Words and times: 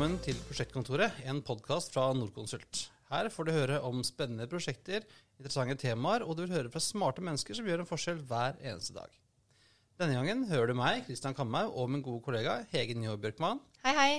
velkommen 0.00 0.22
til 0.24 0.38
Prosjektkontoret, 0.48 1.16
en 1.28 1.42
podkast 1.44 1.90
fra 1.92 2.06
Norconsult. 2.16 2.86
Her 3.10 3.26
får 3.28 3.44
du 3.44 3.50
høre 3.52 3.80
om 3.84 3.98
spennende 4.00 4.46
prosjekter, 4.48 5.04
interessante 5.36 5.76
temaer, 5.82 6.24
og 6.24 6.38
du 6.38 6.40
vil 6.46 6.54
høre 6.54 6.72
fra 6.72 6.80
smarte 6.80 7.20
mennesker 7.20 7.58
som 7.58 7.68
gjør 7.68 7.82
en 7.82 7.88
forskjell 7.90 8.22
hver 8.30 8.56
eneste 8.64 8.96
dag. 8.96 9.12
Denne 10.00 10.16
gangen 10.16 10.46
hører 10.48 10.72
du 10.72 10.78
meg, 10.80 11.02
Kristian 11.04 11.36
Kamhaug, 11.36 11.76
og 11.76 11.92
min 11.92 12.00
gode 12.06 12.24
kollega 12.24 12.56
Hege 12.72 12.96
Njå 12.96 13.18
Bjørkman. 13.20 13.60
Hei, 13.84 13.96
hei. 14.00 14.10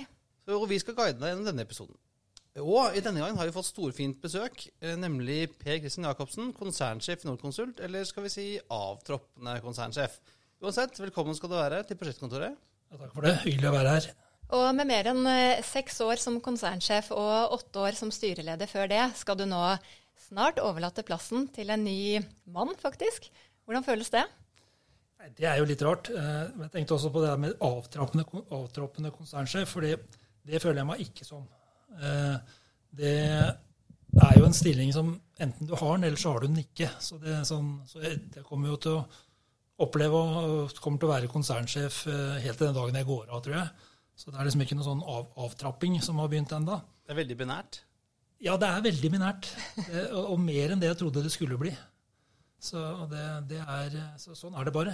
Og 0.53 0.69
vi 0.69 0.77
skal 0.85 0.99
guide 1.01 1.17
deg 1.17 1.33
gjennom 1.33 1.49
denne 1.49 1.65
episoden. 1.65 1.97
Og 2.61 2.93
i 2.93 3.01
denne 3.01 3.25
gangen 3.25 3.41
har 3.41 3.49
vi 3.49 3.57
fått 3.57 3.71
storfint 3.73 4.21
besøk, 4.21 4.67
eh, 4.85 4.93
nemlig 5.01 5.47
Per 5.57 5.81
Kristian 5.81 6.05
Jacobsen, 6.11 6.53
konsernsjef 6.53 7.25
i 7.25 7.33
Norconsult, 7.33 7.81
eller 7.81 8.05
skal 8.05 8.29
vi 8.29 8.35
si 8.37 8.51
avtroppende 8.69 9.57
konsernsjef. 9.65 10.21
Uansett, 10.61 11.01
velkommen 11.01 11.33
skal 11.33 11.49
du 11.49 11.57
være 11.57 11.81
til 11.89 11.97
prosjektkontoret. 11.97 12.67
Ja, 12.91 12.99
takk 13.01 13.15
for 13.17 13.25
det. 13.25 13.39
Hyggelig 13.47 13.73
å 13.73 13.79
være 13.81 13.97
her. 13.97 14.13
Og 14.51 14.67
med 14.75 14.87
mer 14.89 15.07
enn 15.13 15.23
eh, 15.31 15.61
seks 15.63 16.01
år 16.03 16.19
som 16.19 16.41
konsernsjef 16.43 17.11
og 17.15 17.53
åtte 17.55 17.85
år 17.85 17.95
som 17.95 18.11
styreleder 18.11 18.67
før 18.67 18.89
det, 18.91 19.03
skal 19.15 19.37
du 19.39 19.45
nå 19.47 19.61
snart 20.27 20.59
overlate 20.63 21.05
plassen 21.07 21.45
til 21.55 21.71
en 21.71 21.83
ny 21.85 22.19
mann, 22.51 22.73
faktisk. 22.79 23.29
Hvordan 23.63 23.85
føles 23.87 24.11
det? 24.11 24.25
Det 25.37 25.45
er 25.47 25.59
jo 25.61 25.67
litt 25.69 25.83
rart. 25.85 26.09
Eh, 26.11 26.51
Jeg 26.65 26.71
tenkte 26.73 26.97
også 26.97 27.11
på 27.13 27.23
det 27.23 27.31
med 27.39 27.63
avtrappende, 27.63 28.25
avtroppende 28.51 29.13
konsernsjef, 29.15 29.71
for 29.71 29.87
det, 29.87 30.59
føler 30.59 30.81
jeg 30.81 30.89
meg 30.89 31.03
ikke 31.05 31.27
som. 31.27 31.45
Eh, 32.01 32.57
Det 32.91 33.13
er 33.15 34.33
jo 34.35 34.43
en 34.43 34.57
stilling 34.57 34.89
som 34.91 35.13
enten 35.39 35.69
du 35.69 35.77
har 35.79 35.93
den, 35.95 36.09
eller 36.09 36.19
så 36.19 36.33
har 36.33 36.41
du 36.43 36.49
den 36.49 36.59
ikke. 36.59 36.89
Så 36.99 37.21
det, 37.21 37.37
sånn, 37.47 37.77
så 37.87 38.01
jeg, 38.03 38.19
kommer 38.43 38.73
jo 38.73 38.81
til 38.83 38.97
å 38.97 39.05
oppleve 39.85 40.19
og 40.19 40.75
kommer 40.83 40.99
til 40.99 41.07
å 41.07 41.13
være 41.13 41.31
konsernsjef 41.31 42.01
helt 42.43 42.57
til 42.59 42.67
den 42.67 42.75
dagen 42.75 42.99
jeg 42.99 43.07
går 43.07 43.31
av, 43.31 43.39
tror 43.45 43.55
jeg. 43.55 43.69
Så 44.21 44.29
det 44.29 44.37
er 44.37 44.45
liksom 44.45 44.61
ikke 44.61 44.77
noe 44.77 44.85
sånn 44.85 45.01
av, 45.01 45.31
avtrapping 45.47 45.95
som 46.05 46.19
har 46.21 46.29
begynt 46.29 46.53
ennå. 46.53 46.77
Det 47.01 47.15
er 47.15 47.17
veldig 47.23 47.37
binært. 47.39 47.79
Ja, 48.41 48.53
det 48.61 48.69
er 48.69 48.83
veldig 48.85 49.09
binært. 49.13 49.49
Det, 49.77 50.03
og, 50.13 50.35
og 50.35 50.43
mer 50.43 50.73
enn 50.73 50.81
det 50.81 50.91
jeg 50.91 50.99
trodde 50.99 51.23
det 51.25 51.33
skulle 51.33 51.57
bli. 51.61 51.73
Så, 52.61 52.81
det, 53.09 53.25
det 53.49 53.61
er, 53.65 53.97
så 54.21 54.37
sånn 54.37 54.57
er 54.57 54.67
det 54.67 54.73
bare. 54.75 54.93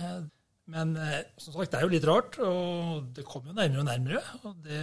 Men 0.72 0.96
eh, 1.00 1.20
som 1.40 1.56
sagt, 1.56 1.74
det 1.74 1.80
er 1.80 1.88
jo 1.88 1.92
litt 1.92 2.08
rart, 2.08 2.40
og 2.44 3.10
det 3.16 3.26
kommer 3.28 3.52
jo 3.52 3.58
nærmere 3.58 3.84
og 3.84 3.90
nærmere. 3.90 4.24
Og 4.48 4.64
det, 4.64 4.80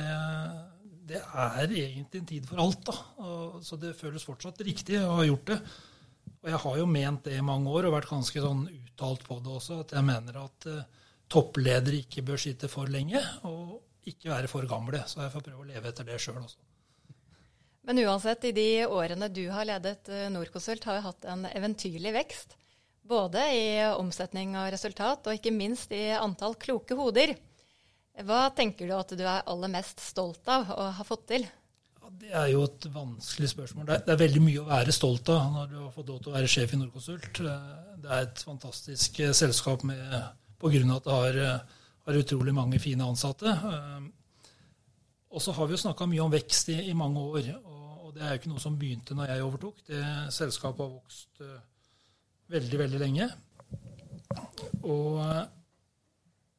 det 1.09 1.23
er 1.25 1.65
egentlig 1.65 2.21
en 2.21 2.29
tid 2.29 2.49
for 2.49 2.61
alt, 2.65 2.85
da. 2.89 2.99
Og, 3.25 3.59
så 3.65 3.81
det 3.81 3.97
føles 3.97 4.29
fortsatt 4.29 4.61
riktig 4.69 5.01
å 5.01 5.19
ha 5.23 5.27
gjort 5.29 5.55
det. 5.55 5.59
Og 6.45 6.53
jeg 6.53 6.61
har 6.67 6.79
jo 6.83 6.91
ment 6.93 7.25
det 7.25 7.39
i 7.39 7.45
mange 7.45 7.73
år, 7.73 7.89
og 7.89 7.97
vært 7.97 8.13
ganske 8.13 8.45
sånn 8.45 8.67
uttalt 8.69 9.25
på 9.25 9.41
det 9.41 9.57
også, 9.57 9.81
at 9.87 9.97
jeg 9.97 10.05
mener 10.05 10.43
at 10.43 10.69
uh, 10.69 11.09
toppledere 11.33 12.03
ikke 12.05 12.25
bør 12.29 12.41
sitte 12.41 12.69
for 12.69 12.93
lenge, 12.93 13.21
og 13.49 13.79
ikke 14.11 14.33
være 14.33 14.51
for 14.51 14.69
gamle. 14.71 15.03
Så 15.09 15.23
jeg 15.23 15.33
får 15.35 15.47
prøve 15.49 15.65
å 15.65 15.69
leve 15.69 15.91
etter 15.91 16.09
det 16.09 16.21
sjøl 16.23 16.43
også. 16.43 16.61
Men 17.85 18.01
uansett, 18.01 18.47
i 18.49 18.55
de 18.57 18.69
årene 18.89 19.29
du 19.29 19.45
har 19.53 19.67
ledet 19.69 20.09
eh, 20.09 20.29
Norconsult, 20.33 20.87
har 20.89 20.99
vi 20.99 21.09
hatt 21.09 21.27
en 21.29 21.49
eventyrlig 21.51 22.15
vekst. 22.17 22.57
Både 23.05 23.43
i 23.53 23.67
omsetning 23.93 24.55
og 24.57 24.71
resultat, 24.73 25.27
og 25.29 25.37
ikke 25.37 25.53
minst 25.53 25.93
i 25.93 26.07
antall 26.17 26.57
kloke 26.57 26.97
hoder. 26.97 27.35
Hva 28.25 28.47
tenker 28.57 28.89
du 28.89 28.95
at 28.97 29.13
du 29.13 29.25
er 29.27 29.45
aller 29.51 29.73
mest 29.73 30.01
stolt 30.01 30.49
av 30.49 30.71
å 30.73 30.89
ha 30.97 31.05
fått 31.05 31.27
til? 31.35 31.45
Ja, 31.99 32.11
det 32.23 32.33
er 32.33 32.49
jo 32.55 32.63
et 32.65 32.87
vanskelig 32.95 33.51
spørsmål. 33.53 33.89
Det 33.89 33.97
er, 33.97 34.05
det 34.07 34.15
er, 34.15 34.21
veldig 34.23 34.43
mye 34.47 34.63
å 34.63 34.69
være 34.71 34.95
stolt 34.95 35.29
av 35.35 35.51
når 35.53 35.73
du 35.73 35.79
har 35.83 35.93
fått 35.93 36.13
lov 36.13 36.23
til 36.23 36.33
å 36.33 36.37
være 36.39 36.51
sjef 36.55 36.73
i 36.73 36.81
Norconsult. 36.81 37.41
Det 37.43 38.09
er 38.09 38.27
et 38.29 38.45
fantastisk 38.47 39.21
eh, 39.21 39.35
selskap 39.37 39.85
med, 39.89 40.15
på 40.63 40.73
grunn 40.73 40.95
av 40.95 41.03
at 41.03 41.09
det 41.09 41.19
har, 41.19 41.41
eh, 41.49 41.83
har 42.05 42.21
utrolig 42.21 42.55
mange 42.57 42.81
fine 42.83 43.07
ansatte. 43.07 43.55
Og 45.35 45.43
så 45.43 45.55
har 45.57 45.67
vi 45.67 45.75
jo 45.75 45.83
snakka 45.83 46.07
mye 46.07 46.23
om 46.23 46.33
vekst 46.33 46.71
i, 46.71 46.79
i, 46.91 46.95
mange 46.97 47.21
år. 47.21 47.51
Og, 47.65 48.13
det 48.15 48.23
er 48.23 48.35
jo 48.35 48.39
ikke 48.39 48.51
noe 48.53 48.63
som 48.63 48.77
begynte 48.79 49.17
når 49.19 49.33
jeg 49.33 49.43
overtok. 49.43 49.81
Det 49.89 50.01
Selskapet 50.31 50.85
har 50.85 50.93
vokst 50.93 51.41
uh, 51.43 51.57
veldig, 52.55 52.79
veldig 52.85 53.01
lenge. 53.03 53.27
Og 54.87 55.17
uh, 55.19 55.41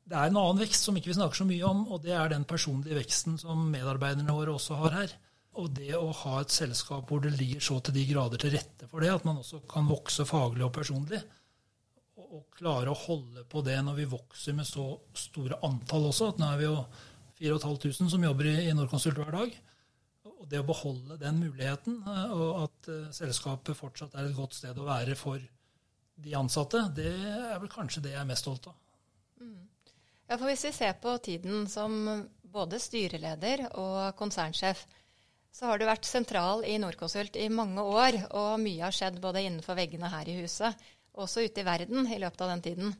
det 0.06 0.17
er 0.17 0.28
en 0.28 0.41
annen 0.41 0.59
vekst 0.59 0.89
som 0.89 0.97
ikke 1.00 1.13
vi 1.13 1.16
snakker 1.16 1.39
så 1.39 1.47
mye 1.47 1.69
om, 1.69 1.85
og 1.88 2.03
det 2.03 2.12
er 2.17 2.33
den 2.33 2.44
personlige 2.50 3.00
veksten 3.00 3.39
som 3.39 3.63
medarbeiderne 3.72 4.35
våre 4.35 4.57
også 4.57 4.81
har 4.83 4.97
her. 5.00 5.16
Og 5.56 5.72
det 5.77 5.95
å 5.95 6.12
ha 6.25 6.41
et 6.41 6.51
selskap 6.51 7.07
hvor 7.07 7.23
det 7.23 7.31
ligger 7.39 7.63
så 7.63 7.79
til 7.79 7.95
de 7.95 8.03
grader 8.09 8.41
til 8.41 8.51
rette 8.57 8.89
for 8.91 9.00
det, 9.00 9.13
at 9.16 9.23
man 9.23 9.39
også 9.39 9.63
kan 9.72 9.88
vokse 9.88 10.27
faglig 10.27 10.67
og 10.67 10.73
personlig, 10.75 11.23
og 12.35 12.57
klare 12.57 12.91
å 12.91 12.97
holde 13.06 13.46
på 13.50 13.62
det 13.66 13.78
når 13.85 14.00
vi 14.01 14.07
vokser 14.12 14.56
med 14.57 14.68
så 14.68 14.88
store 15.18 15.59
antall 15.66 16.09
også. 16.09 16.34
at 16.34 16.41
nå 16.41 16.50
er 16.51 16.62
vi 16.62 16.68
jo 16.68 16.75
4500 17.40 18.12
som 18.13 18.23
jobber 18.23 18.50
i, 18.51 18.73
Norconsult 18.75 19.19
hver 19.19 19.34
dag. 19.35 19.56
Og 20.35 20.47
det 20.51 20.62
å 20.62 20.68
beholde 20.68 21.19
den 21.22 21.40
muligheten, 21.41 22.01
og 22.35 22.66
at 22.66 22.90
uh, 22.91 23.12
selskapet 23.16 23.78
fortsatt 23.78 24.16
er 24.16 24.28
et 24.28 24.38
godt 24.38 24.57
sted 24.57 24.78
å 24.78 24.88
være 24.88 25.16
for 25.18 25.41
de 26.16 26.35
ansatte, 26.38 26.81
det 26.95 27.12
er 27.12 27.57
vel 27.59 27.72
kanskje 27.72 28.03
det 28.06 28.13
jeg 28.13 28.22
er 28.22 28.29
mest 28.29 28.45
stolt 28.45 28.69
av. 28.72 28.75
Mm. 29.41 29.63
Ja, 30.25 30.38
for 30.38 30.47
Hvis 30.50 30.66
vi 30.66 30.74
ser 30.74 30.95
på 31.01 31.16
tiden 31.24 31.66
som 31.69 31.97
både 32.56 32.79
styreleder 32.81 33.68
og 33.74 34.16
konsernsjef, 34.18 34.85
så 35.56 35.69
har 35.69 35.79
du 35.79 35.85
vært 35.88 36.07
sentral 36.07 36.66
i 36.68 36.75
Norconsult 36.81 37.38
i 37.40 37.47
mange 37.51 37.84
år, 37.84 38.18
og 38.35 38.57
mye 38.63 38.84
har 38.84 38.95
skjedd 38.95 39.22
både 39.24 39.45
innenfor 39.45 39.78
veggene 39.78 40.09
her 40.12 40.28
i 40.28 40.40
huset 40.41 40.81
også 41.22 41.46
ute 41.46 41.62
i 41.62 41.68
verden 41.68 42.08
i 42.12 42.20
løpet 42.22 42.44
av 42.46 42.53
den 42.53 42.64
tiden. 42.66 42.96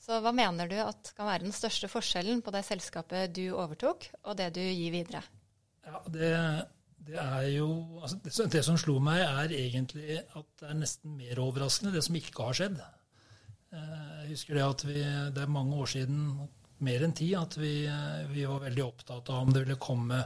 Så 0.00 0.16
hva 0.24 0.32
mener 0.32 0.68
du 0.70 0.78
at 0.80 1.12
kan 1.16 1.28
være 1.28 1.44
den 1.44 1.54
største 1.54 1.90
forskjellen 1.92 2.40
på 2.44 2.52
det 2.54 2.64
selskapet 2.64 3.34
du 3.36 3.50
overtok, 3.52 4.06
og 4.24 4.38
det 4.38 4.48
du 4.56 4.62
gir 4.62 4.94
videre? 4.94 5.20
Ja, 5.84 6.00
det, 6.08 6.30
det 7.04 7.18
er 7.20 7.48
jo 7.52 7.68
altså 8.00 8.20
det, 8.24 8.32
det, 8.54 8.62
som 8.64 8.78
slo 8.80 8.96
meg, 9.04 9.20
er 9.26 9.52
egentlig 9.56 10.22
at 10.22 10.48
det 10.62 10.70
er 10.70 10.80
nesten 10.80 11.18
mer 11.18 11.42
overraskende 11.44 11.92
det 11.96 12.04
som 12.06 12.16
ikke 12.16 12.48
har 12.48 12.56
skjedd. 12.56 12.80
Jeg 13.70 14.30
husker 14.32 14.56
det 14.56 14.64
at 14.66 14.86
vi, 14.88 15.02
det 15.36 15.44
er 15.44 15.52
mange 15.52 15.76
år 15.78 15.92
siden, 15.92 16.24
mer 16.80 17.04
enn 17.04 17.12
ti, 17.16 17.34
at 17.36 17.58
vi, 17.60 17.74
vi 18.32 18.46
var 18.48 18.64
veldig 18.64 18.86
opptatt 18.86 19.28
av 19.28 19.44
om 19.44 19.52
det 19.52 19.66
ville 19.66 19.80
komme 19.80 20.22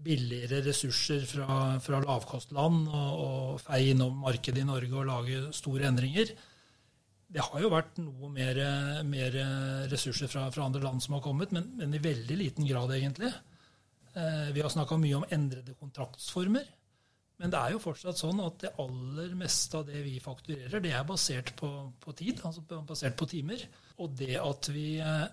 billigere 0.00 0.62
ressurser 0.64 1.26
fra, 1.28 1.78
fra 1.82 2.00
lavkostland 2.04 2.86
og, 2.88 3.24
og 3.24 3.60
feie 3.64 3.92
innom 3.94 4.22
markedet 4.24 4.62
i 4.62 4.68
Norge 4.68 4.96
og 4.96 5.10
lage 5.10 5.42
store 5.56 5.90
endringer 5.90 6.32
det 7.30 7.44
har 7.46 7.62
jo 7.62 7.70
vært 7.70 8.00
noe 8.02 8.30
mer, 8.34 8.58
mer 9.06 9.36
ressurser 9.90 10.30
fra, 10.30 10.48
fra, 10.50 10.66
andre 10.66 10.82
land 10.82 11.02
som 11.04 11.14
har 11.14 11.22
kommet, 11.22 11.52
men, 11.54 11.68
men, 11.78 11.94
i 11.94 12.02
veldig 12.02 12.36
liten 12.40 12.66
grad, 12.66 12.90
egentlig. 12.96 13.30
Eh, 14.18 14.50
vi 14.54 14.62
har 14.64 14.72
snakka 14.72 14.98
mye 14.98 15.20
om 15.20 15.26
endrede 15.30 15.76
kontraktsformer. 15.78 16.66
Men 17.40 17.52
det 17.52 17.60
er 17.60 17.72
jo 17.72 17.80
fortsatt 17.80 18.18
sånn 18.20 18.42
at 18.44 18.58
det 18.64 18.72
aller 18.82 19.30
meste 19.38 19.78
av 19.78 19.86
det 19.88 20.02
vi 20.04 20.18
fakturerer, 20.20 20.82
det 20.82 20.90
er 20.92 21.06
basert 21.08 21.54
på, 21.56 21.70
på 22.02 22.14
tid, 22.18 22.42
altså 22.44 22.82
basert 22.84 23.16
på 23.16 23.30
timer. 23.30 23.62
Og 24.02 24.12
det 24.18 24.34
at 24.42 24.68
vi 24.74 24.88
eh, 25.00 25.24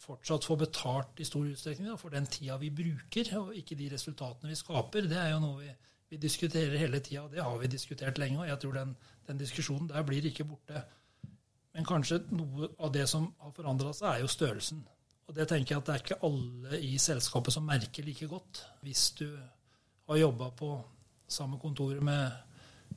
fortsatt 0.00 0.46
få 0.48 0.56
betalt 0.60 1.20
i 1.20 1.26
stor 1.28 1.46
utstrekning 1.46 1.90
da, 1.90 1.96
for 2.00 2.12
den 2.14 2.28
tida 2.30 2.56
vi 2.60 2.70
bruker, 2.74 3.32
og 3.40 3.56
ikke 3.56 3.76
de 3.78 3.90
resultatene 3.92 4.52
vi 4.52 4.58
skaper, 4.58 5.08
det 5.10 5.18
er 5.20 5.34
jo 5.34 5.42
noe 5.44 5.58
vi, 5.60 5.74
vi 6.10 6.20
diskuterer 6.20 6.80
hele 6.80 7.02
tida. 7.04 7.26
Det 7.32 7.42
har 7.44 7.58
vi 7.60 7.70
diskutert 7.70 8.18
lenge, 8.18 8.40
og 8.40 8.48
jeg 8.48 8.62
tror 8.62 8.78
den, 8.80 8.96
den 9.28 9.42
diskusjonen 9.42 9.90
der 9.90 10.06
blir 10.06 10.26
ikke 10.30 10.48
borte. 10.48 10.82
Men 11.76 11.86
kanskje 11.86 12.22
noe 12.34 12.72
av 12.82 12.92
det 12.94 13.06
som 13.10 13.28
har 13.42 13.52
forandra 13.54 13.92
seg, 13.94 14.08
er 14.14 14.24
jo 14.24 14.30
størrelsen. 14.32 14.82
Og 15.30 15.36
det 15.36 15.46
tenker 15.46 15.76
jeg 15.76 15.82
at 15.82 15.86
det 15.86 15.94
er 15.94 16.02
ikke 16.02 16.22
alle 16.26 16.78
i 16.82 16.96
selskapet 16.98 17.54
som 17.54 17.66
merker 17.68 18.06
like 18.06 18.26
godt. 18.26 18.64
Hvis 18.82 19.10
du 19.20 19.28
har 19.30 20.18
jobba 20.18 20.48
på 20.58 20.70
samme 21.30 21.60
kontoret 21.62 22.02
med, 22.02 22.32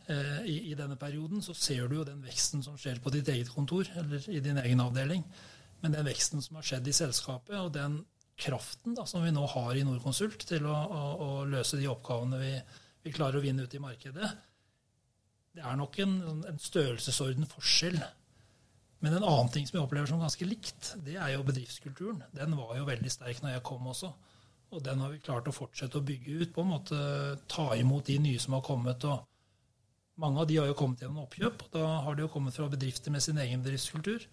eh, 0.07 0.39
i, 0.49 0.55
i, 0.71 0.73
denne 0.73 0.97
perioden, 0.97 1.43
så 1.45 1.53
ser 1.53 1.85
du 1.87 1.99
jo 1.99 2.07
den 2.07 2.23
veksten 2.25 2.63
som 2.65 2.79
skjer 2.79 2.97
på 3.03 3.13
ditt 3.13 3.29
eget 3.29 3.51
kontor 3.53 3.85
eller 4.01 4.25
i 4.33 4.41
din 4.41 4.57
egen 4.57 4.81
avdeling. 4.81 5.21
Men 5.83 5.95
den 5.95 6.07
veksten 6.07 6.41
som 6.43 6.57
har 6.59 6.65
skjedd 6.67 6.87
i 6.87 6.95
selskapet, 6.95 7.57
og 7.59 7.73
den 7.75 7.99
kraften 8.39 8.95
da, 8.97 9.05
som 9.05 9.23
vi 9.25 9.33
nå 9.35 9.43
har 9.51 9.75
i 9.77 9.83
Norconsult 9.85 10.47
til 10.49 10.65
å, 10.65 10.73
å, 10.73 11.03
å 11.25 11.29
løse 11.45 11.77
de 11.77 11.89
oppgavene 11.91 12.39
vi, 12.41 12.53
vi, 13.03 13.13
klarer 13.13 13.37
å 13.37 13.43
vinne 13.43 13.67
ut 13.67 13.75
i 13.75 13.83
markedet, 13.83 14.31
det 15.53 15.61
er 15.61 15.77
nok 15.77 15.99
en, 16.01 16.15
en 16.49 16.61
størrelsesorden 16.61 17.45
forskjell 17.51 17.99
men 19.03 19.17
en 19.17 19.25
annen 19.27 19.49
ting 19.51 19.65
som 19.67 19.75
jeg 19.75 19.83
opplever 19.83 20.07
som 20.07 20.21
ganske 20.23 20.45
likt, 20.47 20.93
det 21.03 21.17
er 21.19 21.33
jo 21.33 21.43
bedriftskulturen. 21.43 22.21
Den 22.31 22.55
var 22.55 22.77
jo 22.77 22.85
veldig 22.87 23.09
sterk 23.11 23.41
når 23.43 23.57
jeg 23.57 23.63
kom 23.67 23.89
også. 23.91 24.13
Og 24.73 24.79
den 24.85 25.01
har 25.03 25.11
vi 25.11 25.19
klart 25.25 25.49
å 25.51 25.53
fortsette 25.53 25.99
å 25.99 26.05
bygge 26.07 26.37
ut. 26.39 26.53
på 26.55 26.63
en 26.63 26.71
måte 26.71 26.99
Ta 27.51 27.73
imot 27.75 28.07
de 28.07 28.15
nye 28.23 28.39
som 28.39 28.55
har 28.55 28.63
kommet. 28.63 29.03
og 29.03 29.27
Mange 30.15 30.39
av 30.39 30.47
de 30.47 30.55
har 30.55 30.71
jo 30.71 30.77
kommet 30.79 31.03
gjennom 31.03 31.25
oppkjøp. 31.25 31.65
og 31.65 31.75
Da 31.75 31.85
har 32.05 32.15
de 32.15 32.23
jo 32.23 32.31
kommet 32.31 32.55
fra 32.55 32.69
bedrifter 32.71 33.11
med 33.11 33.21
sin 33.21 33.37
egen 33.37 33.61
bedriftskultur. 33.61 34.23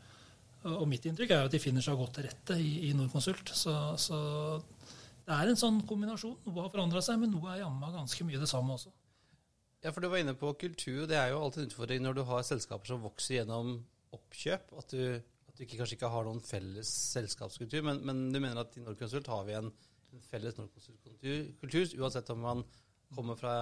Og 0.69 0.87
mitt 0.89 1.07
inntrykk 1.09 1.33
er 1.33 1.43
jo 1.43 1.49
at 1.49 1.55
de 1.55 1.63
finner 1.63 1.85
seg 1.85 1.97
godt 1.97 2.19
til 2.19 2.27
rette 2.29 2.57
i, 2.61 2.73
i 2.91 2.95
Norconsult. 2.97 3.53
Så, 3.57 3.75
så, 4.01 4.19
det 5.25 5.37
er 5.37 5.53
en 5.53 5.61
sånn 5.61 5.79
kombinasjon. 5.89 6.37
Noe 6.45 6.67
har 6.67 6.73
forandra 6.75 7.01
seg, 7.05 7.21
men 7.23 7.33
noe 7.33 7.55
er 7.55 7.63
jammen 7.63 7.97
ganske 7.97 8.27
mye 8.29 8.41
det 8.43 8.51
samme 8.51 8.77
også. 8.77 8.93
Ja, 9.81 9.95
for 9.95 10.05
Du 10.05 10.11
var 10.13 10.21
inne 10.21 10.37
på 10.37 10.53
kultur. 10.61 11.07
Det 11.09 11.17
er 11.17 11.33
jo 11.33 11.41
alltid 11.41 11.65
en 11.65 11.71
utfordring 11.71 12.05
når 12.05 12.19
du 12.19 12.25
har 12.29 12.45
selskaper 12.45 12.93
som 12.93 13.01
vokser 13.07 13.39
gjennom 13.39 13.79
oppkjøp. 14.13 14.75
At 14.77 14.93
du, 14.93 15.17
at 15.49 15.57
du 15.57 15.65
ikke, 15.65 15.79
kanskje 15.81 15.97
ikke 15.97 16.13
har 16.13 16.29
noen 16.29 16.45
felles 16.45 16.91
selskapskultur. 17.15 17.87
Men, 17.87 18.05
men, 18.05 18.27
du 18.35 18.41
mener 18.43 18.61
at 18.61 18.77
i 18.77 18.85
Norconsult 18.85 19.33
har 19.33 19.49
vi 19.49 19.57
en 19.57 19.73
en 20.15 20.23
felles 20.27 20.57
Norconsult-kultur, 20.59 21.95
uansett 22.01 22.31
om 22.35 22.43
man 22.43 22.65
kommer 23.15 23.39
fra 23.39 23.55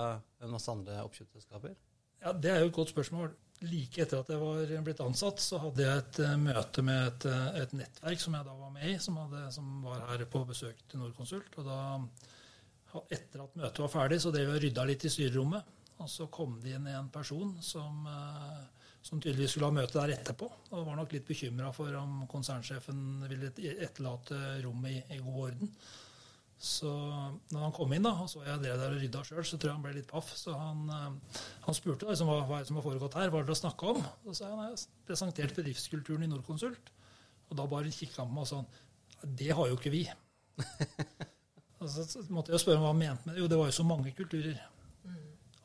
en 0.42 0.52
masse 0.52 0.70
andre 0.72 1.02
oppkjøpsselskaper? 1.04 1.76
Ja, 2.22 2.32
Det 2.32 2.50
er 2.50 2.60
jo 2.60 2.70
et 2.70 2.74
godt 2.74 2.92
spørsmål. 2.94 3.34
Like 3.66 4.04
etter 4.04 4.20
at 4.20 4.28
jeg 4.30 4.38
var 4.38 4.72
blitt 4.86 5.00
ansatt, 5.02 5.40
så 5.42 5.58
hadde 5.58 5.82
jeg 5.82 6.02
et 6.02 6.20
uh, 6.22 6.34
møte 6.38 6.82
med 6.86 7.00
et, 7.08 7.24
uh, 7.26 7.56
et, 7.58 7.72
nettverk 7.74 8.22
som 8.22 8.36
jeg 8.38 8.46
da 8.46 8.54
var 8.54 8.70
med 8.74 8.86
i, 8.86 8.92
som, 9.02 9.16
hadde, 9.18 9.40
som 9.54 9.72
var 9.82 10.04
her 10.12 10.22
på 10.30 10.44
besøk 10.46 10.84
til 10.86 11.02
Norconsult. 11.02 11.58
Og 11.58 11.66
da, 11.66 11.80
etter 13.10 13.42
at 13.42 13.58
møtet 13.58 13.82
var 13.82 13.92
ferdig, 13.92 14.20
så 14.22 14.30
drev 14.34 14.46
jeg 14.46 14.60
og 14.60 14.64
rydda 14.66 14.86
litt 14.86 15.08
i 15.08 15.12
styrerommet. 15.12 15.74
Og 15.98 16.10
så 16.12 16.28
kom 16.30 16.60
det 16.62 16.76
inn 16.76 16.86
en 16.92 17.10
person 17.10 17.56
som, 17.64 18.06
uh, 18.06 18.92
som 19.02 19.18
tydeligvis 19.18 19.56
skulle 19.56 19.72
ha 19.72 19.78
møte 19.80 19.98
der 19.98 20.14
etterpå. 20.20 20.52
Og 20.70 20.86
var 20.86 21.00
nok 21.00 21.16
litt 21.16 21.26
bekymra 21.26 21.72
for 21.74 21.98
om 21.98 22.28
konsernsjefen 22.30 23.24
ville 23.26 23.50
etterlate 23.74 24.60
rommet 24.62 25.00
i, 25.00 25.18
i 25.18 25.24
god 25.24 25.48
orden. 25.48 25.74
Så 26.58 26.90
når 27.54 27.60
han 27.62 27.74
kom 27.74 27.92
inn 27.94 28.02
da, 28.02 28.10
og 28.24 28.26
så 28.30 28.42
jeg 28.42 28.58
drev 28.64 28.80
der 28.80 28.94
og 28.96 28.98
rydda 28.98 29.20
sjøl, 29.26 29.44
så 29.46 29.56
tror 29.56 29.70
jeg 29.70 29.76
han 29.76 29.84
ble 29.84 29.92
litt 29.94 30.08
paff. 30.10 30.32
Så 30.34 30.54
han, 30.58 30.80
eh, 30.90 31.42
han 31.68 31.76
spurte 31.76 32.08
liksom, 32.08 32.30
hva, 32.30 32.40
hva 32.48 32.58
som 32.66 32.80
har 32.80 32.86
foregått 32.86 33.14
her, 33.20 33.30
hva 33.30 33.42
er 33.42 33.46
det 33.46 33.54
å 33.54 33.60
snakke 33.60 33.92
om? 33.92 34.00
Så 34.26 34.34
sa 34.40 34.48
jeg 34.50 34.72
jeg 34.72 35.04
presentert 35.06 35.54
bedriftskulturen 35.54 36.26
i 36.26 36.30
Norconsult. 36.30 36.90
Og 37.48 37.60
da 37.60 37.66
bare 37.70 37.94
kikka 37.94 38.24
han 38.24 38.32
på 38.32 38.40
meg 38.40 38.48
og 38.48 38.50
sa 38.50 38.64
det 39.38 39.52
har 39.54 39.70
jo 39.70 39.78
ikke 39.78 39.92
vi. 39.94 40.02
og 41.80 41.88
så 41.90 42.26
måtte 42.34 42.52
jeg 42.54 42.62
spørre 42.62 42.82
hva 42.82 42.90
han 42.90 43.00
mente 43.00 43.26
med 43.26 43.34
det. 43.34 43.42
Jo, 43.42 43.48
det 43.50 43.58
var 43.58 43.70
jo 43.70 43.78
så 43.78 43.86
mange 43.86 44.12
kulturer 44.18 44.58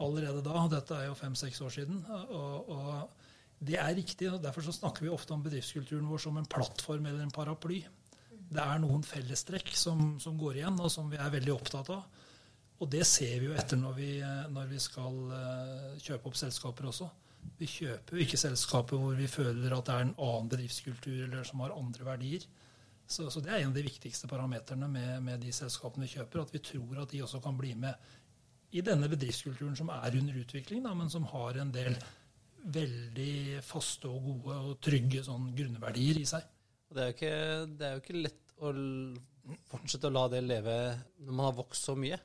allerede 0.01 0.45
da. 0.45 0.63
Dette 0.71 0.97
er 0.97 1.09
jo 1.09 1.17
fem-seks 1.17 1.61
år 1.65 1.73
siden. 1.73 1.99
Og, 2.37 2.69
og 2.73 3.65
det 3.65 3.77
er 3.81 3.93
riktig. 3.97 4.29
og 4.29 4.41
Derfor 4.45 4.65
så 4.65 4.73
snakker 4.75 5.05
vi 5.05 5.13
ofte 5.13 5.33
om 5.35 5.43
bedriftskulturen 5.45 6.09
vår 6.09 6.21
som 6.25 6.37
en 6.37 6.49
plattform 6.49 7.09
eller 7.09 7.25
en 7.25 7.33
paraply 7.33 7.83
det 8.53 8.63
er 8.63 8.81
noen 8.83 9.03
fellestrekk 9.05 9.73
som, 9.77 10.15
som, 10.21 10.38
går 10.39 10.61
igjen, 10.61 10.79
og 10.79 10.91
som 10.91 11.09
vi 11.11 11.19
er 11.19 11.33
veldig 11.33 11.53
opptatt 11.55 11.91
av. 11.94 12.21
Og 12.83 12.89
det 12.91 13.05
ser 13.07 13.38
vi 13.39 13.50
jo 13.50 13.57
etter 13.57 13.79
når 13.79 13.94
vi, 13.97 14.09
når 14.51 14.71
vi 14.71 14.79
skal 14.81 15.19
uh, 15.31 15.94
kjøpe 16.03 16.29
opp 16.29 16.39
selskaper 16.39 16.89
også. 16.89 17.09
Vi 17.59 17.67
kjøper 17.69 18.17
jo 18.17 18.25
ikke 18.25 18.39
selskaper 18.39 19.00
hvor 19.00 19.15
vi 19.17 19.29
føler 19.29 19.75
at 19.75 19.88
det 19.88 19.95
er 19.95 20.05
en 20.07 20.15
annen 20.15 20.50
bedriftskultur 20.51 21.25
eller 21.27 21.47
som 21.47 21.63
har 21.63 21.75
andre 21.75 22.07
verdier. 22.07 22.47
Så, 23.05 23.27
så 23.29 23.44
det 23.44 23.51
er 23.51 23.61
en 23.61 23.71
av 23.71 23.77
de 23.77 23.85
viktigste 23.85 24.29
parameterne 24.31 24.88
med, 24.89 25.13
med, 25.23 25.41
de 25.44 25.51
selskapene 25.53 26.07
vi 26.07 26.15
kjøper. 26.15 26.44
At 26.44 26.53
vi 26.55 26.63
tror 26.63 27.03
at 27.03 27.13
de 27.13 27.23
også 27.23 27.41
kan 27.44 27.57
bli 27.59 27.73
med 27.79 28.11
i 28.73 28.81
denne 28.81 29.09
bedriftskulturen 29.11 29.75
som 29.77 29.91
er 29.94 30.17
under 30.17 30.38
utvikling, 30.39 30.81
da, 30.85 30.95
men 30.97 31.11
som 31.13 31.27
har 31.29 31.59
en 31.61 31.71
del 31.73 31.94
veldig 32.73 33.61
faste 33.65 34.09
og 34.09 34.23
gode 34.23 34.59
og 34.69 34.79
trygge 34.81 35.23
sånn 35.25 35.51
grunnverdier 35.55 36.21
i 36.21 36.25
seg. 36.25 36.47
Det 36.94 37.03
er, 37.03 37.13
ikke, 37.13 37.35
det 37.73 37.85
er 37.85 37.94
jo 37.95 38.01
ikke 38.03 38.21
lett 38.21 38.42
å 38.69 38.74
fortsette 39.71 40.10
å 40.10 40.13
la 40.13 40.27
det 40.31 40.44
leve 40.45 40.77
når 41.24 41.33
man 41.33 41.50
har 41.50 41.57
vokst 41.57 41.89
så 41.89 41.98
mye? 42.00 42.19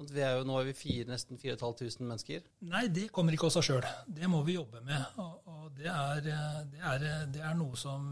Er 0.00 0.38
jo, 0.38 0.44
nå 0.48 0.56
er 0.56 0.70
vi 0.70 0.72
fire, 0.72 1.04
nesten 1.10 1.36
4500 1.36 2.06
mennesker. 2.08 2.44
Nei, 2.70 2.86
det 2.88 3.10
kommer 3.12 3.36
ikke 3.36 3.50
av 3.50 3.58
seg 3.58 3.66
sjøl. 3.66 3.88
Det 4.08 4.30
må 4.32 4.40
vi 4.46 4.56
jobbe 4.56 4.80
med. 4.86 5.18
Og, 5.20 5.50
og 5.52 5.66
det, 5.76 5.90
er, 5.92 6.22
det, 6.24 6.36
er, 6.80 7.04
det, 7.34 7.42
er, 7.42 7.56
noe 7.58 7.76
som 7.76 8.06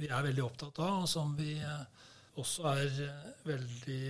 vi 0.00 0.08
er 0.08 0.24
veldig 0.24 0.44
opptatt 0.46 0.80
av, 0.80 1.02
og 1.04 1.10
som 1.10 1.34
vi 1.36 1.58
også 2.40 2.66
er 2.72 2.96
veldig 3.44 4.00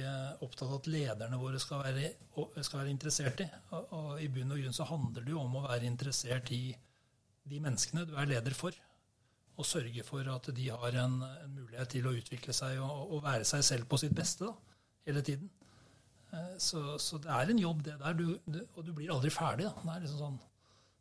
opptatt 0.47 0.69
av 0.69 0.79
at 0.79 0.91
lederne 0.91 1.41
våre 1.41 1.59
skal 1.63 1.83
være, 1.83 2.13
skal 2.61 2.85
være 2.85 2.95
interessert 2.95 3.43
i. 3.43 3.49
Og, 3.75 3.93
og, 3.99 4.11
I 4.23 4.31
bunn 4.31 4.55
og 4.55 4.63
grunn 4.63 4.79
så 4.79 4.87
handler 4.87 5.27
det 5.27 5.35
jo 5.35 5.43
om 5.43 5.59
å 5.59 5.67
være 5.67 5.91
interessert 5.91 6.55
i 6.55 6.65
de 7.47 7.63
menneskene 7.63 8.07
du 8.07 8.15
er 8.19 8.31
leder 8.31 8.55
for 8.55 8.75
og 9.57 9.67
sørge 9.67 10.05
for 10.05 10.29
at 10.29 10.49
de 10.57 10.67
har 10.69 10.99
en, 11.03 11.21
en 11.25 11.55
mulighet 11.55 11.95
til 11.95 12.09
å 12.09 12.15
utvikle 12.17 12.55
seg 12.57 12.81
og, 12.85 13.13
og, 13.15 13.23
være 13.25 13.47
seg 13.49 13.65
selv 13.65 13.89
på 13.89 13.99
sitt 14.01 14.15
beste 14.17 14.49
da, 14.49 14.81
hele 15.09 15.23
tiden. 15.25 15.49
Eh, 16.33 16.57
så, 16.63 16.83
så, 17.03 17.21
det 17.23 17.33
er 17.33 17.53
en 17.53 17.63
jobb, 17.63 17.85
det 17.87 17.97
der. 18.03 18.19
Du, 18.19 18.37
du, 18.45 18.61
og 18.75 18.85
du 18.85 18.93
blir 18.97 19.13
aldri 19.15 19.33
ferdig. 19.33 19.71
Det 19.71 19.95
er, 19.95 20.03
liksom 20.05 20.21
sånn, 20.21 20.41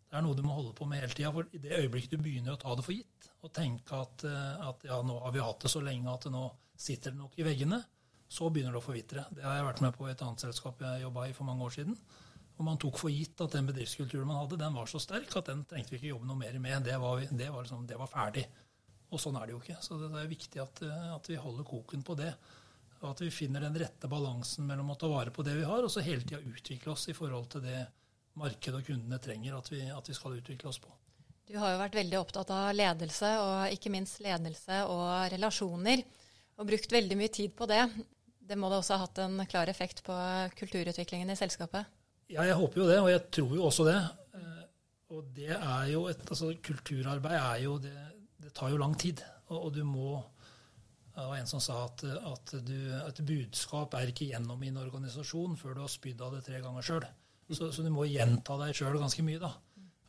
det 0.07 0.19
er 0.19 0.24
noe 0.25 0.38
du 0.38 0.44
må 0.46 0.56
holde 0.56 0.75
på 0.78 0.88
med 0.88 1.04
hele 1.04 1.18
tida. 1.18 1.34
For 1.36 1.50
i 1.52 1.62
det 1.62 1.75
øyeblikket 1.81 2.16
du 2.16 2.24
begynner 2.24 2.56
å 2.56 2.62
ta 2.62 2.78
det 2.78 2.86
for 2.88 2.96
gitt, 2.96 3.31
og 3.44 3.52
tenke 3.56 4.00
at, 4.06 4.28
eh, 4.30 4.69
at 4.69 4.88
ja, 4.88 5.01
nå 5.04 5.19
har 5.25 5.36
vi 5.36 5.44
hatt 5.44 5.68
det 5.68 5.74
så 5.74 5.84
lenge 5.84 6.13
at 6.13 6.30
nå 6.31 6.48
sitter 6.75 7.12
det 7.12 7.19
nok 7.19 7.36
i 7.40 7.48
veggene, 7.48 7.81
så 8.31 8.48
begynner 8.50 8.75
det 8.75 8.81
å 8.81 8.86
forvitre. 8.86 9.28
Det 9.36 9.44
har 9.46 9.60
jeg 9.60 9.68
vært 9.68 9.84
med 9.84 9.98
på 9.98 10.08
i 10.08 10.13
et 10.13 10.24
annet 10.25 10.48
selskap 10.48 10.80
jeg 10.81 11.04
jobba 11.04 11.28
i 11.28 11.36
for 11.36 11.48
mange 11.48 11.68
år 11.68 11.75
siden. 11.75 12.00
Og 12.56 12.63
man 12.63 12.80
tok 12.80 13.00
for 13.02 13.12
gitt 13.12 13.42
at 13.44 13.56
den 13.56 13.68
bedriftskulturen 13.68 14.30
man 14.30 14.40
hadde, 14.44 14.60
den 14.62 14.75
var 14.78 14.88
så 14.88 15.02
sterk 15.04 15.34
at 15.36 15.50
den 15.50 15.66
trengte 15.68 15.92
vi 15.92 16.00
ikke 16.00 16.13
jobbe 16.13 16.30
noe 16.30 16.40
mer 16.40 16.56
med. 16.63 16.86
Det 16.88 16.96
var, 17.02 17.24
det 17.25 17.50
var, 17.52 17.66
liksom, 17.66 17.84
det 17.90 17.98
var 18.00 18.12
ferdig. 18.12 18.46
Og 19.12 19.22
sånn 19.22 19.36
er 19.40 19.48
det 19.48 19.56
jo 19.56 19.62
ikke. 19.62 19.80
Så 19.84 19.98
det 20.00 20.12
er 20.12 20.31
viktig 20.31 20.62
at, 20.63 20.81
at, 21.16 21.28
vi 21.30 21.40
holder 21.40 21.68
koken 21.68 22.06
på 22.07 22.16
det. 22.19 22.31
Og 23.02 23.10
at 23.12 23.22
vi 23.25 23.31
finner 23.34 23.66
den 23.66 23.75
rette 23.80 24.07
balansen 24.12 24.68
mellom 24.68 24.94
å 24.94 24.98
ta 25.00 25.10
vare 25.12 25.34
på 25.36 25.44
det 25.46 25.57
vi 25.60 25.68
har, 25.68 25.84
og 25.84 25.92
så 25.92 26.04
hele 26.04 26.24
tida 26.24 26.40
utvikle 26.42 26.94
oss 26.96 27.10
i 27.12 27.18
forhold 27.18 27.50
til 27.52 27.66
det 27.68 27.81
markedet 28.40 28.80
og 28.80 28.88
kundene 28.88 29.19
trenger 29.24 29.56
at 29.56 29.69
vi, 29.72 29.81
at 29.92 30.10
vi 30.10 30.16
skal 30.16 30.40
utvikle 30.40 30.72
oss 30.72 30.80
på. 30.84 30.92
Du 31.46 31.54
har 31.62 31.75
jo 31.75 31.81
vært 31.84 32.00
veldig 32.00 32.18
opptatt 32.18 32.50
av 32.56 32.72
ledelse, 32.74 33.30
og 33.44 33.75
ikke 33.75 33.92
minst 33.94 34.24
ledelse 34.24 34.81
og 34.90 35.28
relasjoner. 35.36 36.01
Og 36.56 36.69
brukt 36.72 36.96
veldig 36.96 37.18
mye 37.19 37.34
tid 37.36 37.54
på 37.54 37.68
det. 37.69 37.84
Det 38.46 38.58
må 38.58 38.72
da 38.72 38.80
også 38.80 38.96
ha 38.96 39.06
hatt 39.06 39.19
en 39.22 39.44
klar 39.50 39.69
effekt 39.69 40.01
på 40.08 40.16
kulturutviklingen 40.58 41.30
i 41.34 41.38
selskapet? 41.38 41.86
Ja, 42.31 42.45
jeg 42.48 42.57
håper 42.57 42.81
jo 42.81 42.86
det, 42.89 43.00
og 43.04 43.10
jeg 43.12 43.24
tror 43.38 43.51
jo 43.57 43.66
også 43.68 43.86
det. 43.88 43.98
Eh, 44.39 44.62
og 45.13 45.27
det 45.36 45.51
er 45.56 45.89
jo 45.92 46.06
et 46.10 46.24
altså 46.25 46.54
Kulturarbeid 46.66 47.38
er 47.38 47.60
jo 47.66 47.75
det, 47.81 47.94
det 48.42 48.54
tar 48.57 48.74
jo 48.74 48.80
lang 48.81 48.95
tid. 48.98 49.22
Og, 49.48 49.68
og 49.68 49.75
du 49.75 49.83
må 49.86 50.24
Det 51.16 51.24
var 51.30 51.38
en 51.38 51.48
som 51.48 51.62
sa 51.63 51.86
at, 51.86 52.01
at 52.04 52.51
du, 52.68 52.75
et 52.98 53.19
budskap 53.24 53.94
er 53.95 54.10
ikke 54.12 54.25
gjennom 54.33 54.63
i 54.63 54.68
en 54.68 54.81
organisasjon 54.81 55.54
før 55.56 55.77
du 55.77 55.86
har 55.86 55.94
spydd 55.94 56.19
av 56.25 56.33
det 56.36 56.42
tre 56.44 56.60
ganger 56.60 56.83
sjøl. 56.83 57.06
Så, 57.48 57.69
så, 57.69 57.86
du 57.86 57.92
må 57.94 58.04
gjenta 58.10 58.57
deg 58.60 58.75
sjøl 58.75 58.98
ganske 59.00 59.24
mye, 59.24 59.39
da. 59.39 59.54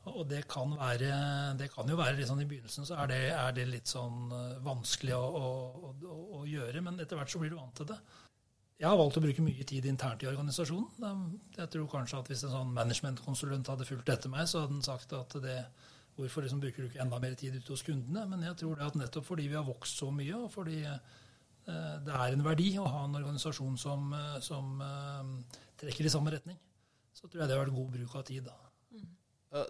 Og 0.07 0.25
det 0.31 0.45
kan, 0.51 0.73
være, 0.79 1.13
det 1.59 1.69
kan 1.73 1.89
jo 1.91 1.97
være 1.99 2.17
litt 2.19 2.29
sånn 2.31 2.43
I 2.43 2.47
begynnelsen 2.49 2.87
så 2.87 2.99
er 3.03 3.11
det, 3.11 3.21
er 3.35 3.55
det 3.57 3.65
litt 3.71 3.91
sånn 3.91 4.31
eh, 4.35 4.59
vanskelig 4.67 5.17
å, 5.17 5.23
å, 5.23 5.49
å, 5.93 6.19
å, 6.41 6.43
gjøre, 6.47 6.83
men 6.87 7.01
etter 7.03 7.19
hvert 7.19 7.33
så 7.33 7.43
blir 7.43 7.53
du 7.53 7.59
vant 7.59 7.75
til 7.77 7.89
det. 7.91 7.99
Jeg 8.77 8.91
har 8.93 8.99
valgt 9.01 9.17
å 9.17 9.23
bruke 9.25 9.41
mye 9.45 9.65
tid 9.65 9.87
internt 9.89 10.21
i 10.21 10.29
organisasjonen. 10.29 11.37
Jeg 11.57 11.69
tror 11.73 11.87
kanskje 11.89 12.19
at 12.21 12.27
Hvis 12.29 12.43
en 12.45 12.53
sånn 12.53 12.75
managementkonsulent 12.77 13.71
hadde 13.73 13.87
fulgt 13.89 14.11
etter 14.13 14.33
meg, 14.33 14.45
så 14.51 14.65
hadde 14.65 14.77
han 14.77 14.85
sagt 14.85 15.15
at 15.17 15.37
det, 15.41 15.57
hvorfor 16.19 16.45
liksom 16.45 16.61
bruker 16.61 16.85
du 16.85 16.91
ikke 16.91 17.01
enda 17.05 17.21
mer 17.23 17.37
tid 17.41 17.57
ute 17.57 17.73
hos 17.73 17.85
kundene? 17.87 18.27
Men 18.29 18.45
jeg 18.45 18.59
tror 18.61 18.77
det 18.77 18.91
at 18.91 18.99
nettopp 19.01 19.29
fordi 19.31 19.49
vi 19.49 19.57
har 19.57 19.65
vokst 19.65 20.03
så 20.03 20.11
mye, 20.13 20.37
og 20.37 20.53
fordi 20.53 20.83
eh, 20.85 21.01
det 22.05 22.19
er 22.19 22.37
en 22.37 22.45
verdi 22.45 22.75
å 22.77 22.85
ha 22.85 23.07
en 23.07 23.17
organisasjon 23.17 23.81
som, 23.81 24.13
eh, 24.13 24.37
som 24.45 24.85
eh, 24.85 25.63
trekker 25.81 26.09
i 26.09 26.13
samme 26.13 26.37
retning, 26.37 26.61
så 27.17 27.31
tror 27.31 27.43
jeg 27.43 27.49
det 27.49 27.57
har 27.57 27.65
vært 27.65 27.79
god 27.79 27.97
bruk 27.97 28.19
av 28.21 28.29
tid. 28.29 28.51
da. 28.51 28.61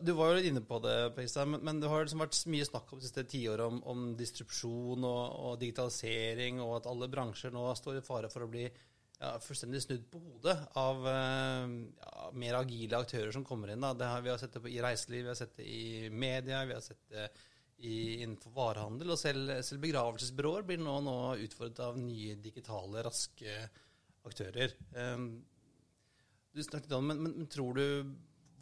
Du 0.02 0.16
var 0.18 0.32
jo 0.32 0.40
litt 0.40 0.48
inne 0.50 0.64
på 0.66 0.80
det, 0.82 0.96
men, 1.14 1.56
men 1.62 1.78
det 1.78 1.86
har 1.92 2.02
liksom 2.02 2.24
vært 2.24 2.38
mye 2.50 2.66
snakk 2.66 2.90
om 2.90 2.98
de 2.98 3.06
siste 3.06 3.22
tiåret 3.30 3.70
om, 3.70 3.78
om 3.86 4.06
distrupsjon 4.18 5.04
og, 5.06 5.24
og, 5.46 5.54
digitalisering, 5.62 6.58
og 6.64 6.80
at 6.80 6.90
alle 6.90 7.10
bransjer 7.12 7.54
nå 7.54 7.68
står 7.78 8.00
i 8.00 8.04
fare 8.06 8.30
for 8.32 8.42
å 8.42 8.50
bli 8.50 8.66
ja, 9.22 9.32
fullstendig 9.40 9.80
snudd 9.84 10.06
på 10.12 10.20
hodet 10.20 10.56
av 10.76 11.06
eh, 11.08 11.74
ja, 12.02 12.28
mer 12.36 12.58
agile 12.60 13.00
aktører 13.00 13.32
som 13.34 13.44
kommer 13.46 13.72
inn. 13.72 13.84
Har, 13.86 14.22
vi 14.24 14.32
har 14.32 14.40
sett 14.40 14.56
det 14.58 14.72
i 14.72 14.82
reiseliv, 14.84 15.24
vi 15.24 15.32
har 15.32 15.38
sett 15.38 15.56
det 15.60 15.68
i 15.72 16.10
media, 16.12 16.64
vi 16.68 16.76
har 16.76 16.84
sett 16.84 17.02
det 17.12 17.30
i, 17.78 18.22
innenfor 18.22 18.54
varehandel. 18.56 19.14
Og 19.14 19.20
selv, 19.20 19.52
selv 19.66 19.84
begravelsesbyråer 19.84 20.68
blir 20.68 20.80
nå, 20.82 20.98
nå, 21.06 21.18
utfordret 21.46 21.82
av 21.88 21.98
nye 22.00 22.36
digitale, 22.44 23.04
raske 23.06 23.58
aktører. 24.26 24.72
Um, 24.96 25.28
du 26.56 26.62
snakket 26.64 26.96
om, 26.96 27.08
men, 27.08 27.20
men, 27.22 27.36
men 27.40 27.52
tror 27.52 27.76
du 27.76 27.86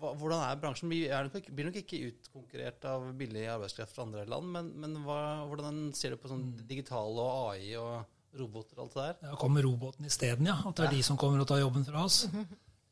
hva, 0.00 0.11
hvordan 0.18 0.42
er 0.42 0.58
bransjen? 0.61 0.90
Er 1.06 1.28
nok, 1.28 1.46
blir 1.54 1.68
nok 1.68 1.78
ikke 1.80 2.02
utkonkurrert 2.11 2.87
av 2.90 3.06
billig 3.18 3.46
arbeidskraft 3.52 3.94
fra 3.94 4.06
andre 4.06 4.26
land, 4.28 4.50
men, 4.54 4.73
men 4.82 4.99
hva, 5.06 5.20
hvordan 5.50 5.87
ser 5.96 6.14
du 6.14 6.20
på 6.20 6.30
sånn 6.30 6.49
mm. 6.50 6.64
digital 6.70 7.23
og 7.23 7.54
AI 7.54 7.75
og 7.80 8.13
roboter 8.38 8.78
og 8.78 8.86
alt 8.86 8.94
det 8.94 9.06
der? 9.06 9.16
Ja, 9.28 9.40
Kommer 9.40 9.66
roboten 9.66 10.06
isteden, 10.08 10.48
ja? 10.50 10.56
At 10.60 10.76
det 10.78 10.86
er 10.86 10.92
ja. 10.92 10.98
de 10.98 11.06
som 11.06 11.18
kommer 11.20 11.42
og 11.42 11.48
tar 11.50 11.62
jobben 11.62 11.86
fra 11.86 12.04
oss? 12.06 12.24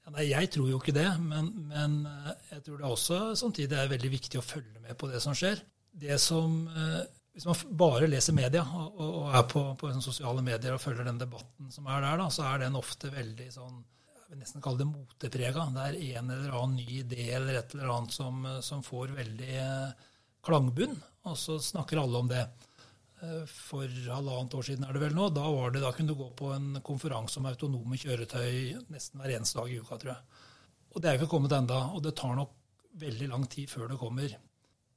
Ja, 0.02 0.12
nei, 0.16 0.28
Jeg 0.30 0.50
tror 0.54 0.68
jo 0.70 0.80
ikke 0.82 0.94
det, 0.96 1.08
men, 1.22 1.50
men, 1.70 1.99
eh, 2.11 2.30
jeg 2.56 2.64
tror 2.66 2.80
det 2.80 2.88
også 2.90 3.18
samtidig 3.38 3.78
er 3.78 3.90
veldig 3.92 4.12
viktig 4.16 4.40
å 4.40 4.46
følge 4.46 4.82
med 4.82 4.99
på 4.99 5.11
det 5.11 5.22
som 5.22 5.37
skjer. 5.37 5.62
Det 5.92 6.18
som, 6.20 6.66
eh, 6.68 7.02
Hvis 7.32 7.46
man 7.49 7.76
bare 7.80 8.11
leser 8.11 8.34
media 8.37 8.61
og, 8.61 8.99
og 8.99 9.37
er 9.38 9.46
på, 9.49 9.62
på 9.80 9.92
sosiale 10.04 10.42
medier 10.44 10.75
og 10.75 10.82
følger 10.82 11.06
den 11.08 11.20
debatten 11.22 11.70
som 11.72 11.87
er 11.87 12.02
der, 12.04 12.18
da, 12.20 12.26
så 12.28 12.44
er 12.50 12.66
den 12.66 12.76
ofte 12.76 13.08
veldig 13.14 13.49
sånn 13.54 13.80
jeg 14.32 14.38
vil 14.38 14.46
nesten 14.46 14.62
kalle 14.64 14.80
det 14.80 14.88
moteprega. 14.88 15.64
Det 15.75 15.82
er 15.87 15.96
en 16.16 16.30
eller 16.32 16.54
annen 16.56 16.76
ny 16.80 17.00
idé 17.02 17.26
eller 17.37 17.58
et 17.58 17.75
eller 17.75 17.90
annet 17.92 18.14
som, 18.16 18.46
som 18.64 18.84
får 18.84 19.12
veldig 19.12 19.56
eh, 19.61 20.06
klangbunn, 20.44 20.94
og 21.28 21.37
så 21.37 21.58
snakker 21.61 22.00
alle 22.00 22.22
om 22.22 22.30
det. 22.30 22.46
Eh, 23.23 23.43
for 23.47 23.87
halvannet 23.87 24.55
år 24.59 24.67
siden 24.67 24.87
er 24.87 24.97
det 24.97 25.02
vel 25.05 25.14
nå. 25.17 25.29
Da, 25.35 25.47
det, 25.75 25.83
da 25.85 25.93
kunne 25.95 26.11
du 26.11 26.19
gå 26.19 26.31
på 26.38 26.50
en 26.55 26.81
konferanse 26.85 27.38
om 27.38 27.47
autonome 27.50 27.99
kjøretøy 28.00 28.88
nesten 28.93 29.23
hver 29.23 29.37
eneste 29.37 29.61
dag 29.61 29.71
i 29.71 29.79
uka, 29.79 29.99
tror 30.00 30.14
jeg. 30.14 30.41
Og 30.93 31.02
det 31.02 31.11
er 31.11 31.21
ikke 31.21 31.31
kommet 31.31 31.55
enda, 31.57 31.85
og 31.95 32.02
det 32.05 32.17
tar 32.19 32.35
nok 32.37 32.57
veldig 33.00 33.31
lang 33.31 33.47
tid 33.50 33.71
før 33.71 33.93
det 33.93 34.00
kommer. 34.00 34.35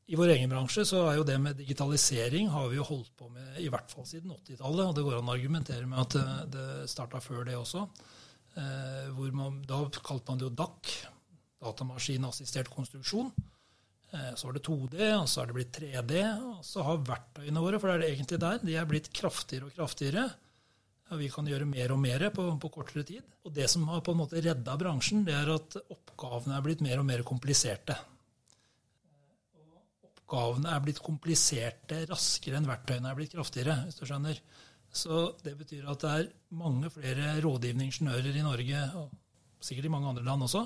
I 0.06 0.18
vår 0.20 0.36
egen 0.36 0.52
bransje 0.52 0.84
så 0.86 1.06
er 1.10 1.16
jo 1.18 1.26
det 1.26 1.38
med 1.42 1.58
digitalisering 1.58 2.52
har 2.54 2.68
vi 2.70 2.78
jo 2.78 2.86
holdt 2.86 3.14
på 3.18 3.30
med 3.34 3.56
i 3.64 3.72
hvert 3.74 3.90
fall 3.90 4.06
siden 4.06 4.34
80-tallet. 4.36 4.84
Og 4.90 4.98
det 4.98 5.06
går 5.06 5.18
an 5.18 5.32
å 5.32 5.34
argumentere 5.38 5.90
med 5.90 6.02
at 6.04 6.18
det, 6.54 6.66
starta 6.92 7.22
før 7.24 7.46
det 7.48 7.56
også. 7.58 7.86
Eh, 8.62 9.24
man, 9.34 9.62
da 9.66 9.82
kalte 9.96 10.30
man 10.30 10.42
det 10.42 10.50
jo 10.50 10.54
DAC, 10.62 10.94
datamaskinassistert 11.66 12.70
konstruksjon. 12.74 13.32
Eh, 14.14 14.32
så 14.36 14.48
var 14.48 14.58
det 14.58 14.64
2D, 14.66 14.98
og 15.18 15.28
så 15.30 15.42
er 15.42 15.50
det 15.50 15.58
blitt 15.58 15.78
3D. 15.80 16.24
Og 16.54 16.66
så 16.66 16.86
har 16.86 17.04
verktøyene 17.10 17.64
våre, 17.64 17.80
for 17.82 17.90
det 17.90 17.96
er 17.96 18.04
det 18.04 18.10
egentlig 18.14 18.42
der, 18.44 18.60
de 18.64 18.76
er 18.80 18.90
blitt 18.90 19.12
kraftigere 19.16 19.70
og 19.70 19.78
kraftigere. 19.78 20.26
Og 21.14 21.22
vi 21.22 21.30
kan 21.30 21.46
gjøre 21.46 21.68
mer 21.70 21.94
og 21.94 22.02
mer 22.02 22.28
på, 22.34 22.48
på, 22.62 22.72
kortere 22.74 23.06
tid. 23.06 23.26
Og 23.46 23.54
det 23.54 23.68
som 23.70 23.86
har 23.92 24.02
på 24.06 24.16
en 24.16 24.22
måte 24.24 24.42
redda 24.42 24.78
bransjen, 24.82 25.26
det 25.28 25.36
er 25.38 25.52
at 25.54 25.78
oppgavene 25.84 26.58
er 26.58 26.66
blitt 26.66 26.82
mer 26.86 27.02
og 27.02 27.06
mer 27.06 27.22
kompliserte 27.28 27.98
Og 29.62 30.08
oppgavene 30.10 30.72
er 30.74 30.82
blitt 30.82 31.04
kompliserte 31.06 32.02
raskere 32.10 32.58
enn 32.58 32.70
verktøyene 32.70 33.12
er 33.12 33.20
blitt 33.20 33.36
kraftigere. 33.38 33.84
hvis 33.86 34.00
du 34.00 34.06
skjønner. 34.08 34.42
Så 34.96 35.36
det 35.44 35.54
betyr 35.60 35.92
at 35.92 36.02
det 36.02 36.12
er 36.16 36.34
mange 36.56 36.90
flere 36.90 37.36
rådgivende 37.44 37.86
ingeniører 37.90 38.40
i 38.40 38.46
Norge, 38.46 38.82
og 38.96 39.12
sikkert 39.60 39.90
i 39.90 39.92
mange 39.92 40.10
andre 40.10 40.24
land 40.24 40.46
også, 40.48 40.66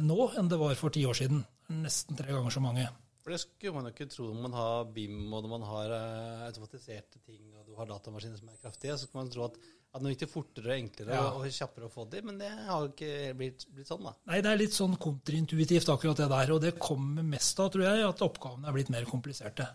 nå 0.00 0.30
enn 0.38 0.48
det 0.48 0.58
var 0.60 0.78
for 0.80 0.94
ti 0.94 1.04
år 1.08 1.18
siden. 1.18 1.42
Nesten 1.82 2.16
tre 2.16 2.32
ganger 2.32 2.54
så 2.54 2.62
mange. 2.64 2.86
For 3.20 3.34
Det 3.34 3.42
skulle 3.42 3.74
man 3.76 3.88
jo 3.88 3.92
ikke 3.92 4.08
tro 4.08 4.30
når 4.32 4.44
man 4.46 4.54
har 4.56 4.86
BIM 4.94 5.26
og 5.26 5.42
når 5.44 5.50
man 5.52 5.64
har 5.68 5.90
uh, 5.92 6.46
automatiserte 6.46 7.20
ting 7.26 7.50
og 7.52 7.66
du 7.68 7.74
har 7.76 7.90
datamaskiner 7.90 8.40
som 8.40 8.48
er 8.48 8.62
kraftige. 8.62 8.96
Så 8.96 9.10
kan 9.10 9.20
man 9.20 9.32
tro 9.34 9.44
at 9.50 9.58
at 9.96 10.04
nå 10.04 10.12
gikk 10.12 10.24
det 10.26 10.30
fortere 10.30 10.68
og 10.68 10.82
enklere 10.82 11.16
ja. 11.16 11.28
og 11.32 11.46
kjappere 11.48 11.88
å 11.88 11.92
få 11.92 12.04
de, 12.12 12.20
men 12.26 12.40
det 12.40 12.50
har 12.66 12.88
ikke 12.90 13.12
blitt, 13.38 13.64
blitt, 13.72 13.88
sånn, 13.88 14.04
da. 14.04 14.12
Nei, 14.28 14.40
det 14.44 14.50
er 14.50 14.60
litt 14.60 14.76
sånn 14.76 14.98
kontraintuitivt 15.00 15.88
akkurat 15.94 16.20
det 16.20 16.28
der. 16.32 16.52
Og 16.54 16.60
det 16.62 16.74
kommer 16.76 17.24
mest 17.26 17.62
av, 17.62 17.70
tror 17.72 17.86
jeg, 17.86 18.02
at 18.04 18.24
oppgavene 18.26 18.68
er 18.68 18.76
blitt 18.76 18.92
mer 18.92 19.08
kompliserte. 19.08 19.68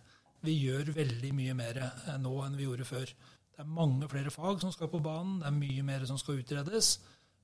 Vi 0.46 0.54
gjør 0.60 0.94
veldig 0.96 1.32
mye 1.34 1.56
mer 1.58 1.80
eh, 1.88 2.14
nå 2.22 2.34
enn 2.46 2.60
vi 2.60 2.68
gjorde 2.68 2.88
før. 2.88 3.10
Det 3.54 3.64
er 3.64 3.74
mange 3.74 4.10
flere 4.12 4.34
fag 4.34 4.62
som 4.62 4.74
skal 4.76 4.92
på 4.92 5.02
banen, 5.04 5.40
det 5.42 5.50
er 5.50 5.58
mye 5.58 5.88
mer 5.88 6.06
som 6.10 6.20
skal 6.22 6.42
utredes. 6.44 6.94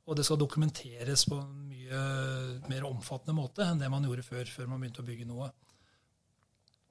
Og 0.09 0.17
det 0.17 0.25
skal 0.25 0.39
dokumenteres 0.41 1.27
på 1.29 1.37
en 1.37 1.69
mye 1.69 2.01
mer 2.69 2.85
omfattende 2.87 3.35
måte 3.37 3.65
enn 3.65 3.81
det 3.81 3.89
man 3.93 4.05
gjorde 4.05 4.25
før, 4.25 4.49
før 4.49 4.69
man 4.71 4.81
begynte 4.81 5.03
å 5.03 5.07
bygge 5.07 5.27
noe. 5.29 5.49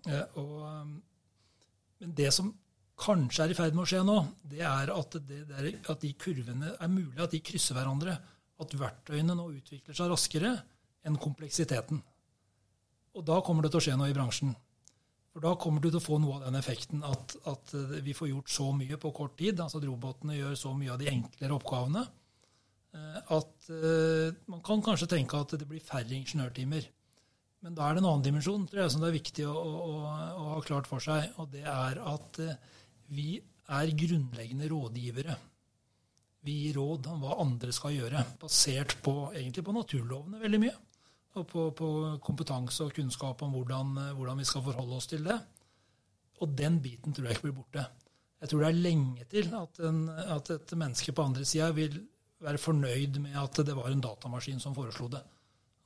Eh, 0.07 0.39
og, 0.39 0.55
eh, 0.69 0.93
men 2.03 2.15
det 2.19 2.31
som 2.35 2.53
kanskje 2.99 3.45
er 3.45 3.55
i 3.55 3.59
ferd 3.59 3.75
med 3.75 3.85
å 3.85 3.89
skje 3.91 4.05
nå, 4.07 4.19
det 4.51 4.63
er 4.67 4.93
at, 4.95 5.19
det, 5.27 5.41
det 5.49 5.59
er 5.59 5.91
at 5.91 6.03
de 6.03 6.13
kurvene 6.19 6.75
er 6.75 6.91
mulig 6.91 7.23
at 7.23 7.35
de 7.35 7.43
krysser 7.43 7.79
hverandre. 7.79 8.17
At 8.59 8.75
verktøyene 8.75 9.37
nå 9.39 9.51
utvikler 9.55 9.95
seg 9.95 10.11
raskere 10.11 10.57
enn 11.07 11.19
kompleksiteten. 11.23 12.01
Og 13.19 13.27
da 13.27 13.39
kommer 13.47 13.65
det 13.65 13.71
til 13.75 13.81
å 13.81 13.85
skje 13.87 13.99
noe 13.99 14.11
i 14.11 14.17
bransjen. 14.17 14.51
For 15.31 15.45
da 15.45 15.53
kommer 15.61 15.83
du 15.83 15.91
til 15.91 16.01
å 16.01 16.03
få 16.03 16.19
noe 16.19 16.39
av 16.39 16.49
den 16.49 16.59
effekten 16.59 17.05
at, 17.07 17.37
at 17.47 17.71
vi 18.03 18.15
får 18.17 18.33
gjort 18.33 18.51
så 18.51 18.73
mye 18.75 18.99
på 18.99 19.13
kort 19.15 19.37
tid. 19.39 19.61
altså 19.63 19.79
at 19.79 19.87
Robotene 19.87 20.39
gjør 20.39 20.57
så 20.59 20.73
mye 20.75 20.95
av 20.95 20.99
de 20.99 21.11
enklere 21.13 21.55
oppgavene. 21.55 22.03
Eh, 22.99 23.19
at 23.37 23.69
uh, 23.71 24.31
man 24.51 24.63
kan 24.65 24.83
kanskje 24.85 25.11
tenke 25.11 25.39
at 25.39 25.55
det 25.59 25.69
blir 25.69 25.85
færre 25.85 26.15
ingeniørtimer. 26.17 26.89
Men 27.65 27.75
da 27.75 27.89
er 27.89 27.97
det 27.97 28.03
en 28.05 28.11
annen 28.13 28.25
dimensjon 28.25 28.67
tror 28.71 28.85
jeg, 28.85 28.95
som 28.95 29.03
det 29.03 29.11
er 29.11 29.19
viktig 29.19 29.47
å, 29.51 29.55
å, 29.55 29.93
å 30.39 30.49
ha 30.55 30.59
klart 30.67 30.89
for 30.91 31.03
seg. 31.03 31.33
Og 31.43 31.51
det 31.55 31.65
er 31.67 32.01
at 32.15 32.43
uh, 32.43 32.57
vi 33.15 33.37
er 33.69 33.95
grunnleggende 34.03 34.71
rådgivere. 34.73 35.37
Vi 36.47 36.55
gir 36.63 36.79
råd 36.79 37.09
om 37.13 37.25
hva 37.25 37.41
andre 37.43 37.75
skal 37.75 37.97
gjøre, 37.97 38.23
basert 38.41 38.95
på, 39.05 39.15
egentlig 39.35 39.65
på 39.67 39.75
naturlovene 39.75 40.41
veldig 40.41 40.61
mye. 40.63 40.77
Og 41.39 41.45
på, 41.51 41.65
på 41.77 41.89
kompetanse 42.25 42.87
og 42.87 42.95
kunnskap 42.97 43.43
om 43.45 43.53
hvordan, 43.55 43.91
hvordan, 44.17 44.39
vi 44.41 44.47
skal 44.49 44.65
forholde 44.65 44.97
oss 44.97 45.11
til 45.11 45.27
det. 45.27 45.37
Og 46.41 46.55
den 46.57 46.79
biten 46.83 47.13
tror 47.15 47.29
jeg 47.29 47.37
ikke 47.37 47.49
blir 47.51 47.59
borte. 47.59 47.85
Jeg 48.39 48.51
tror 48.51 48.63
det 48.63 48.71
er 48.71 48.81
lenge 48.87 49.27
til 49.29 49.51
at, 49.59 49.81
en, 49.85 50.01
at 50.09 50.51
et 50.55 50.73
menneske 50.79 51.13
på 51.13 51.27
andre 51.27 51.45
sida 51.47 51.69
vil 51.77 51.99
være 52.45 52.61
fornøyd 52.63 53.19
med 53.25 53.37
at 53.41 53.61
det 53.67 53.75
var 53.77 53.91
en 53.91 54.05
datamaskin 54.05 54.63
som 54.63 54.77
foreslo 54.77 55.09
det. 55.13 55.25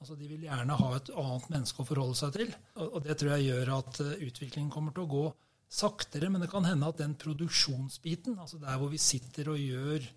Altså, 0.03 0.17
De 0.19 0.27
vil 0.29 0.49
gjerne 0.49 0.77
ha 0.77 0.91
et 0.97 1.13
annet 1.15 1.49
menneske 1.53 1.83
å 1.83 1.87
forholde 1.87 2.19
seg 2.19 2.35
til. 2.35 2.55
Og, 2.83 2.99
det 3.05 3.17
tror 3.21 3.37
jeg 3.37 3.53
gjør 3.53 3.73
at 3.77 4.01
utviklingen 4.03 4.73
kommer 4.73 4.95
til 4.97 5.07
å 5.07 5.13
gå 5.13 5.27
saktere, 5.73 6.29
men 6.29 6.43
det 6.43 6.51
kan 6.53 6.67
hende 6.69 6.89
at 6.91 6.99
den 7.01 7.15
produksjonsbiten, 7.17 8.37
altså 8.43 8.59
der 8.61 8.77
hvor 8.81 8.91
vi 8.93 9.01
sitter 9.01 9.55
og 9.55 9.63
gjør 9.63 10.11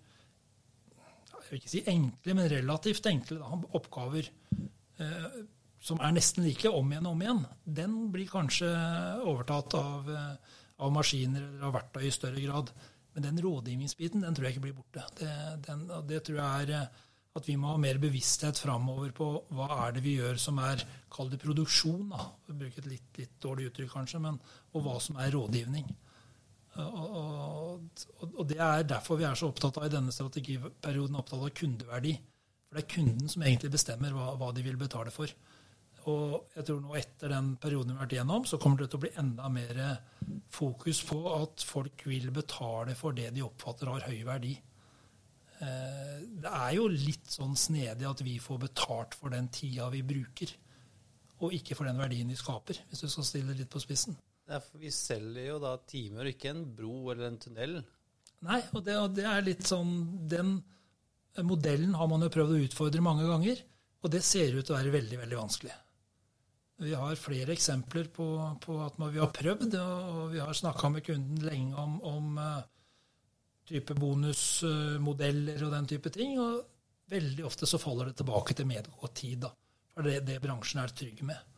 jeg 1.46 1.52
vil 1.52 1.60
ikke 1.60 1.70
si 1.70 1.82
enkle, 1.86 2.34
men 2.34 2.48
relativt 2.50 3.06
enkle 3.06 3.36
da, 3.38 3.58
oppgaver 3.78 4.26
eh, 4.98 5.36
som 5.86 6.00
er 6.02 6.14
nesten 6.16 6.42
like 6.42 6.70
om 6.74 6.90
igjen 6.90 7.06
og 7.06 7.14
om 7.14 7.22
igjen, 7.22 7.42
den 7.78 7.96
blir 8.14 8.26
kanskje 8.30 8.70
overtatt 9.22 9.76
av, 9.78 10.10
eh, 10.10 10.56
av, 10.82 10.90
maskiner 10.94 11.44
eller 11.44 11.68
av 11.68 11.76
verktøy 11.78 12.08
i 12.08 12.14
større 12.14 12.42
grad. 12.42 12.72
Men 13.16 13.24
den 13.30 13.40
rådgivningsbiten 13.40 14.24
den 14.26 14.36
tror 14.36 14.46
jeg 14.46 14.56
ikke 14.56 14.66
blir 14.68 14.76
borte. 14.76 15.04
Det, 15.16 15.32
den, 15.64 15.86
det 16.08 16.20
tror 16.26 16.36
jeg 16.36 16.66
er 16.66 16.72
eh, 16.76 17.04
at 17.36 17.48
vi 17.48 17.56
må 17.60 17.72
ha 17.72 17.80
mer 17.80 17.98
bevissthet 18.00 18.58
framover 18.60 19.12
på 19.16 19.28
hva 19.56 19.68
er 19.86 19.96
det 19.96 20.02
vi 20.04 20.16
gjør 20.18 20.38
som 20.40 20.60
er 20.64 20.84
Kall 21.12 21.30
det 21.32 21.38
produksjon, 21.40 22.10
da. 22.12 22.26
Bruke 22.48 22.82
et 22.82 22.88
litt, 22.90 23.08
litt, 23.16 23.36
dårlig 23.40 23.70
uttrykk 23.70 23.92
kanskje, 23.94 24.20
men 24.20 24.36
og 24.76 24.84
hva 24.84 24.96
som 25.00 25.16
er 25.22 25.32
rådgivning. 25.32 25.86
Og, 26.76 27.14
og, 27.16 28.00
og, 28.26 28.42
det 28.50 28.58
er 28.60 28.84
derfor 28.84 29.16
vi 29.16 29.24
er 29.24 29.38
så 29.38 29.48
opptatt 29.48 29.78
av 29.80 29.86
i 29.86 29.92
denne 29.94 30.12
strategiperioden 30.12 31.16
opptatt 31.16 31.46
av 31.46 31.54
kundeverdi. 31.56 32.12
For 32.66 32.76
det 32.76 32.82
er 32.82 32.90
kunden 32.98 33.32
som 33.32 33.44
egentlig 33.46 33.72
bestemmer 33.72 34.12
hva, 34.12 34.34
hva 34.36 34.50
de 34.52 34.64
vil 34.66 34.76
betale 34.80 35.14
for. 35.14 35.32
Og 36.06 36.52
jeg 36.54 36.66
tror 36.68 36.82
nå 36.84 36.94
etter 36.98 37.32
den 37.34 37.54
perioden 37.58 37.90
vi 37.90 37.96
har 37.96 38.04
vært 38.04 38.14
igjennom, 38.14 38.44
så 38.46 38.60
kommer 38.62 38.82
det 38.82 38.90
til 38.92 39.00
å 39.00 39.04
bli 39.06 39.14
enda 39.18 39.48
mer 39.50 39.80
fokus 40.54 41.00
på 41.08 41.18
at 41.32 41.64
folk 41.66 42.04
vil 42.06 42.28
betale 42.34 42.94
for 42.98 43.16
det 43.16 43.32
de 43.34 43.42
oppfatter 43.42 43.90
har 43.90 44.06
høy 44.06 44.20
verdi. 44.28 44.52
Eh, 45.56 46.20
det 46.44 46.52
er 46.52 46.76
jo 46.76 46.86
litt 46.92 47.32
sånn 47.32 47.56
snedig 47.58 48.06
at 48.06 48.22
vi 48.24 48.36
får 48.42 48.62
betalt 48.68 49.16
for 49.18 49.32
den 49.32 49.48
tida 49.52 49.88
vi 49.92 50.04
bruker, 50.06 50.52
og 51.42 51.54
ikke 51.56 51.76
for 51.78 51.88
den 51.88 52.00
verdien 52.00 52.30
vi 52.30 52.38
skaper, 52.38 52.78
hvis 52.90 53.02
du 53.04 53.08
skal 53.10 53.26
stille 53.28 53.56
litt 53.56 53.72
på 53.72 53.82
spissen. 53.82 54.16
Ja, 54.46 54.60
for 54.62 54.78
vi 54.78 54.92
selger 54.94 55.48
jo 55.50 55.58
da 55.62 55.74
timer, 55.90 56.28
ikke 56.30 56.52
en 56.52 56.62
bro 56.76 57.10
eller 57.10 57.30
en 57.30 57.40
tunnel. 57.42 57.80
Nei, 58.46 58.60
og 58.76 58.84
det, 58.86 58.98
og 59.00 59.16
det 59.16 59.24
er 59.26 59.40
litt 59.42 59.64
sånn 59.64 59.94
Den 60.28 60.58
modellen 61.48 61.94
har 61.96 62.08
man 62.10 62.22
jo 62.22 62.28
prøvd 62.32 62.52
å 62.52 62.60
utfordre 62.68 63.02
mange 63.04 63.26
ganger, 63.26 63.64
og 64.04 64.12
det 64.12 64.22
ser 64.24 64.54
ut 64.54 64.62
til 64.62 64.76
å 64.76 64.78
være 64.78 64.94
veldig, 64.94 65.18
veldig 65.24 65.40
vanskelig. 65.40 65.74
Vi 66.76 66.94
har 66.94 67.16
flere 67.16 67.54
eksempler 67.54 68.08
på, 68.12 68.26
på 68.60 68.78
at 68.84 68.98
vi 69.00 69.20
har 69.20 69.32
prøvd, 69.32 69.76
og 69.80 70.32
vi 70.34 70.40
har 70.42 70.52
snakka 70.52 70.90
med 70.92 71.04
kunden 71.06 71.44
lenge 71.46 71.76
om, 71.80 71.94
om 72.04 72.36
uh, 72.36 72.58
type 73.68 73.96
bonusmodeller 73.96 75.64
og 75.64 75.72
den 75.72 75.88
type 75.94 76.12
ting. 76.12 76.36
Og 76.40 76.60
veldig 77.08 77.46
ofte 77.48 77.68
så 77.68 77.80
faller 77.80 78.10
det 78.10 78.18
tilbake 78.20 78.56
til 78.56 78.68
medgått 78.68 79.16
tid. 79.22 79.46
da. 79.46 79.52
For 79.94 80.04
det 80.04 80.26
det 80.28 80.42
bransjen 80.44 80.82
er 80.82 80.92
trygg 80.92 81.22
med. 81.24 81.54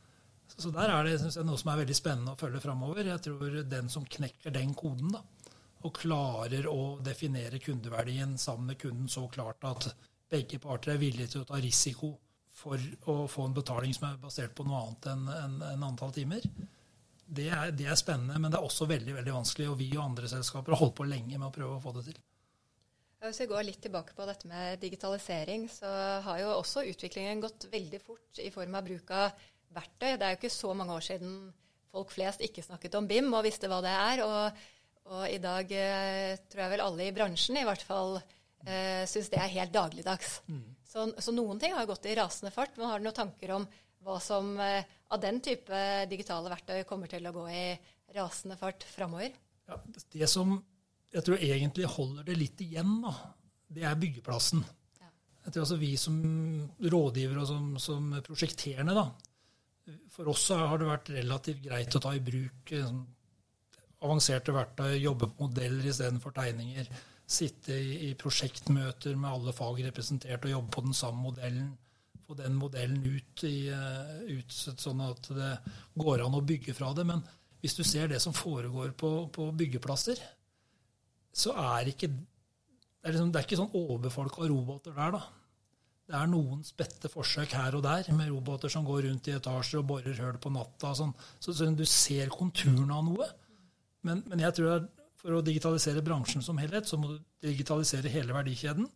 Så, 0.49 0.69
så 0.69 0.73
der 0.77 0.95
er 0.95 1.05
det 1.05 1.17
jeg, 1.17 1.45
noe 1.45 1.59
som 1.59 1.73
er 1.73 1.83
veldig 1.83 1.99
spennende 1.99 2.37
å 2.37 2.39
følge 2.39 2.63
framover. 2.63 3.11
Jeg 3.11 3.25
tror 3.27 3.59
den 3.67 3.91
som 3.91 4.07
knekker 4.07 4.55
den 4.55 4.71
koden, 4.79 5.11
da, 5.17 5.25
og 5.83 5.99
klarer 5.99 6.71
å 6.71 6.99
definere 7.03 7.59
kundeverdien 7.63 8.39
sammen 8.39 8.71
med 8.71 8.79
kunden 8.83 9.11
så 9.11 9.27
klart 9.35 9.67
at 9.67 9.91
begge 10.31 10.63
parter 10.63 10.95
er 10.95 11.03
villige 11.03 11.35
til 11.35 11.43
å 11.43 11.51
ta 11.51 11.59
risiko 11.63 12.15
for 12.59 12.83
å 13.11 13.29
få 13.31 13.47
en 13.47 13.55
betaling 13.57 13.95
som 13.95 14.09
er 14.09 14.19
basert 14.23 14.55
på 14.57 14.67
noe 14.67 14.81
annet 14.83 15.09
enn 15.13 15.29
en, 15.35 15.57
en 15.73 15.87
antall 15.91 16.15
timer, 16.15 16.45
det 17.29 17.51
er, 17.53 17.75
det 17.77 17.87
er, 17.87 17.99
spennende, 18.01 18.39
men 18.41 18.51
det 18.51 18.59
er 18.59 18.65
også 18.65 18.89
veldig 18.89 19.19
veldig 19.19 19.35
vanskelig. 19.37 19.69
Og 19.69 19.77
vi 19.81 19.91
og 19.97 20.07
andre 20.07 20.31
selskaper 20.31 20.75
har 20.75 20.81
holdt 20.81 20.97
på 20.97 21.07
lenge 21.09 21.37
med 21.37 21.51
å 21.51 21.55
prøve 21.55 21.77
å 21.77 21.83
få 21.83 21.93
det 21.99 22.09
til. 22.09 22.19
Hvis 23.19 23.41
vi 23.43 23.49
går 23.51 23.67
litt 23.67 23.81
tilbake 23.83 24.15
på 24.15 24.27
dette 24.29 24.49
med 24.49 24.79
digitalisering, 24.81 25.67
så 25.73 25.91
har 26.25 26.41
jo 26.41 26.55
også 26.55 26.87
utviklingen 26.87 27.43
gått 27.43 27.67
veldig 27.73 28.01
fort 28.01 28.41
i 28.41 28.51
form 28.55 28.79
av 28.79 28.87
bruk 28.87 29.11
av 29.13 29.49
verktøy. 29.75 30.13
Det 30.15 30.25
er 30.25 30.35
jo 30.35 30.41
ikke 30.41 30.55
så 30.55 30.73
mange 30.79 30.95
år 30.95 31.05
siden 31.05 31.35
folk 31.93 32.13
flest 32.15 32.45
ikke 32.47 32.65
snakket 32.65 32.97
om 32.99 33.09
BIM 33.11 33.33
og 33.35 33.45
visste 33.47 33.69
hva 33.71 33.83
det 33.85 33.93
er. 33.93 34.23
Og, 34.25 34.65
og 35.11 35.25
i 35.29 35.41
dag 35.43 35.75
eh, 35.75 36.39
tror 36.49 36.65
jeg 36.65 36.75
vel 36.77 36.85
alle 36.87 37.09
i 37.09 37.15
bransjen 37.17 37.61
i 37.61 37.67
hvert 37.69 37.85
fall 37.85 38.21
eh, 38.67 39.05
syns 39.11 39.31
det 39.33 39.41
er 39.43 39.53
helt 39.57 39.75
dagligdags. 39.75 40.41
Mm. 40.49 40.65
Så, 40.89 41.11
så, 41.19 41.35
noen 41.37 41.61
ting 41.61 41.77
har 41.77 41.89
gått 41.89 42.09
i 42.09 42.17
rasende 42.19 42.53
fart. 42.55 42.77
Men 42.79 42.91
har 42.91 42.99
du 42.99 43.09
noen 43.09 43.19
tanker 43.19 43.55
om 43.59 43.69
hva 44.07 44.17
som 44.23 44.55
eh, 44.63 44.87
av 45.13 45.21
den 45.23 45.43
type 45.45 45.85
digitale 46.11 46.51
verktøy 46.53 46.83
kommer 46.89 47.11
til 47.11 47.27
å 47.29 47.35
gå 47.35 47.45
i 47.53 47.67
rasende 48.17 48.57
fart 48.61 48.87
framover? 48.89 49.35
Ja, 49.69 49.79
det 50.15 50.31
som 50.33 50.57
jeg 51.13 51.25
tror 51.25 51.41
egentlig 51.41 51.89
holder 51.89 52.27
det 52.27 52.37
litt 52.37 52.61
igjen, 52.61 52.99
da, 53.05 53.15
det 53.73 53.85
er 53.89 54.01
byggeplassen. 54.01 54.61
Ja. 55.01 55.09
Jeg 55.47 55.55
tror 55.55 55.65
altså 55.65 55.79
Vi 55.81 55.93
som 56.01 56.19
rådgivere 56.85 57.45
og 57.45 57.49
som, 57.49 57.71
som 57.81 58.11
prosjekterende, 58.27 58.97
da, 58.97 59.07
for 60.13 60.29
oss 60.29 60.51
har 60.53 60.77
det 60.81 60.89
vært 60.89 61.13
relativt 61.15 61.63
greit 61.65 61.97
å 61.97 62.03
ta 62.05 62.13
i 62.17 62.25
bruk 62.25 62.75
sånn, 62.75 63.07
avanserte 64.05 64.55
verktøy, 64.55 64.99
jobbe 65.01 65.27
på 65.33 65.47
modeller 65.49 65.89
istedenfor 65.91 66.35
tegninger. 66.37 66.91
Sitte 67.29 67.77
i, 67.77 68.09
i, 68.09 68.15
prosjektmøter 68.17 69.19
med 69.21 69.29
alle 69.31 69.53
fag 69.53 69.83
representert 69.85 70.47
og 70.47 70.55
jobbe 70.55 70.73
på 70.75 70.85
den 70.87 70.97
samme 70.97 71.21
modellen 71.27 71.75
få 72.29 72.37
den 72.37 72.59
modellen 72.61 73.01
ut, 73.09 73.45
i, 73.49 73.71
ut, 74.29 74.53
sånn 74.53 75.01
at 75.01 75.31
det 75.33 75.53
går 75.97 76.27
an 76.27 76.37
å 76.37 76.45
bygge 76.45 76.75
fra 76.77 76.91
det. 76.97 77.07
Men 77.09 77.23
hvis 77.63 77.77
du 77.79 77.81
ser 77.89 78.11
det 78.11 78.21
som 78.21 78.37
foregår 78.37 78.93
på, 79.01 79.13
på 79.33 79.47
byggeplasser, 79.57 80.21
så 81.33 81.55
er 81.57 81.89
ikke 81.93 82.11
det 82.13 83.07
er, 83.07 83.15
liksom, 83.15 83.31
det 83.33 83.41
er 83.41 83.47
ikke 83.47 83.61
sånn 83.61 83.77
overfolk 83.79 84.41
av 84.43 84.49
roboter 84.51 84.97
der, 84.97 85.15
da. 85.15 85.23
Det 86.09 86.17
er 86.17 86.29
noen 86.29 86.63
spette 86.65 87.11
forsøk 87.13 87.53
her 87.57 87.77
og 87.79 87.85
der 87.85 88.09
med 88.17 88.31
roboter 88.33 88.73
som 88.73 88.85
går 88.85 89.05
rundt 89.07 89.29
i 89.29 89.35
etasjer 89.37 89.83
og 89.83 89.91
borer 89.91 90.17
høl 90.19 90.39
på 90.41 90.51
natta. 90.53 90.95
Sånn. 90.97 91.13
Så, 91.39 91.55
så, 91.55 91.69
du 91.77 91.85
ser 91.89 92.33
konturene 92.33 92.97
av 92.97 93.05
noe. 93.07 93.29
Men, 94.09 94.23
men, 94.27 94.43
jeg 94.43 94.57
tror 94.57 94.75
at 94.75 94.89
for 95.19 95.35
å 95.35 95.45
digitalisere 95.45 96.05
bransjen 96.07 96.45
som 96.45 96.59
helhet, 96.63 96.87
så 96.87 96.99
må 97.01 97.13
du 97.13 97.19
digitalisere 97.43 98.11
hele 98.13 98.37
verdikjeden. 98.37 98.87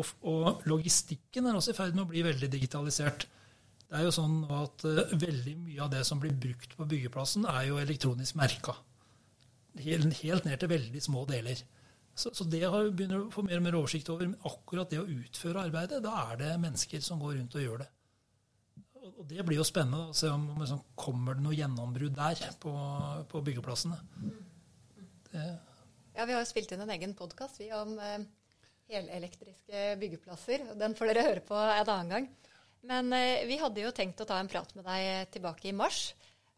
Og, 0.00 0.08
og 0.28 0.66
logistikken 0.68 1.48
er 1.48 1.56
også 1.56 1.72
i 1.72 1.76
ferd 1.76 1.96
med 1.96 2.06
å 2.06 2.10
bli 2.12 2.24
veldig 2.24 2.48
digitalisert. 2.52 3.26
Det 3.88 3.98
er 4.00 4.06
jo 4.06 4.14
sånn 4.14 4.38
at 4.56 4.84
uh, 4.88 5.02
Veldig 5.20 5.54
mye 5.66 5.82
av 5.84 5.90
det 5.92 6.00
som 6.08 6.20
blir 6.20 6.32
brukt 6.32 6.76
på 6.78 6.88
byggeplassen, 6.88 7.44
er 7.48 7.68
jo 7.68 7.80
elektronisk 7.80 8.38
merka. 8.40 8.76
Helt, 9.80 10.08
helt 10.20 10.48
ned 10.48 10.60
til 10.60 10.72
veldig 10.72 11.02
små 11.04 11.24
deler. 11.28 11.60
Så, 12.14 12.32
så 12.36 12.44
det 12.44 12.62
har 12.68 12.90
begynner 12.92 13.22
å 13.22 13.32
få 13.32 13.44
mer 13.44 13.60
og 13.60 13.66
mer 13.66 13.76
oversikt 13.80 14.08
over. 14.12 14.28
Men 14.28 14.48
akkurat 14.48 14.92
det 14.92 15.00
å 15.00 15.08
utføre 15.08 15.66
arbeidet, 15.68 16.02
da 16.04 16.14
er 16.26 16.40
det 16.40 16.54
mennesker 16.60 17.04
som 17.04 17.20
går 17.20 17.38
rundt 17.38 17.56
og 17.56 17.66
gjør 17.66 17.84
det. 17.84 17.90
Og 19.12 19.24
det 19.28 19.44
blir 19.44 19.58
jo 19.58 19.66
spennende 19.66 20.10
å 20.10 20.16
se 20.16 20.28
om, 20.30 20.44
om 20.54 20.60
liksom, 20.62 20.80
kommer 20.98 21.36
det 21.36 21.44
noe 21.44 21.56
gjennombrudd 21.56 22.16
der 22.16 22.42
på, 22.62 22.72
på 23.32 23.44
byggeplassene. 23.48 23.98
Ja, 25.32 26.26
Vi 26.26 26.32
har 26.34 26.40
jo 26.42 26.48
spilt 26.48 26.72
inn 26.74 26.82
en 26.84 26.92
egen 26.92 27.14
podkast 27.16 27.62
om 27.72 27.94
eh, 27.98 28.24
helelektriske 28.92 29.84
byggeplasser. 30.00 30.66
Den 30.76 30.96
får 30.98 31.08
dere 31.08 31.24
høre 31.28 31.44
på 31.46 31.56
en 31.56 31.88
annen 31.88 32.12
gang. 32.12 32.26
Men 32.84 33.12
eh, 33.16 33.46
vi 33.48 33.56
hadde 33.62 33.80
jo 33.80 33.94
tenkt 33.96 34.20
å 34.20 34.26
ta 34.28 34.40
en 34.40 34.50
prat 34.50 34.74
med 34.76 34.84
deg 34.84 35.32
tilbake 35.32 35.70
i 35.70 35.76
mars. 35.76 36.10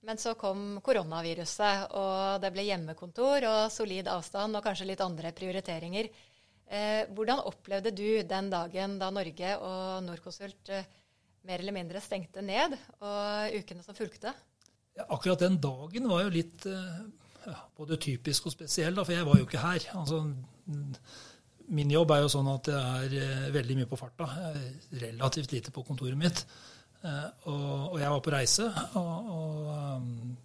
Men 0.05 0.19
så 0.21 0.35
kom 0.37 0.81
koronaviruset, 0.85 1.95
og 1.97 2.43
det 2.43 2.51
ble 2.53 2.67
hjemmekontor 2.67 3.47
og 3.49 3.61
solid 3.73 4.11
avstand 4.13 4.59
og 4.59 4.65
kanskje 4.67 4.91
litt 4.91 5.05
andre 5.05 5.31
prioriteringer. 5.37 6.11
Eh, 6.67 7.07
hvordan 7.15 7.45
opplevde 7.47 7.93
du 7.95 8.09
den 8.27 8.51
dagen 8.53 8.99
da 9.01 9.09
Norge 9.15 9.55
og 9.63 10.05
Norconsult 10.05 10.73
eh, 10.75 10.91
mer 11.49 11.63
eller 11.63 11.77
mindre 11.77 12.03
stengte 12.05 12.45
ned, 12.45 12.77
og 13.01 13.57
ukene 13.61 13.85
som 13.87 13.97
fulgte? 13.97 14.35
Ja, 14.95 15.07
akkurat 15.09 15.41
den 15.41 15.57
dagen 15.63 16.11
var 16.11 16.25
jo 16.27 16.35
litt 16.35 16.67
eh, 16.69 17.05
ja, 17.47 17.57
både 17.77 18.01
typisk 18.01 18.49
og 18.49 18.55
spesiell, 18.55 18.95
da, 18.97 19.05
for 19.05 19.17
jeg 19.17 19.27
var 19.27 19.41
jo 19.41 19.49
ikke 19.49 19.63
her. 19.63 19.89
Altså, 20.01 20.21
min 21.75 21.93
jobb 21.93 22.13
er 22.15 22.23
jo 22.25 22.31
sånn 22.33 22.49
at 22.53 22.71
jeg 22.71 23.09
er 23.09 23.19
eh, 23.25 23.51
veldig 23.55 23.77
mye 23.81 23.91
på 23.91 23.99
farta. 24.01 24.29
Jeg 24.45 25.03
relativt 25.05 25.55
lite 25.55 25.73
på 25.75 25.85
kontoret 25.87 26.19
mitt. 26.21 26.45
Eh, 27.05 27.29
og, 27.51 27.93
og, 27.93 27.99
jeg 28.01 28.13
var 28.15 28.25
på 28.25 28.33
reise 28.33 28.67
og, 28.97 29.31
og 29.37 29.67
um, 30.01 30.37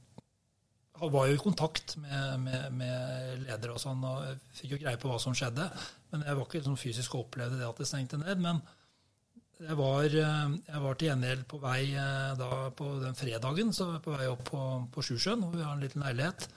var 1.13 1.29
jo 1.29 1.37
i 1.37 1.39
kontakt 1.39 1.95
med, 2.01 2.33
med, 2.43 2.65
med 2.75 3.45
ledere 3.45 3.77
og 3.77 3.79
sånn, 3.79 4.03
og 4.03 4.25
jeg 4.25 4.39
fikk 4.57 4.73
jo 4.73 4.81
greie 4.81 4.99
på 4.99 5.11
hva 5.11 5.19
som 5.23 5.35
skjedde. 5.37 5.69
Men 6.11 6.25
jeg 6.27 6.35
var 6.35 6.47
ikke 6.47 6.59
liksom 6.59 6.79
fysisk 6.79 7.15
og 7.15 7.27
opplevde 7.27 7.61
det 7.61 7.67
at 7.69 7.79
det 7.79 7.87
stengte 7.87 8.19
ned. 8.19 8.43
Men 8.43 8.59
jeg 9.59 9.75
var, 9.79 10.05
eh, 10.07 10.51
jeg 10.67 10.81
var 10.83 10.99
til 10.99 11.09
gjengjeld 11.09 11.45
på 11.51 11.61
vei 11.63 11.79
eh, 11.91 12.33
da 12.39 12.49
på 12.75 12.91
den 13.03 13.15
fredagen, 13.19 13.73
så 13.75 13.89
var 13.89 13.97
jeg 13.97 14.05
på 14.05 14.17
vei 14.17 14.27
opp 14.31 14.43
på, 14.47 14.65
på 14.95 15.03
Sjusjøen, 15.03 15.43
hvor 15.43 15.57
vi 15.57 15.65
har 15.65 15.73
en 15.75 15.83
liten 15.83 16.03
leilighet. 16.05 16.47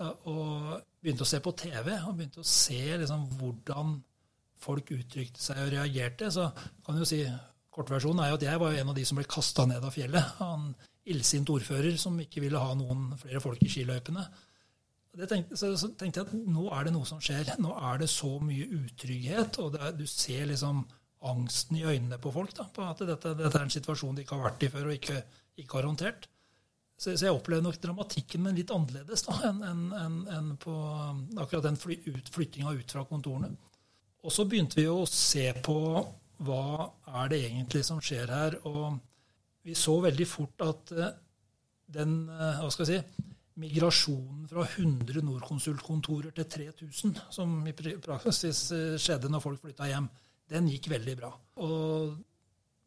Og 0.00 0.74
begynte 1.02 1.24
å 1.26 1.28
se 1.28 1.40
på 1.42 1.54
TV 1.58 1.92
og 1.96 2.14
begynte 2.14 2.42
å 2.42 2.46
se 2.46 2.82
liksom 3.00 3.24
hvordan 3.38 3.96
folk 4.58 4.90
uttrykte 4.94 5.42
seg 5.42 5.62
og 5.64 5.72
reagerte. 5.74 6.30
Så 6.34 6.48
kan 6.86 6.98
du 6.98 7.06
si 7.08 7.22
Kortversjonen 7.78 8.24
er 8.24 8.32
jo 8.32 8.38
at 8.40 8.44
jeg 8.46 8.58
var 8.58 8.74
en 8.74 8.88
av 8.90 8.96
de 8.96 9.04
som 9.06 9.18
ble 9.18 9.26
kasta 9.30 9.66
ned 9.70 9.84
av 9.86 9.94
fjellet. 9.94 10.38
Han 10.40 10.72
illsint 11.08 11.50
ordfører 11.52 11.96
som 12.00 12.16
ikke 12.20 12.42
ville 12.44 12.60
ha 12.60 12.74
noen 12.76 13.12
flere 13.20 13.42
folk 13.42 13.62
i 13.64 13.70
skiløypene. 13.70 14.24
Tenkte, 15.18 15.56
så, 15.58 15.72
så, 15.78 15.90
tenkte 15.98 16.20
jeg 16.22 16.28
at 16.28 16.48
nå 16.52 16.68
er 16.74 16.86
det 16.86 16.94
noe 16.94 17.06
som 17.08 17.20
skjer. 17.22 17.54
Nå 17.62 17.72
er 17.90 18.02
det 18.02 18.10
så 18.12 18.36
mye 18.44 18.66
utrygghet, 18.80 19.58
og 19.62 19.78
er, 19.78 19.94
du 19.96 20.04
ser 20.10 20.46
liksom 20.50 20.84
angsten 21.28 21.78
i 21.80 21.86
øynene 21.86 22.20
på 22.22 22.32
folk. 22.34 22.52
Da, 22.56 22.68
på 22.74 22.84
at 22.86 23.02
dette, 23.02 23.34
dette, 23.38 23.54
er 23.56 23.66
en 23.66 23.74
situasjon 23.74 24.18
de 24.18 24.26
ikke 24.26 24.36
har 24.38 24.50
vært 24.50 24.66
i 24.66 24.72
før 24.74 24.90
og 24.90 24.98
ikke, 24.98 25.22
ikke 25.62 25.80
har 25.80 25.88
håndtert. 25.88 26.28
Så, 26.98 27.12
så, 27.12 27.28
jeg 27.28 27.34
opplevde 27.36 27.62
nok 27.62 27.78
dramatikken, 27.78 28.42
men 28.42 28.56
litt 28.58 28.72
annerledes 28.74 29.22
da, 29.28 29.36
enn 29.46 29.60
en, 29.62 29.82
en, 29.94 30.16
en 30.34 30.48
på 30.58 30.74
akkurat 31.38 31.68
den 31.68 31.78
fly, 31.78 32.00
ut, 32.08 32.30
flyttinga 32.34 32.74
ut 32.74 32.94
fra 32.96 33.04
kontorene. 33.06 33.52
Og 34.26 34.34
så 34.34 34.44
begynte 34.50 34.80
vi 34.80 34.88
å 34.90 35.04
se 35.06 35.46
på 35.62 35.78
hva 36.42 36.88
er 37.22 37.30
det 37.30 37.38
egentlig 37.46 37.84
som 37.86 38.00
skjer 38.02 38.30
her? 38.34 38.58
Og 38.66 38.98
vi 39.66 39.76
så 39.78 39.94
veldig 40.02 40.26
fort 40.26 40.66
at 40.66 40.92
eh, 40.94 41.14
den 41.94 42.20
eh, 42.30 42.62
hva 42.62 42.70
skal 42.74 42.90
jeg 42.90 43.02
si, 43.04 43.26
migrasjonen 43.58 44.46
fra 44.50 44.64
100 44.66 45.22
Norconsult-kontorer 45.26 46.34
til 46.34 46.46
3000, 46.50 47.14
som 47.34 47.56
i 47.66 47.74
praksis 47.74 48.64
eh, 48.74 48.96
skjedde 49.00 49.30
når 49.30 49.44
folk 49.44 49.62
flytta 49.62 49.88
hjem, 49.90 50.10
den 50.50 50.70
gikk 50.72 50.90
veldig 50.92 51.16
bra. 51.18 51.30
Og 51.62 52.18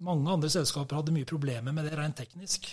mange 0.03 0.35
andre 0.35 0.51
selskaper 0.51 0.99
hadde 0.99 1.15
mye 1.15 1.29
problemer 1.29 1.75
med 1.75 1.87
det 1.87 1.97
rent 1.99 2.17
teknisk. 2.17 2.71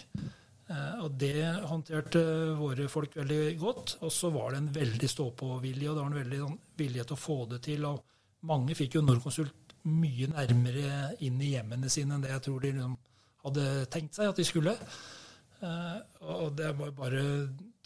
Og 0.69 1.15
det 1.17 1.47
håndterte 1.65 2.21
våre 2.59 2.89
folk 2.93 3.15
veldig 3.17 3.55
godt. 3.61 3.95
Og 4.05 4.13
så 4.13 4.29
var 4.35 4.53
det 4.53 4.59
en 4.61 4.73
veldig 4.75 5.09
stå-på-vilje, 5.09 5.89
og 5.89 5.97
det 5.97 6.03
var 6.03 6.11
en 6.11 6.19
veldig 6.19 6.41
sånn, 6.43 6.59
vilje 6.77 7.07
til 7.09 7.17
å 7.17 7.21
få 7.23 7.39
det 7.55 7.63
til. 7.65 7.87
Og 7.89 8.49
mange 8.49 8.77
fikk 8.77 8.99
jo 8.99 9.05
Norconsult 9.07 9.77
mye 9.89 10.29
nærmere 10.33 11.15
inn 11.25 11.39
i 11.41 11.55
hjemmene 11.55 11.89
sine 11.93 12.17
enn 12.17 12.25
det 12.25 12.35
jeg 12.35 12.45
tror 12.49 12.61
de 12.65 12.75
liksom 12.75 12.99
hadde 13.47 13.65
tenkt 13.93 14.19
seg 14.19 14.33
at 14.33 14.39
de 14.41 14.47
skulle. 14.47 14.75
Uh, 15.59 15.99
og 16.23 16.53
det 16.59 16.69
jeg 16.69 16.95
bare 16.95 17.23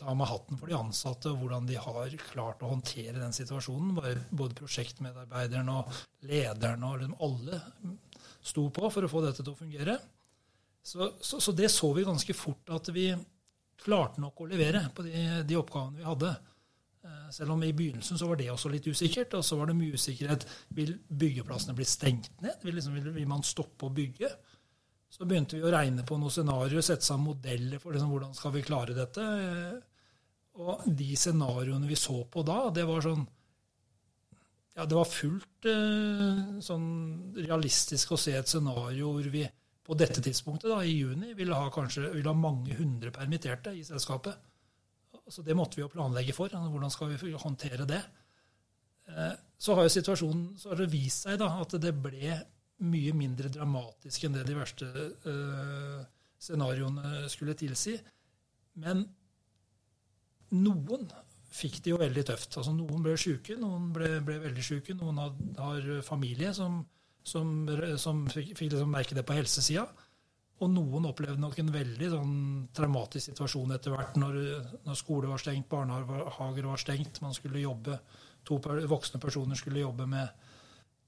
ta 0.00 0.12
med 0.16 0.28
hatten 0.28 0.58
for 0.60 0.68
de 0.68 0.76
ansatte, 0.76 1.30
og 1.30 1.40
hvordan 1.40 1.68
de 1.68 1.78
har 1.80 2.16
klart 2.32 2.64
å 2.64 2.72
håndtere 2.72 3.20
den 3.20 3.36
situasjonen. 3.36 3.94
Både 4.30 4.58
prosjektmedarbeiderne 4.58 5.78
og 5.78 6.02
lederne 6.28 6.90
og 6.90 7.04
liksom 7.04 7.16
alle 7.28 7.62
sto 8.42 8.66
på 8.74 8.90
for 8.90 9.06
å 9.06 9.12
få 9.12 9.22
dette 9.24 9.44
til 9.44 9.54
å 9.54 9.58
fungere. 9.58 9.96
Så, 10.82 11.12
så, 11.20 11.40
så 11.40 11.54
det 11.54 11.70
så 11.70 11.92
vi 11.94 12.06
ganske 12.06 12.34
fort 12.34 12.72
at 12.74 12.88
vi 12.94 13.12
klarte 13.82 14.22
nok 14.22 14.42
å 14.42 14.48
levere 14.50 14.86
på 14.94 15.04
de, 15.06 15.26
de 15.46 15.58
oppgavene 15.58 16.00
vi 16.00 16.06
hadde. 16.06 16.32
Eh, 17.02 17.28
selv 17.34 17.54
om 17.54 17.62
i 17.66 17.72
begynnelsen 17.74 18.18
så 18.18 18.28
var 18.30 18.38
det 18.38 18.50
også 18.52 18.70
litt 18.72 18.86
usikkert. 18.86 19.36
Og 19.38 19.44
så 19.46 19.58
var 19.58 19.70
det 19.70 19.78
mye 19.78 19.98
usikkerhet. 19.98 20.46
Vil 20.76 20.94
byggeplassene 21.08 21.76
bli 21.78 21.86
stengt 21.88 22.34
ned? 22.44 22.58
Vil, 22.66 22.76
liksom, 22.78 22.98
vil, 22.98 23.28
man 23.30 23.46
stoppe 23.46 23.88
å 23.88 23.94
bygge? 23.94 24.30
Så 25.12 25.26
begynte 25.28 25.58
vi 25.58 25.66
å 25.66 25.72
regne 25.72 26.06
på 26.08 26.16
noen 26.16 26.32
scenarioer, 26.32 26.84
sette 26.84 27.04
sammen 27.04 27.34
modeller 27.34 27.82
for 27.82 27.92
liksom, 27.92 28.12
hvordan 28.14 28.36
skal 28.36 28.54
vi 28.54 28.64
klare 28.64 28.96
dette. 28.96 29.28
Eh, 29.46 29.78
og 30.62 30.84
de 30.86 31.14
scenarioene 31.16 31.88
vi 31.88 31.96
så 31.96 32.22
på 32.28 32.44
da, 32.44 32.66
det 32.74 32.84
var 32.88 33.04
sånn 33.04 33.22
Ja, 34.76 34.84
det 34.88 34.96
var 34.96 35.08
fullt 35.08 35.68
eh, 35.68 36.58
sånn 36.64 36.86
realistisk 37.36 38.12
å 38.12 38.20
se 38.20 38.34
et 38.36 38.48
scenario 38.48 39.14
hvor 39.14 39.28
vi 39.32 39.46
på 39.92 39.98
dette 40.00 40.24
tidspunktet, 40.24 40.70
da, 40.72 40.80
i 40.82 40.96
juni, 40.96 41.34
ville 41.36 41.56
ha, 41.56 41.68
kanskje, 41.72 42.08
ville 42.14 42.32
ha 42.32 42.36
mange 42.36 42.74
hundre 42.78 43.12
permitterte 43.14 43.76
i 43.76 43.84
selskapet 43.86 44.48
så 45.28 45.42
det 45.42 45.54
måtte 45.56 45.78
vi 45.78 45.84
jo 45.84 45.92
planlegge 45.92 46.34
for. 46.36 46.52
Hvordan 46.52 46.90
skal 46.90 47.12
vi 47.12 47.32
håndtere 47.38 47.86
det? 47.88 48.00
Eh, 49.08 49.32
så 49.58 49.76
har 49.76 49.86
jo 49.86 49.94
situasjonen 49.94 50.58
så 50.58 50.72
har 50.72 50.82
det 50.82 50.90
vist 50.92 51.26
seg 51.26 51.38
da, 51.40 51.48
at 51.62 51.76
det 51.82 51.94
ble 51.94 52.36
mye 52.82 53.14
mindre 53.14 53.50
dramatisk 53.52 54.26
enn 54.26 54.34
det 54.34 54.42
de 54.48 54.54
verste 54.58 54.86
uh, 55.22 56.00
scenarioene 56.42 57.28
skulle 57.30 57.54
tilsi. 57.54 57.94
Men 58.82 59.04
noen 60.58 61.06
fikk 61.52 61.78
det 61.84 61.92
jo 61.92 62.00
veldig 62.00 62.24
tøft. 62.26 62.56
Altså 62.58 62.72
Noen 62.74 63.04
ble 63.04 63.14
syke, 63.20 63.54
noen 63.60 63.92
ble, 63.94 64.16
ble 64.26 64.40
veldig 64.48 64.64
syke. 64.66 64.96
Noen 64.98 65.20
har, 65.22 65.36
har 65.60 65.86
familie 66.02 66.50
som, 66.56 66.80
som, 67.24 67.52
som 68.00 68.24
fikk, 68.30 68.54
fikk 68.58 68.72
liksom 68.72 68.90
merke 68.92 69.16
det 69.16 69.24
på 69.26 69.36
helsesida. 69.36 69.86
Og 70.62 70.70
noen 70.70 71.08
opplevde 71.08 71.42
nok 71.42 71.56
en 71.58 71.72
veldig 71.74 72.08
sånn 72.12 72.34
traumatisk 72.74 73.32
situasjon 73.32 73.74
etter 73.74 73.94
hvert, 73.94 74.18
når, 74.20 74.36
når 74.86 74.98
skole 74.98 75.30
var 75.30 75.42
stengt, 75.42 75.66
barnehager 75.70 76.68
var 76.68 76.82
stengt, 76.82 77.18
man 77.24 77.34
skulle 77.34 77.64
jobbe, 77.64 77.98
to 78.46 78.58
voksne 78.90 79.20
personer 79.22 79.58
skulle 79.58 79.82
jobbe 79.82 80.06
med 80.10 80.50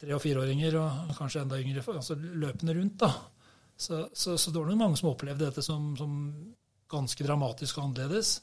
tre- 0.01 0.17
og 0.17 0.23
fireåringer, 0.23 0.79
og 0.81 1.15
kanskje 1.19 1.45
enda 1.45 1.61
yngre, 1.63 1.85
altså 1.95 2.17
løpende 2.19 2.75
rundt. 2.75 2.99
da. 3.05 3.13
Så, 3.77 4.09
så, 4.13 4.37
så 4.39 4.51
det 4.51 4.59
var 4.59 4.71
nok 4.71 4.81
mange 4.81 4.99
som 4.99 5.11
opplevde 5.11 5.47
dette 5.47 5.63
som, 5.63 5.95
som, 5.99 6.19
ganske 6.95 7.25
dramatisk 7.27 7.79
og 7.79 7.89
annerledes. 7.89 8.37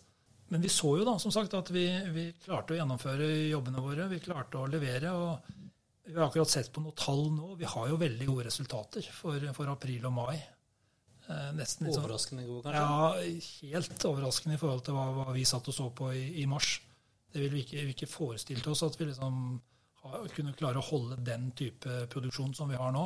Men 0.51 0.63
vi 0.63 0.71
så 0.73 0.97
jo 0.99 1.05
da, 1.07 1.13
som 1.21 1.31
sagt, 1.31 1.53
at 1.55 1.69
vi, 1.71 1.85
vi, 2.11 2.25
klarte 2.43 2.73
å 2.73 2.79
gjennomføre 2.79 3.27
jobbene 3.47 3.83
våre. 3.83 4.07
Vi 4.11 4.19
klarte 4.23 4.59
å 4.59 4.67
levere. 4.67 5.13
og 5.15 5.60
Vi 6.05 6.15
har 6.17 6.27
akkurat 6.27 6.49
sett 6.49 6.71
på 6.73 6.81
noen 6.83 6.97
tall 6.97 7.27
nå. 7.35 7.53
Vi 7.59 7.67
har 7.69 7.91
jo 7.91 7.99
veldig 8.01 8.27
gode 8.27 8.47
resultater 8.47 9.05
for, 9.13 9.43
for 9.55 9.71
april 9.71 10.07
og 10.09 10.15
mai. 10.15 10.35
Eh, 11.31 11.49
nesten 11.55 11.87
sånn, 11.87 12.01
Overraskende 12.01 12.45
gode, 12.47 12.65
kanskje? 12.65 12.79
Ja, 12.81 13.73
helt 13.73 14.05
overraskende 14.09 14.57
i 14.57 14.61
forhold 14.61 14.85
til 14.87 14.97
hva, 14.97 15.09
hva 15.19 15.35
vi 15.35 15.45
satt 15.47 15.69
og 15.69 15.77
så 15.77 15.89
på 15.95 16.09
i, 16.17 16.23
i 16.41 16.47
mars. 16.49 16.79
Det 17.31 17.39
ville 17.39 17.59
vi 17.59 17.65
ikke, 17.65 17.83
vi 17.87 17.95
ikke 17.95 18.09
forestilt 18.11 18.67
oss 18.67 18.83
at 18.87 18.97
vi 18.99 19.07
liksom 19.11 19.35
har, 20.03 20.23
kunne 20.35 20.55
klare 20.57 20.81
å 20.81 20.87
holde 20.89 21.21
den 21.23 21.51
type 21.57 22.05
produksjon 22.11 22.55
som 22.57 22.71
vi 22.71 22.79
har 22.79 22.91
nå. 22.95 23.05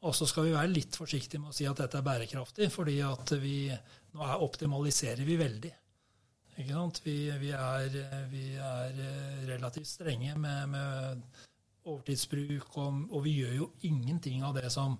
Og 0.00 0.16
så 0.16 0.28
skal 0.28 0.46
vi 0.46 0.54
være 0.54 0.72
litt 0.72 0.96
forsiktige 0.96 1.42
med 1.42 1.52
å 1.52 1.56
si 1.56 1.66
at 1.68 1.80
dette 1.80 1.98
er 1.98 2.06
bærekraftig, 2.06 2.70
fordi 2.72 3.00
at 3.04 3.34
vi 3.40 3.68
nå 3.68 4.24
er, 4.24 4.40
optimaliserer 4.44 5.26
vi 5.26 5.36
veldig. 5.40 5.72
Ikke 6.60 6.76
sant? 6.76 7.00
Vi, 7.04 7.16
vi, 7.40 7.52
er, 7.56 7.98
vi 8.30 8.46
er, 8.56 8.96
relativt 9.48 9.88
strenge 9.88 10.36
med, 10.40 10.72
med 10.72 11.40
overtidsbruk, 11.84 12.76
og, 12.76 13.06
og, 13.10 13.22
vi 13.24 13.38
gjør 13.40 13.54
jo 13.56 13.70
ingenting 13.88 14.44
av 14.46 14.58
det 14.58 14.70
som 14.72 14.98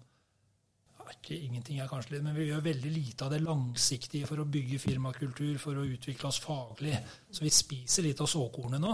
ikke 1.10 1.34
Ingenting 1.34 1.80
er 1.82 1.88
kanskje 1.90 2.14
litt, 2.14 2.22
men 2.22 2.36
vi 2.38 2.44
gjør 2.46 2.60
veldig 2.62 2.90
lite 2.94 3.26
av 3.26 3.32
det 3.34 3.40
langsiktige 3.42 4.28
for 4.28 4.38
å 4.38 4.46
bygge 4.46 4.78
firmakultur, 4.78 5.56
for 5.58 5.80
å 5.80 5.82
utvikle 5.82 6.28
oss 6.28 6.38
faglig. 6.38 6.94
Så 7.34 7.42
vi 7.42 7.50
spiser 7.50 8.06
litt 8.06 8.22
av 8.22 8.28
såkornet 8.30 8.78
nå. 8.78 8.92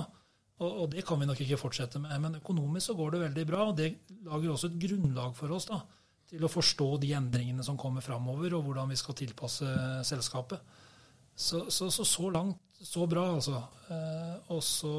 Og, 0.57 0.71
og, 0.71 0.87
det 0.95 1.05
kan 1.05 1.21
vi 1.21 1.29
nok 1.29 1.43
ikke 1.45 1.59
fortsette 1.61 2.01
med. 2.01 2.17
Men 2.23 2.39
økonomisk 2.39 2.89
så 2.89 2.97
går 2.97 3.13
det 3.13 3.23
veldig 3.27 3.45
bra. 3.51 3.67
og 3.69 3.77
Det 3.77 3.91
lager 4.25 4.55
også 4.55 4.71
et 4.71 4.81
grunnlag 4.87 5.37
for 5.37 5.53
oss 5.59 5.69
da, 5.69 5.83
til 6.33 6.49
å 6.49 6.53
forstå 6.53 6.89
de 7.05 7.13
endringene 7.19 7.67
som 7.67 7.77
kommer 7.81 8.05
framover, 8.05 8.57
og 8.57 8.65
hvordan 8.65 8.89
vi 8.93 8.97
skal 8.97 9.19
tilpasse 9.21 9.77
selskapet. 10.09 10.73
Så 11.37 11.67
så, 11.69 11.91
så, 11.93 12.05
så 12.09 12.31
langt 12.33 12.81
så 12.81 13.07
bra, 13.09 13.29
altså. 13.35 13.61
Eh, 13.93 14.53
og 14.53 14.63
så 14.65 14.97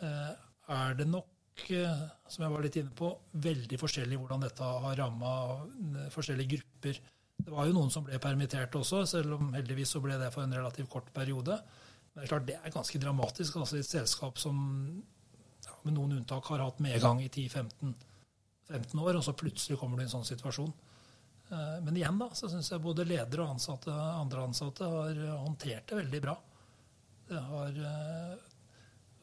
eh, 0.00 0.32
er 0.72 0.94
det 0.98 1.06
nok, 1.08 1.64
eh, 1.70 2.04
som 2.28 2.44
jeg 2.44 2.52
var 2.54 2.64
litt 2.64 2.78
inne 2.80 2.94
på, 2.96 3.10
veldig 3.44 3.78
forskjellig 3.80 4.18
hvordan 4.20 4.46
dette 4.46 4.70
har 4.86 4.96
ramma 5.00 5.32
eh, 5.60 6.06
forskjellige 6.14 6.56
grupper. 6.56 7.00
Det 7.44 7.52
var 7.52 7.68
jo 7.68 7.74
noen 7.76 7.90
som 7.92 8.06
ble 8.06 8.20
permittert 8.22 8.76
også, 8.78 9.04
selv 9.10 9.36
om 9.36 9.52
heldigvis 9.56 9.96
så 9.96 10.02
ble 10.02 10.16
det 10.20 10.30
for 10.34 10.46
en 10.46 10.54
relativt 10.54 10.90
kort 10.90 11.10
periode. 11.14 11.58
Men 12.14 12.22
det 12.22 12.26
er 12.26 12.32
klart 12.32 12.48
det 12.48 12.58
er 12.60 12.74
ganske 12.74 13.00
dramatisk. 13.02 13.56
altså 13.56 13.78
Et 13.78 13.88
selskap 13.88 14.38
som 14.38 14.56
ja, 15.66 15.76
med 15.82 15.96
noen 15.96 16.20
unntak 16.20 16.46
har 16.52 16.62
hatt 16.62 16.82
medgang 16.84 17.20
i 17.22 17.28
10-15 17.28 19.02
år, 19.02 19.18
og 19.18 19.24
så 19.26 19.36
plutselig 19.36 19.78
kommer 19.80 19.98
du 19.98 20.04
i 20.04 20.08
en 20.08 20.14
sånn 20.14 20.28
situasjon. 20.28 20.72
Eh, 21.50 21.76
men 21.84 21.98
igjen 21.98 22.22
da, 22.22 22.30
så 22.32 22.48
syns 22.48 22.70
jeg 22.70 22.84
både 22.84 23.06
ledere 23.08 23.44
og 23.44 23.56
ansatte, 23.58 23.92
andre 23.92 24.48
ansatte 24.48 24.88
har 24.88 25.22
håndtert 25.42 25.90
det 25.90 26.00
veldig 26.04 26.22
bra. 26.24 26.38
Det 27.28 27.40
har, 27.40 27.78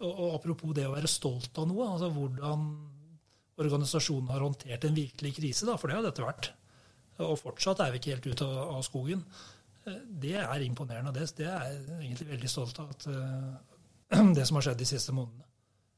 eh, 0.02 0.10
og 0.10 0.36
Apropos 0.40 0.74
det 0.78 0.88
å 0.90 0.96
være 0.96 1.12
stolt 1.12 1.58
av 1.62 1.70
noe, 1.70 1.88
altså 1.94 2.12
hvordan 2.16 2.66
organisasjonen 3.62 4.32
har 4.34 4.44
håndtert 4.44 4.88
en 4.88 4.98
virkelig 4.98 5.36
krise, 5.38 5.68
da, 5.70 5.78
for 5.78 5.92
det 5.92 6.00
har 6.00 6.06
dette 6.08 6.26
vært. 6.26 6.52
Og 7.22 7.38
fortsatt 7.38 7.84
er 7.84 7.94
vi 7.94 8.02
ikke 8.02 8.16
helt 8.16 8.30
ute 8.32 8.48
av 8.48 8.82
skogen. 8.88 9.22
Det 9.84 10.34
er 10.40 10.66
imponerende. 10.66 11.14
Det, 11.14 11.28
det 11.38 11.48
er 11.50 11.68
jeg 11.70 12.00
egentlig 12.00 12.30
veldig 12.32 12.50
stolt 12.50 12.80
av, 12.82 12.92
at, 12.96 13.08
uh, 13.12 14.32
det 14.38 14.46
som 14.48 14.58
har 14.58 14.68
skjedd 14.68 14.82
de 14.82 14.88
siste 14.90 15.14
månedene. 15.14 15.46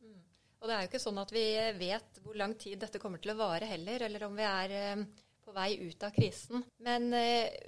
Mm. 0.04 0.18
Og 0.60 0.68
det 0.68 0.76
er 0.76 0.84
jo 0.84 0.92
ikke 0.92 1.04
sånn 1.04 1.22
at 1.24 1.34
vi 1.36 1.46
vet 1.80 2.24
hvor 2.26 2.39
lang 2.39 2.56
tid 2.60 2.84
dette 2.84 3.00
kommer 3.04 3.24
til 3.24 3.36
å 3.36 3.39
vare 3.39 3.70
heller, 3.70 4.08
eller 4.08 4.28
om 4.28 4.36
vi 4.39 4.48
er 4.50 4.76
uh, 5.00 5.06
på 5.44 5.56
vei 5.56 5.70
ut 5.86 6.04
av 6.08 6.16
krisen. 6.16 6.63
Men 6.84 7.10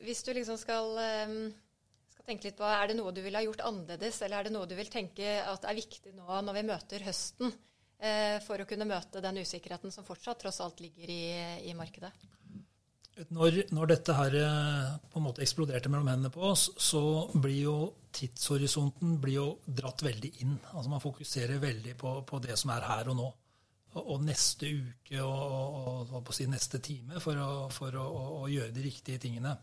hvis 0.04 0.24
du 0.24 0.30
liksom 0.36 0.56
skal, 0.56 0.94
tenke 2.28 2.50
litt 2.50 2.58
på 2.60 2.68
Er 2.68 2.90
det 2.90 2.98
noe 3.00 3.14
du 3.16 3.22
ville 3.24 3.40
ha 3.40 3.46
gjort 3.46 3.64
annerledes, 3.68 4.22
eller 4.26 4.40
er 4.40 4.48
det 4.48 4.56
noe 4.56 4.70
du 4.70 4.76
vil 4.78 4.92
tenke 4.94 5.40
at 5.46 5.66
er 5.66 5.78
viktig 5.78 6.14
nå 6.18 6.42
når 6.46 6.60
vi 6.60 6.68
møter 6.72 7.08
høsten, 7.08 7.56
for 8.46 8.60
å 8.60 8.66
kunne 8.68 8.86
møte 8.86 9.22
den 9.24 9.40
usikkerheten 9.40 9.94
som 9.94 10.06
fortsatt 10.06 10.42
tross 10.44 10.60
alt 10.62 10.82
ligger 10.84 11.10
i, 11.10 11.22
i 11.72 11.74
markedet? 11.78 12.12
Når, 13.16 13.62
når, 13.72 13.88
dette 13.94 14.14
her 14.18 14.34
eh, 14.42 14.96
på 15.08 15.22
en 15.22 15.24
måte 15.24 15.44
eksploderte 15.46 15.88
mellom 15.88 16.10
hendene 16.12 16.32
på 16.34 16.42
oss, 16.50 16.66
så 16.76 17.30
blir 17.32 17.62
jo 17.62 17.76
tidshorisonten 18.16 19.16
blir 19.24 19.38
jo 19.38 19.46
dratt 19.64 20.04
veldig 20.04 20.32
inn. 20.44 20.58
Altså 20.74 20.92
Man 20.92 21.04
fokuserer 21.04 21.62
veldig 21.64 21.96
på, 22.00 22.12
på 22.28 22.42
det 22.44 22.58
som 22.60 22.74
er 22.76 22.88
her 22.90 23.12
og 23.14 23.18
nå. 23.22 23.30
Og, 23.96 24.02
og 24.02 24.26
neste 24.28 24.68
uke 24.68 25.22
og, 25.24 25.80
og, 25.80 26.12
og 26.20 26.34
si 26.36 26.50
neste 26.52 26.82
time 26.84 27.24
for, 27.24 27.40
å, 27.40 27.70
for 27.72 27.96
å, 27.96 28.06
å, 28.42 28.50
gjøre 28.52 28.76
de 28.76 28.84
riktige 28.84 29.24
tingene. 29.24 29.56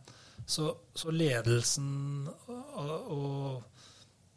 Så, 0.49 0.69
så 0.95 1.13
ledelsen 1.15 2.27
og, 2.27 3.63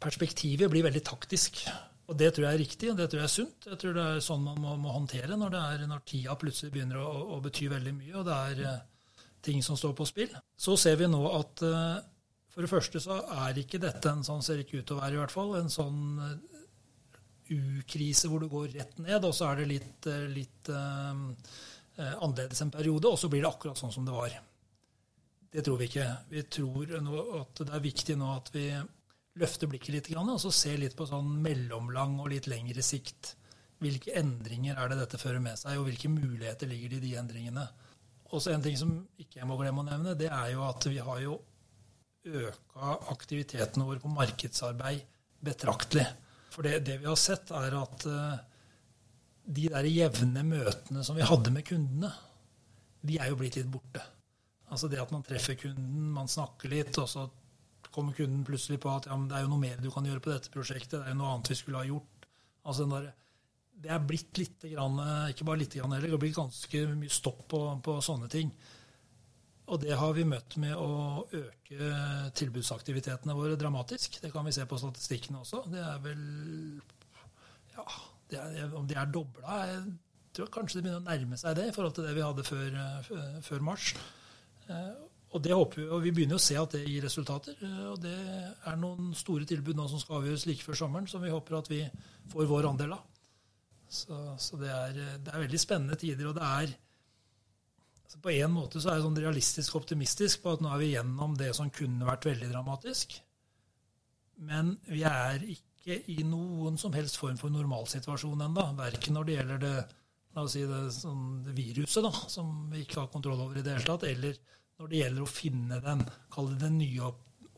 perspektivet 0.00 0.70
blir 0.70 0.84
veldig 0.86 1.02
taktisk. 1.04 1.62
Og 2.06 2.18
det 2.20 2.28
tror 2.34 2.46
jeg 2.46 2.54
er 2.54 2.60
riktig, 2.62 2.90
og 2.92 2.98
det 2.98 3.08
tror 3.10 3.22
jeg 3.22 3.28
er 3.28 3.32
sunt. 3.32 3.66
Jeg 3.66 3.78
tror 3.82 3.94
det 3.96 4.02
er 4.04 4.20
sånn 4.22 4.44
man 4.44 4.60
må, 4.62 4.74
må 4.78 4.92
håndtere 4.94 5.38
når, 5.38 5.56
er, 5.58 5.86
når, 5.90 6.04
tida 6.06 6.36
plutselig 6.38 6.74
begynner 6.74 7.00
å, 7.02 7.08
å, 7.34 7.40
bety 7.42 7.70
veldig 7.72 7.94
mye. 7.96 8.12
og 8.20 8.28
det 8.28 8.36
er 8.36 8.60
eh, 8.68 8.84
ting 9.46 9.64
som 9.64 9.78
står 9.78 9.96
på 9.96 10.06
spill. 10.06 10.36
Så 10.58 10.76
ser 10.78 11.00
vi 11.00 11.08
nå 11.10 11.22
at 11.32 11.64
eh, 11.66 11.96
for 12.56 12.64
det 12.64 12.72
første 12.72 13.02
så 13.04 13.18
er 13.44 13.58
ikke 13.60 13.82
dette 13.82 14.08
en 14.08 14.22
sånn, 14.24 14.40
ser 14.40 14.62
ikke 14.62 14.80
ut 14.80 14.86
til 14.88 14.96
å 14.96 15.02
være 15.02 15.18
i 15.18 15.20
hvert 15.20 15.34
fall, 15.34 15.50
en 15.58 15.72
sånn 15.72 15.98
eh, 16.24 16.62
ukrise 17.52 18.30
hvor 18.32 18.40
du 18.40 18.48
går 18.48 18.70
rett 18.78 18.96
ned, 19.04 19.26
og 19.28 19.34
så 19.36 19.50
er 19.50 19.60
det 19.60 19.66
litt, 19.74 20.08
eh, 20.08 20.22
litt 20.32 20.70
uh, 20.72 21.20
annerledes 21.96 22.64
en 22.64 22.72
periode, 22.72 23.12
og 23.12 23.20
så 23.20 23.28
blir 23.28 23.44
det 23.44 23.50
akkurat 23.50 23.76
sånn 23.76 23.92
som 23.92 24.08
det 24.08 24.16
var. 24.16 24.38
Det 25.56 25.62
tror 25.64 25.78
vi 25.80 25.86
ikke. 25.88 26.06
Vi 26.28 26.42
tror 26.52 26.90
at 27.40 27.60
det 27.62 27.72
er 27.72 27.80
viktig 27.80 28.14
nå 28.20 28.28
at 28.34 28.50
vi 28.52 28.66
løfter 29.40 29.70
blikket 29.72 29.94
litt 29.94 30.10
og 30.16 30.34
så 30.40 30.50
ser 30.52 30.76
litt 30.82 30.96
på 30.96 31.06
sånn 31.08 31.30
mellomlang 31.40 32.18
og 32.20 32.28
litt 32.32 32.48
lengre 32.50 32.82
sikt. 32.84 33.30
Hvilke 33.80 34.12
endringer 34.20 34.76
er 34.76 34.90
det 34.92 34.98
dette 35.00 35.20
fører 35.20 35.40
med 35.40 35.56
seg, 35.56 35.78
og 35.78 35.88
hvilke 35.88 36.10
muligheter 36.12 36.68
ligger 36.68 36.92
det 36.92 36.98
i 36.98 37.04
de 37.06 37.12
endringene? 37.20 37.64
Også 38.36 38.52
en 38.52 38.64
ting 38.64 38.76
som 38.76 38.90
ikke 39.16 39.40
jeg 39.40 39.48
må 39.48 39.56
glemme 39.56 39.80
å 39.80 39.86
nevne, 39.86 40.12
det 40.18 40.28
er 40.28 40.50
jo 40.52 40.64
at 40.66 40.88
vi 40.90 40.98
har 41.06 41.22
jo 41.24 41.38
øka 42.26 42.92
aktiviteten 43.14 43.84
vår 43.86 44.02
på 44.02 44.12
markedsarbeid 44.12 45.04
betraktelig. 45.46 46.04
For 46.52 46.68
det, 46.68 46.82
det 46.84 46.98
vi 47.00 47.08
har 47.08 47.16
sett, 47.20 47.52
er 47.54 47.78
at 47.80 48.06
uh, 48.08 48.36
de 49.56 49.70
der 49.72 49.88
jevne 49.88 50.44
møtene 50.44 51.04
som 51.06 51.16
vi 51.16 51.24
hadde 51.24 51.54
med 51.54 51.64
kundene, 51.68 52.12
de 53.06 53.16
er 53.20 53.32
jo 53.32 53.40
blitt 53.40 53.56
litt 53.60 53.72
borte. 53.72 54.04
Altså 54.72 54.88
det 54.90 54.98
at 55.02 55.12
man 55.14 55.22
treffer 55.26 55.58
kunden, 55.60 56.08
man 56.14 56.30
snakker 56.30 56.72
litt, 56.72 56.96
og 56.98 57.08
så 57.10 57.28
kommer 57.94 58.16
kunden 58.16 58.42
plutselig 58.44 58.80
på 58.82 58.90
at 58.92 59.06
ja, 59.08 59.16
det 59.16 59.36
er 59.38 59.44
jo 59.46 59.52
noe 59.52 59.62
mer 59.62 59.78
du 59.80 59.88
kan 59.94 60.04
gjøre 60.04 60.22
på 60.24 60.32
dette 60.32 60.52
prosjektet, 60.52 60.98
det 60.98 61.06
er 61.06 61.14
jo 61.14 61.20
noe 61.20 61.36
annet 61.36 61.52
vi 61.52 61.58
skulle 61.58 61.80
ha 61.80 61.88
gjort. 61.88 62.26
Altså 62.66 62.88
der 62.90 63.12
det 63.76 63.92
er 63.92 64.02
blitt 64.08 64.38
litt, 64.40 64.64
grann, 64.72 64.96
ikke 65.30 65.44
bare 65.46 65.60
litt 65.60 65.76
grann 65.76 65.92
heller, 65.92 66.08
det 66.08 66.16
har 66.16 66.22
blitt 66.22 66.38
ganske 66.38 66.82
mye 66.96 67.12
stopp 67.12 67.42
på, 67.52 67.60
på, 67.84 67.98
sånne 68.04 68.28
ting. 68.32 68.52
Og 69.66 69.80
det 69.82 69.96
har 69.98 70.14
vi 70.16 70.24
møtt 70.28 70.56
med 70.62 70.78
å 70.78 71.26
øke 71.34 71.90
tilbudsaktivitetene 72.38 73.34
våre 73.36 73.58
dramatisk. 73.58 74.20
Det 74.22 74.30
kan 74.32 74.46
vi 74.46 74.54
se 74.54 74.64
på 74.68 74.78
statistikkene 74.80 75.42
også. 75.42 75.64
Det 75.72 75.82
er 75.82 76.02
vel 76.04 76.22
Ja, 77.74 77.86
det 78.30 78.40
er, 78.40 78.70
om 78.78 78.86
det 78.88 78.96
er 78.96 79.10
dobla 79.12 79.58
Jeg 79.68 79.82
tror 80.38 80.52
kanskje 80.54 80.78
det 80.78 80.86
begynner 80.86 81.02
å 81.02 81.08
nærme 81.10 81.36
seg 81.40 81.58
det 81.58 81.66
i 81.68 81.74
forhold 81.74 81.98
til 81.98 82.06
det 82.06 82.14
vi 82.16 82.24
hadde 82.24 82.46
før, 82.46 82.78
før 83.44 83.66
mars. 83.66 83.90
Eh, 84.70 84.94
og 85.36 85.42
det 85.42 85.52
håper 85.52 85.82
vi, 85.82 85.88
og 85.90 86.00
vi 86.04 86.12
begynner 86.14 86.38
å 86.38 86.42
se 86.42 86.56
at 86.58 86.76
det 86.76 86.84
gir 86.86 87.04
resultater. 87.04 87.58
Eh, 87.60 87.82
og 87.90 88.00
det 88.02 88.14
er 88.16 88.80
noen 88.80 89.12
store 89.16 89.48
tilbud 89.48 89.76
nå 89.78 89.88
som 89.90 90.00
skal 90.02 90.20
avgjøres 90.20 90.46
like 90.48 90.64
før 90.64 90.80
sommeren, 90.80 91.10
som 91.10 91.22
vi 91.24 91.34
håper 91.34 91.58
at 91.58 91.70
vi 91.72 91.82
får 92.32 92.50
vår 92.50 92.70
andel 92.70 92.96
av. 92.96 93.04
Så, 93.86 94.16
så 94.42 94.58
det, 94.58 94.72
er, 94.72 94.96
det, 94.96 95.30
er, 95.30 95.44
veldig 95.44 95.60
spennende 95.62 95.98
tider. 96.00 96.30
Og 96.30 96.34
det 96.38 96.46
er 96.46 96.72
altså 98.06 98.18
På 98.22 98.32
en 98.32 98.54
måte 98.54 98.82
så 98.82 98.90
er 98.90 98.98
jeg 98.98 99.06
sånn 99.06 99.20
realistisk 99.22 99.76
optimistisk 99.78 100.42
på 100.42 100.56
at 100.56 100.64
nå 100.64 100.72
er 100.72 100.82
vi 100.82 100.92
gjennom 100.94 101.36
det 101.38 101.52
som 101.58 101.70
kunne 101.74 102.08
vært 102.08 102.26
veldig 102.26 102.50
dramatisk. 102.50 103.14
Men 104.46 104.74
vi 104.88 105.04
er 105.08 105.42
ikke 105.46 106.00
i 106.12 106.22
noen 106.26 106.78
som 106.80 106.94
helst 106.96 107.18
form 107.20 107.38
for 107.38 107.52
normalsituasjon 107.54 108.42
ennå. 108.48 108.66
Verken 108.78 109.16
når 109.16 109.28
det 109.28 109.36
gjelder 109.36 109.62
det, 109.62 109.76
la 110.36 110.44
oss 110.44 110.54
si 110.56 110.62
det, 110.68 110.82
sånn, 110.92 111.26
viruset, 111.56 112.04
da, 112.04 112.12
som 112.30 112.68
vi 112.72 112.84
ikke 112.84 113.00
har 113.02 113.12
kontroll 113.12 113.40
over 113.40 113.58
i 113.58 113.64
det 113.64 113.78
hele 113.78 113.88
tatt, 113.88 114.04
eller 114.08 114.36
når 114.76 114.90
det 114.92 115.00
gjelder 115.00 115.24
å 115.24 115.30
finne 115.30 115.78
den, 115.84 116.02
kall 116.32 116.50
det 116.52 116.58
den 116.60 116.76
nye 116.82 117.12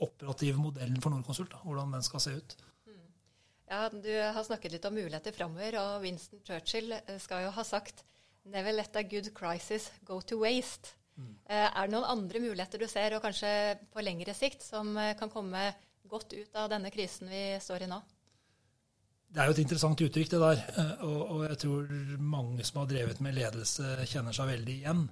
operative 0.07 0.62
modellen 0.62 1.01
for 1.03 1.11
Norconsult. 1.11 1.51
Da, 1.51 1.62
hvordan 1.64 1.97
den 1.97 2.07
skal 2.07 2.23
se 2.23 2.37
ut. 2.38 2.55
Ja, 3.69 3.88
Du 3.91 4.12
har 4.14 4.45
snakket 4.47 4.73
litt 4.73 4.87
om 4.88 4.95
muligheter 4.97 5.35
framover, 5.37 5.77
og 5.83 6.05
Winston 6.07 6.41
Churchill 6.47 6.95
eh, 6.95 7.19
skal 7.21 7.49
jo 7.49 7.51
ha 7.53 7.64
sagt 7.67 8.05
'Never 8.49 8.73
let 8.73 8.97
a 8.97 9.03
good 9.03 9.35
crisis 9.35 9.91
go 10.07 10.23
to 10.23 10.38
waste'. 10.41 10.95
Mm. 11.19 11.35
Eh, 11.51 11.67
er 11.67 11.87
det 11.87 11.93
noen 11.93 12.09
andre 12.09 12.41
muligheter 12.41 12.79
du 12.79 12.87
ser, 12.88 13.12
og 13.17 13.23
kanskje 13.23 13.77
på 13.93 14.01
lengre 14.01 14.33
sikt, 14.35 14.62
som 14.62 14.97
eh, 14.97 15.17
kan 15.19 15.29
komme 15.29 15.75
godt 16.09 16.33
ut 16.33 16.57
av 16.57 16.71
denne 16.71 16.91
krisen 16.95 17.29
vi 17.29 17.59
står 17.61 17.85
i 17.85 17.91
nå? 17.91 18.01
Det 19.29 19.43
er 19.43 19.49
jo 19.49 19.55
et 19.55 19.61
interessant 19.62 20.01
uttrykk, 20.01 20.31
det 20.33 20.41
der. 20.41 20.62
Og, 21.05 21.19
og 21.35 21.43
jeg 21.45 21.59
tror 21.64 21.91
mange 22.19 22.64
som 22.64 22.81
har 22.83 22.88
drevet 22.91 23.21
med 23.25 23.37
ledelse, 23.37 23.91
kjenner 24.09 24.37
seg 24.37 24.49
veldig 24.55 24.77
igjen. 24.79 25.05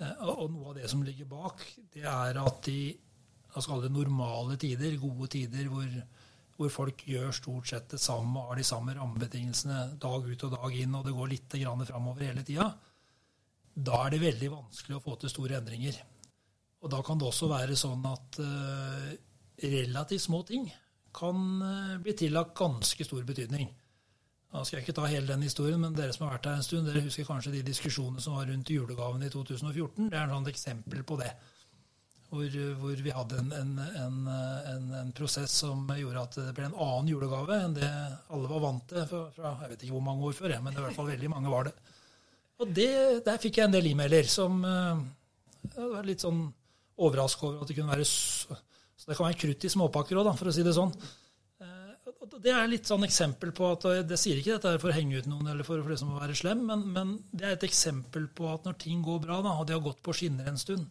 Og, 0.00 0.32
og 0.32 0.46
noe 0.54 0.70
av 0.72 0.78
det 0.80 0.88
som 0.88 1.04
ligger 1.04 1.28
bak, 1.28 1.66
det 1.92 2.06
er 2.08 2.40
at 2.40 2.70
i 2.72 2.80
normale 3.90 4.56
tider, 4.56 4.96
gode 5.02 5.28
tider 5.34 5.68
hvor 5.68 5.88
hvor 6.60 6.72
folk 6.72 7.06
gjør 7.08 7.32
stort 7.32 7.70
sett 7.70 7.88
det 7.94 8.02
samme 8.02 8.42
har 8.44 8.58
de 8.58 8.64
samme 8.68 8.92
rammebetingelsene 8.92 9.96
dag 10.00 10.26
ut 10.28 10.42
og 10.44 10.56
dag 10.58 10.74
inn, 10.76 10.96
og 10.98 11.06
det 11.06 11.14
går 11.16 11.30
litt 11.32 11.56
framover 11.88 12.26
hele 12.26 12.44
tida, 12.44 12.66
da 13.72 14.02
er 14.04 14.12
det 14.12 14.20
veldig 14.20 14.50
vanskelig 14.52 14.98
å 14.98 15.02
få 15.04 15.16
til 15.16 15.32
store 15.32 15.56
endringer. 15.56 15.96
Og 16.84 16.92
da 16.92 17.00
kan 17.04 17.20
det 17.20 17.28
også 17.28 17.48
være 17.48 17.76
sånn 17.76 18.04
at 18.08 18.40
uh, 18.44 19.08
relativt 19.62 20.26
små 20.26 20.42
ting 20.48 20.68
kan 21.14 21.62
uh, 21.62 21.98
bli 22.02 22.14
tillagt 22.16 22.56
ganske 22.58 23.06
stor 23.06 23.22
betydning. 23.26 23.70
Da 24.50 24.64
skal 24.66 24.80
jeg 24.80 24.88
ikke 24.88 24.96
ta 24.98 25.06
hele 25.06 25.30
den 25.30 25.44
historien, 25.46 25.78
men 25.78 25.94
dere 25.94 26.14
som 26.14 26.26
har 26.26 26.34
vært 26.34 26.48
her 26.50 26.58
en 26.58 26.66
stund, 26.66 26.88
dere 26.88 27.04
husker 27.04 27.26
kanskje 27.28 27.52
de 27.54 27.62
diskusjonene 27.68 28.22
som 28.22 28.34
var 28.34 28.48
rundt 28.50 28.72
julegaven 28.72 29.22
i 29.22 29.30
2014. 29.30 30.08
Det 30.10 30.18
er 30.18 30.32
et 30.34 30.50
eksempel 30.50 31.04
på 31.06 31.18
det. 31.20 31.30
Hvor, 32.30 32.56
hvor 32.78 33.02
vi 33.04 33.14
hadde 33.14 33.38
en, 33.42 33.52
en, 33.58 33.70
en, 34.00 34.90
en, 34.94 35.12
prosess 35.14 35.54
som 35.64 35.88
gjorde 35.98 36.22
at 36.22 36.36
det 36.38 36.52
ble 36.54 36.68
en 36.68 36.76
annen 36.78 37.08
julegave 37.10 37.56
enn 37.58 37.72
det 37.74 37.88
alle 38.30 38.50
var 38.52 38.62
vant 38.62 38.84
til 38.86 39.02
fra, 39.10 39.24
fra 39.34 39.54
jeg 39.64 39.72
vet 39.72 39.82
ikke 39.82 39.96
hvor 39.96 40.04
mange 40.06 40.28
år 40.28 40.36
før, 40.38 40.54
men 40.62 40.76
i 40.76 40.84
hvert 40.84 40.98
fall 40.98 41.10
veldig 41.10 41.30
mange 41.32 41.50
var 41.50 41.66
det. 41.66 41.74
Og 42.62 42.70
det, 42.76 42.92
der 43.26 43.42
fikk 43.42 43.58
jeg 43.58 43.66
en 43.66 43.74
del 43.74 43.90
e-mailer 43.90 44.30
som 44.30 44.62
ja, 44.62 45.88
var 45.94 46.06
litt 46.06 46.22
sånn 46.22 46.44
overraska 47.00 47.48
over 47.48 47.64
at 47.64 47.70
det 47.70 47.78
kunne 47.78 47.94
være 47.94 48.06
så, 49.00 49.08
det 49.08 49.16
kan 49.16 49.30
være 49.30 49.40
krutt 49.40 49.64
i 49.64 49.72
småpakker 49.72 50.20
òg, 50.20 50.30
for 50.36 50.50
å 50.50 50.54
si 50.54 50.64
det 50.66 50.76
sånn. 50.76 50.92
Det 52.40 52.52
er 52.52 52.68
litt 52.68 52.88
sånn 52.88 53.04
eksempel 53.06 53.52
på 53.56 53.68
at 53.74 53.84
Det 54.08 54.16
sier 54.18 54.38
ikke 54.40 54.56
dette 54.56 54.80
for 54.80 54.90
å 54.90 54.96
henge 54.96 55.20
ut 55.20 55.28
noen 55.28 55.50
eller 55.52 55.66
for, 55.66 55.80
for 55.82 55.92
det 55.92 56.00
som 56.00 56.12
å 56.12 56.20
være 56.20 56.36
slem, 56.36 56.62
men, 56.68 56.82
men, 56.94 57.14
det 57.32 57.46
er 57.46 57.54
et 57.56 57.66
eksempel 57.68 58.28
på 58.36 58.48
at 58.52 58.66
når 58.68 58.76
ting 58.82 59.00
går 59.04 59.22
bra, 59.24 59.40
da, 59.44 59.54
og 59.56 59.68
de 59.68 59.76
har 59.76 59.84
gått 59.84 60.02
på 60.04 60.14
skinner 60.16 60.48
en 60.50 60.60
stund, 60.60 60.88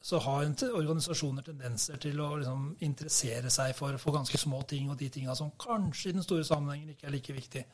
så 0.00 0.20
har 0.24 0.46
organisasjoner 0.46 1.44
tendenser 1.44 1.98
til 2.00 2.20
å 2.22 2.30
liksom, 2.38 2.68
interessere 2.86 3.50
seg 3.52 3.74
for, 3.76 3.98
for, 4.00 4.14
ganske 4.14 4.40
små 4.40 4.62
ting 4.70 4.88
og 4.92 4.98
de 5.00 5.10
tinga 5.12 5.34
som 5.36 5.50
kanskje 5.58 6.12
i 6.12 6.16
den 6.16 6.26
store 6.26 6.46
sammenhengen 6.46 6.94
ikke 6.94 7.08
er 7.10 7.16
like 7.16 7.34
viktig. 7.34 7.64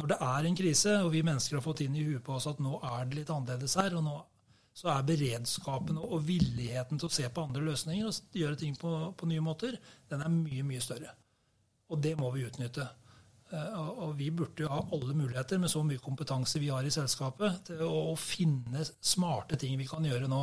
Når 0.00 0.12
det 0.12 0.18
er 0.24 0.48
en 0.48 0.58
krise, 0.58 0.98
og 1.04 1.10
vi 1.14 1.24
mennesker 1.26 1.58
har 1.58 1.64
fått 1.64 1.82
inn 1.84 1.96
i 1.96 2.04
huet 2.04 2.22
på 2.24 2.36
oss 2.36 2.48
at 2.50 2.60
nå 2.62 2.78
er 2.92 3.08
det 3.08 3.22
litt 3.22 3.32
annerledes 3.32 3.76
her, 3.80 3.96
og 3.98 4.04
nå 4.06 4.18
så 4.72 4.88
er 4.88 5.04
beredskapen 5.04 5.98
og 6.00 6.22
villigheten 6.26 7.00
til 7.00 7.10
å 7.10 7.12
se 7.12 7.28
på 7.28 7.44
andre 7.44 7.64
løsninger 7.66 8.08
og 8.08 8.38
gjøre 8.40 8.58
ting 8.60 8.76
på, 8.80 8.92
på 9.16 9.28
nye 9.28 9.44
måter, 9.44 9.76
den 10.08 10.24
er 10.24 10.32
mye, 10.32 10.64
mye 10.64 10.80
større. 10.84 11.12
Og 11.92 12.00
det 12.00 12.14
må 12.16 12.30
vi 12.32 12.46
utnytte. 12.48 12.86
Eh, 13.52 13.80
og 14.06 14.14
vi 14.16 14.30
burde 14.32 14.64
jo 14.64 14.70
ha 14.72 14.80
alle 14.96 15.16
muligheter 15.16 15.60
med 15.60 15.70
så 15.70 15.82
mye 15.84 16.00
kompetanse 16.00 16.60
vi 16.62 16.70
har 16.72 16.86
i 16.88 16.94
selskapet, 16.94 17.66
til 17.68 17.82
å 17.84 18.14
finne 18.16 18.84
smarte 19.00 19.60
ting 19.60 19.76
vi 19.80 19.88
kan 19.88 20.08
gjøre 20.08 20.30
nå. 20.30 20.42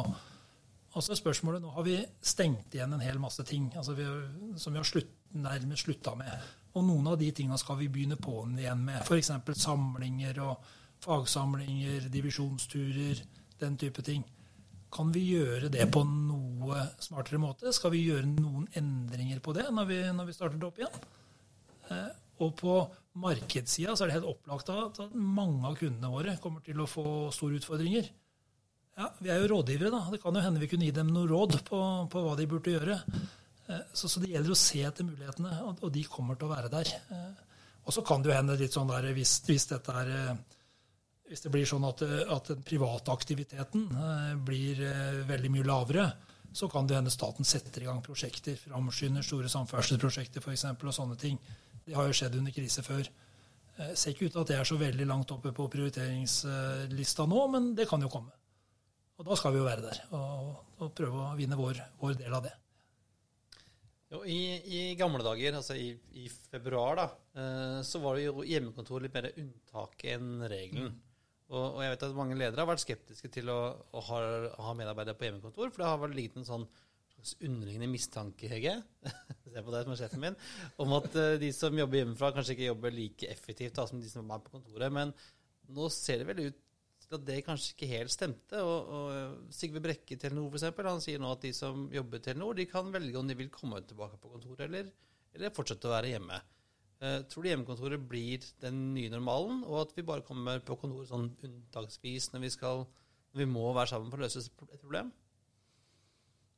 Og 0.89 1.06
så 1.06 1.13
er 1.13 1.20
spørsmålet, 1.20 1.62
Nå 1.62 1.74
har 1.74 1.86
vi 1.86 1.98
stengt 2.22 2.74
igjen 2.74 2.94
en 2.94 3.04
hel 3.06 3.20
masse 3.22 3.44
ting 3.46 3.68
altså 3.78 3.94
vi, 3.98 4.06
som 4.58 4.74
vi 4.74 4.82
har 4.82 4.88
slutt, 4.88 5.12
nærmest 5.38 5.86
slutta 5.86 6.15
med. 6.18 6.48
Og 6.78 6.86
noen 6.86 7.12
av 7.12 7.18
de 7.22 7.30
tingene 7.34 7.58
skal 7.62 7.78
vi 7.78 7.89
begynne 7.89 8.18
på 8.18 8.44
igjen 8.58 8.82
med. 8.86 9.02
F.eks. 9.06 9.32
samlinger 9.62 10.39
og 10.46 10.72
fagsamlinger, 11.02 12.10
divisjonsturer, 12.13 13.22
den 13.62 13.78
type 13.80 14.04
ting. 14.06 14.24
Kan 14.89 15.12
vi 15.13 15.22
gjøre 15.36 15.69
det 15.69 15.86
på 15.93 16.02
noe 16.08 16.88
smartere 17.02 17.41
måte? 17.41 17.74
Skal 17.76 17.93
vi 17.93 18.08
gjøre 18.08 18.26
noen 18.30 18.65
endringer 18.80 19.41
på 19.43 19.54
det 19.58 19.67
når 19.69 19.89
vi, 19.89 20.00
når 20.17 20.30
vi 20.30 20.36
starter 20.38 20.58
det 20.58 20.69
opp 20.69 20.82
igjen? 20.82 21.04
Eh, 21.93 22.10
og 22.39 22.56
på 22.58 22.80
markedssida 23.19 23.93
så 23.93 24.06
er 24.06 24.10
det 24.10 24.17
helt 24.19 24.32
opplagt 24.32 24.72
at 24.74 25.02
mange 25.13 25.62
av 25.67 25.78
kundene 25.78 26.12
våre 26.13 26.38
kommer 26.41 26.63
til 26.65 26.80
å 26.82 26.89
få 26.89 27.06
store 27.36 27.60
utfordringer. 27.60 28.10
Ja, 29.00 29.12
Vi 29.19 29.32
er 29.32 29.43
jo 29.43 29.52
rådgivere, 29.54 29.91
da. 29.93 30.02
Det 30.12 30.22
kan 30.24 30.36
jo 30.36 30.43
hende 30.43 30.60
vi 30.60 30.67
kunne 30.72 30.88
gi 30.88 30.95
dem 30.95 31.12
noe 31.13 31.28
råd 31.30 31.62
på, 31.67 31.82
på 32.12 32.24
hva 32.24 32.34
de 32.36 32.48
burde 32.50 32.74
gjøre. 32.74 32.98
Eh, 33.69 33.84
så, 33.93 34.10
så, 34.10 34.19
det 34.19 34.34
gjelder 34.34 34.56
å 34.56 34.60
se 34.60 34.82
etter 34.88 35.08
mulighetene, 35.08 35.54
og, 35.67 35.84
og, 35.84 35.93
de 35.93 36.04
kommer 36.10 36.39
til 36.39 36.50
å 36.50 36.56
være 36.56 36.72
der. 36.74 36.91
Eh, 37.13 37.69
og 37.86 37.95
så 37.95 38.04
kan 38.06 38.24
det 38.24 38.32
jo 38.32 38.38
hende 38.39 38.58
litt 38.60 38.76
sånn 38.76 38.89
der 38.89 39.08
hvis, 39.15 39.39
hvis 39.48 39.69
dette 39.69 39.93
er 40.02 40.10
hvis 41.30 41.46
det 41.46 41.52
blir 41.54 41.68
sånn 41.70 41.86
at, 41.86 42.02
at 42.34 42.50
den 42.50 42.65
private 42.65 43.13
aktiviteten 43.13 43.86
blir 44.46 44.82
veldig 45.30 45.52
mye 45.54 45.68
lavere, 45.68 46.08
så 46.54 46.68
kan 46.68 46.88
det 46.89 46.98
hende 46.98 47.13
staten 47.13 47.46
setter 47.46 47.84
i 47.84 47.88
gang 47.88 48.02
prosjekter, 48.02 48.58
framskynder 48.58 49.26
store 49.26 49.50
samferdselsprosjekter 49.54 50.42
f.eks. 50.42 50.65
og 50.74 50.96
sånne 50.96 51.18
ting. 51.22 51.38
Det 51.86 51.94
har 51.98 52.10
jo 52.10 52.15
skjedd 52.18 52.39
under 52.39 52.54
krise 52.54 52.84
før. 52.86 53.10
Det 53.78 53.94
ser 53.98 54.15
ikke 54.15 54.28
ut 54.28 54.34
til 54.34 54.42
at 54.42 54.50
det 54.52 54.58
er 54.60 54.68
så 54.68 54.78
veldig 54.80 55.06
langt 55.08 55.32
oppe 55.32 55.54
på 55.56 55.70
prioriteringslista 55.72 57.28
nå, 57.30 57.44
men 57.54 57.70
det 57.78 57.88
kan 57.89 58.02
jo 58.02 58.10
komme. 58.12 58.34
Og 59.20 59.28
da 59.28 59.36
skal 59.38 59.54
vi 59.54 59.62
jo 59.62 59.68
være 59.68 59.84
der 59.84 60.02
og, 60.15 60.58
og 60.80 60.92
prøve 60.96 61.22
å 61.28 61.38
vinne 61.38 61.60
vår, 61.60 61.80
vår 62.02 62.18
del 62.20 62.36
av 62.36 62.44
det. 62.48 62.56
Jo, 64.10 64.24
i, 64.26 64.39
i, 64.65 64.82
gamle 64.98 65.22
dager, 65.22 65.60
altså 65.60 65.76
i, 65.78 65.92
i, 66.18 66.26
februar, 66.50 66.98
da, 66.98 67.04
eh, 67.38 67.76
så 67.86 68.02
var 68.02 68.18
det 68.18 68.24
jo 68.26 68.46
hjemmekontor 68.48 69.04
litt 69.06 69.13
mer 69.13 69.28
unntaket 69.36 70.15
enn 70.15 70.48
regelen. 70.50 70.96
Og, 71.50 71.64
og, 71.64 71.80
jeg 71.82 71.94
vet 71.96 72.06
at 72.06 72.18
mange 72.18 72.38
ledere 72.38 72.62
har 72.62 72.70
vært 72.70 72.84
skeptiske 72.84 73.32
til 73.34 73.50
å, 73.50 73.58
å 73.90 74.04
ha, 74.12 74.20
ha, 74.68 74.76
medarbeidere 74.78 75.18
på 75.18 75.26
hjemmekontor, 75.26 75.72
for 75.72 75.82
det 75.82 75.90
har 75.90 76.02
vært 76.04 76.18
ligget 76.18 76.38
en 76.38 76.48
sånn 76.48 76.70
underliggende 77.44 77.90
mistanke, 77.92 78.48
Hege, 78.48 78.78
se 79.52 79.64
på 79.66 79.74
deg 79.74 79.84
som 79.84 79.96
er 79.96 80.00
sjefen 80.00 80.24
min, 80.24 80.38
om 80.80 80.94
at 81.00 81.10
uh, 81.18 81.34
de 81.42 81.50
som 81.56 81.76
jobber 81.76 82.04
hjemmefra, 82.04 82.30
kanskje 82.36 82.56
ikke 82.56 82.70
jobber 82.70 82.96
like 82.96 83.32
effektivt 83.34 83.76
da, 83.80 83.88
som 83.90 84.00
de 84.00 84.12
som 84.12 84.30
er 84.30 84.44
på 84.46 84.54
kontoret. 84.54 84.94
Men 84.94 85.12
nå 85.76 85.90
ser 85.92 86.22
det 86.22 86.30
vel 86.30 86.46
ut 86.46 86.62
til 87.10 87.18
at 87.18 87.26
det 87.26 87.40
kanskje 87.48 87.74
ikke 87.74 87.90
helt 87.92 88.14
stemte. 88.14 88.62
Og, 88.62 88.94
og 88.94 89.52
Sigve 89.56 89.82
Brekke 89.84 90.16
i 90.16 90.22
Telenor 90.22 90.54
eksempel, 90.54 90.90
han 90.94 91.04
sier 91.04 91.22
nå 91.22 91.34
at 91.34 91.44
de 91.44 91.52
som 91.58 91.88
jobber 91.94 92.22
i 92.22 92.26
Telenor, 92.30 92.56
de 92.58 92.70
kan 92.70 92.94
velge 92.94 93.20
om 93.20 93.30
de 93.30 93.38
vil 93.40 93.52
komme 93.54 93.82
tilbake 93.90 94.22
på 94.22 94.32
kontoret 94.36 94.68
eller, 94.70 94.94
eller 95.36 95.56
fortsette 95.56 95.90
å 95.90 95.96
være 95.98 96.14
hjemme. 96.14 96.40
Uh, 97.00 97.22
tror 97.32 97.46
du 97.46 97.50
hjemmekontoret 97.50 98.02
blir 98.12 98.44
den 98.60 98.90
nye 98.96 99.12
normalen, 99.14 99.64
og 99.64 99.86
at 99.86 99.96
vi 99.96 100.04
bare 100.04 100.26
kommer 100.28 100.60
på 100.60 100.76
kontoret 100.82 101.08
sånn 101.08 101.30
unntaksvis 101.48 102.34
når 102.34 102.44
vi, 102.44 102.52
skal, 102.52 102.84
når 103.32 103.44
vi 103.46 103.48
må 103.48 103.70
være 103.72 103.94
sammen 103.94 104.12
for 104.12 104.20
å 104.20 104.28
løse 104.28 104.44
et 104.44 104.82
problem? 104.82 105.14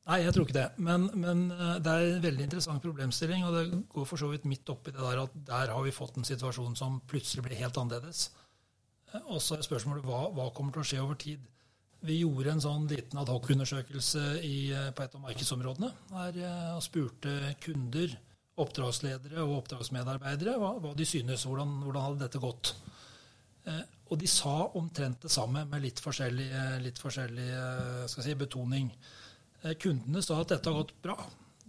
Nei, 0.02 0.18
jeg 0.24 0.34
tror 0.34 0.48
ikke 0.48 0.56
det. 0.56 0.68
Men, 0.82 1.04
men, 1.14 1.44
eh, 1.54 1.76
det 1.82 1.92
er 1.92 2.08
en 2.08 2.24
veldig 2.24 2.46
interessant 2.48 2.82
problemstilling. 2.82 3.44
Og 3.46 3.54
det 3.54 3.82
går 3.92 4.08
for 4.10 4.20
så 4.20 4.30
vidt 4.32 4.48
midt 4.50 4.72
oppi 4.72 4.94
det 4.94 5.02
der 5.02 5.22
at 5.22 5.36
der 5.46 5.74
har 5.74 5.84
vi 5.86 5.94
fått 5.94 6.18
en 6.18 6.26
situasjon 6.26 6.74
som 6.78 6.98
plutselig 7.10 7.44
blir 7.46 7.60
helt 7.62 7.78
annerledes. 7.78 8.30
Eh, 9.12 9.22
og 9.22 9.38
så 9.42 9.56
er 9.56 9.66
spørsmålet 9.66 10.06
hva, 10.08 10.24
hva, 10.34 10.50
kommer 10.56 10.74
til 10.74 10.82
å 10.82 10.88
skje 10.90 11.02
over 11.04 11.20
tid. 11.22 11.46
Vi 12.02 12.18
gjorde 12.18 12.56
en 12.56 12.64
sånn 12.64 12.88
liten 12.90 13.20
adhoc-undersøkelse 13.22 14.24
eh, 14.40 14.90
på 14.90 15.06
et 15.06 15.14
av 15.14 15.22
markedsområdene. 15.22 15.92
her, 16.16 16.42
og 16.74 16.82
spurte 16.82 17.54
kunder, 17.62 18.18
oppdragsledere 18.60 19.40
og 19.46 19.62
oppdragsmedarbeidere 19.62 20.58
hva, 20.60 20.74
hva 20.82 20.92
de 20.96 21.06
synes. 21.08 21.46
Hvordan, 21.48 21.78
hvordan, 21.86 22.02
hadde 22.04 22.24
dette 22.26 22.42
gått? 22.42 22.74
Og 24.12 24.18
de 24.20 24.28
sa 24.28 24.66
omtrent 24.76 25.22
det 25.24 25.30
samme, 25.32 25.62
med 25.70 25.84
litt 25.84 26.00
forskjellig, 26.02 26.48
litt 26.84 26.98
forskjellig 27.00 27.48
si, 28.12 28.34
betoning. 28.36 28.90
Eh, 29.62 29.76
kundene 29.78 30.22
sa 30.24 30.40
at 30.42 30.52
dette 30.52 30.70
har 30.70 30.82
gått 30.82 30.96
bra. 31.04 31.16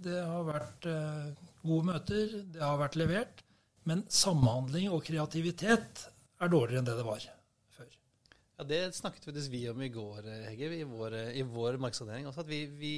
Det 0.04 0.18
har 0.18 0.48
vært 0.48 0.88
eh, 0.90 1.50
gode 1.62 1.88
møter, 1.92 2.38
det 2.56 2.64
har 2.64 2.80
vært 2.82 2.98
levert. 3.00 3.44
Men 3.90 4.04
samhandling 4.12 4.90
og 4.96 5.04
kreativitet 5.06 6.08
er 6.42 6.52
dårligere 6.52 6.82
enn 6.82 6.90
det 6.90 6.98
det 6.98 7.06
var 7.08 7.28
før. 7.76 7.92
Ja, 8.58 8.66
Det 8.68 8.82
snakket 8.98 9.30
vi 9.52 9.64
om 9.70 9.82
i 9.82 9.92
går, 9.94 10.30
Hegge, 10.48 10.72
i 10.80 10.88
vår, 10.88 11.18
i 11.36 11.44
vår 11.46 11.78
markedsavdeling. 11.84 12.28
At 12.32 12.50
vi, 12.50 12.66
vi, 12.80 12.96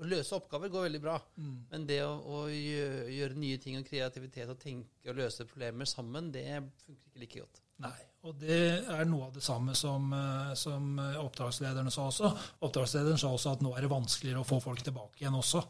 Å 0.00 0.08
løse 0.08 0.36
oppgaver 0.36 0.72
går 0.72 0.86
veldig 0.88 1.00
bra. 1.04 1.16
Mm. 1.36 1.56
Men 1.72 1.86
det 1.88 1.98
å, 2.06 2.12
å 2.16 2.44
gjøre, 2.48 3.02
gjøre, 3.12 3.40
nye 3.42 3.58
ting 3.60 3.76
og 3.80 3.88
kreativitet 3.88 4.48
og 4.48 4.60
tenke 4.60 5.12
og 5.12 5.18
løse 5.18 5.44
problemer 5.48 5.88
sammen, 5.88 6.30
det 6.32 6.46
funker 6.86 7.02
ikke 7.04 7.24
like 7.24 7.42
godt. 7.42 7.60
Nei. 7.84 7.98
Og 8.28 8.36
det 8.36 8.60
er 8.92 9.06
noe 9.08 9.30
av 9.30 9.36
det 9.36 9.44
samme 9.44 9.72
som, 9.76 10.10
eh, 10.12 10.50
som 10.60 10.98
oppdragslederne 11.22 11.92
sa 11.92 12.08
også. 12.10 12.32
Oppdragslederen 12.68 13.20
sa 13.20 13.30
også 13.32 13.54
at 13.56 13.64
nå 13.64 13.72
er 13.76 13.86
det 13.86 13.92
vanskeligere 13.92 14.42
å 14.42 14.48
få 14.48 14.60
folk 14.60 14.82
tilbake 14.84 15.22
igjen 15.22 15.38
også. 15.38 15.64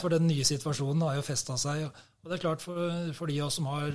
For 0.00 0.08
den 0.08 0.24
nye 0.28 0.44
situasjonen 0.48 1.04
har 1.04 1.18
jo 1.18 1.24
festa 1.26 1.56
seg. 1.60 1.84
Og 2.24 2.30
det 2.30 2.38
er 2.38 2.44
klart 2.46 2.64
for, 2.64 2.80
for 3.16 3.28
de 3.28 3.36
av 3.40 3.50
oss 3.50 3.58
som 3.60 3.68
har 3.68 3.92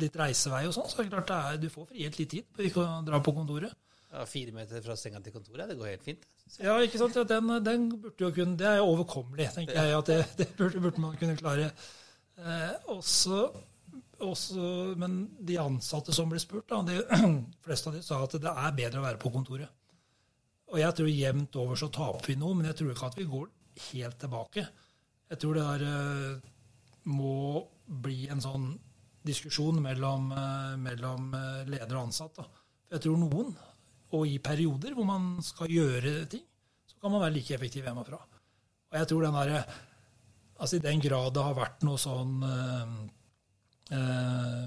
litt 0.00 0.16
reisevei 0.18 0.64
og 0.68 0.74
sånn, 0.76 0.88
så 0.88 1.00
er 1.00 1.06
det 1.08 1.12
klart 1.12 1.30
det 1.30 1.38
er, 1.38 1.58
du 1.60 1.68
får 1.72 1.88
frihet 1.92 2.18
litt 2.18 2.32
tid 2.32 2.48
på 2.52 2.64
ikke 2.66 2.84
å 2.84 3.02
dra 3.06 3.20
på 3.22 3.34
kontoret. 3.36 3.76
Ja, 4.12 4.26
Fire 4.28 4.52
meter 4.52 4.82
fra 4.84 4.96
senga 5.00 5.22
til 5.24 5.32
kontoret, 5.32 5.70
det 5.70 5.78
går 5.78 5.94
helt 5.94 6.04
fint. 6.04 6.24
Ja, 6.60 6.76
ikke 6.84 7.00
sant. 7.00 7.16
Ja, 7.16 7.24
den, 7.24 7.48
den, 7.64 7.88
burde 7.96 8.26
jo 8.26 8.30
kunne 8.36 8.58
Det 8.60 8.66
er 8.68 8.80
jo 8.82 8.90
overkommelig, 8.92 9.48
tenker 9.54 9.78
jeg. 9.78 9.98
at 9.98 10.10
Det, 10.10 10.18
det 10.38 10.48
burde, 10.58 10.80
burde, 10.84 11.00
man 11.00 11.16
kunne 11.16 11.36
klare. 11.38 11.70
Eh, 12.36 12.74
også 12.92 13.46
også, 14.22 14.64
men 15.00 15.24
de 15.42 15.58
ansatte 15.60 16.14
som 16.14 16.30
ble 16.30 16.40
spurt, 16.42 16.68
da, 16.70 16.82
de 16.86 17.00
fleste 17.64 17.90
av 17.90 17.96
de 17.96 18.02
sa 18.04 18.20
at 18.22 18.36
det 18.42 18.52
er 18.52 18.76
bedre 18.76 19.00
å 19.00 19.06
være 19.06 19.20
på 19.22 19.32
kontoret. 19.34 19.72
Og 20.72 20.78
jeg 20.80 20.96
tror 20.96 21.10
jevnt 21.10 21.58
over 21.60 21.78
så 21.78 21.90
taper 21.92 22.30
vi 22.30 22.38
noe, 22.40 22.56
men 22.56 22.70
jeg 22.70 22.78
tror 22.78 22.94
ikke 22.94 23.10
at 23.10 23.18
vi 23.18 23.28
går 23.28 23.50
helt 23.90 24.18
tilbake. 24.22 24.64
Jeg 25.32 25.40
tror 25.42 25.58
det 25.58 25.66
der, 25.66 25.84
eh, 25.88 26.50
må 27.12 27.66
bli 28.02 28.28
en 28.30 28.40
sånn 28.40 28.70
diskusjon 29.26 29.80
mellom, 29.82 30.30
eh, 30.32 30.76
mellom 30.80 31.34
eh, 31.36 31.62
leder 31.68 31.96
og 31.98 32.06
ansatt. 32.06 32.38
Da. 32.38 32.46
Jeg 32.94 33.04
tror 33.04 33.20
noen, 33.20 33.52
og 34.12 34.28
i 34.28 34.38
perioder 34.44 34.94
hvor 34.96 35.08
man 35.08 35.34
skal 35.44 35.72
gjøre 35.72 36.26
ting, 36.30 36.44
så 36.86 36.98
kan 37.00 37.14
man 37.14 37.24
være 37.24 37.36
like 37.38 37.54
effektiv 37.56 37.86
hjemmefra. 37.88 38.20
Og 38.92 38.98
jeg 38.98 39.08
tror 39.08 39.26
den 39.26 39.38
der, 39.38 39.50
altså 40.60 40.76
I 40.76 40.84
den 40.84 41.00
grad 41.00 41.32
det 41.34 41.44
har 41.46 41.56
vært 41.56 41.86
noe 41.88 42.00
sånn 42.00 42.34
eh, 43.96 44.66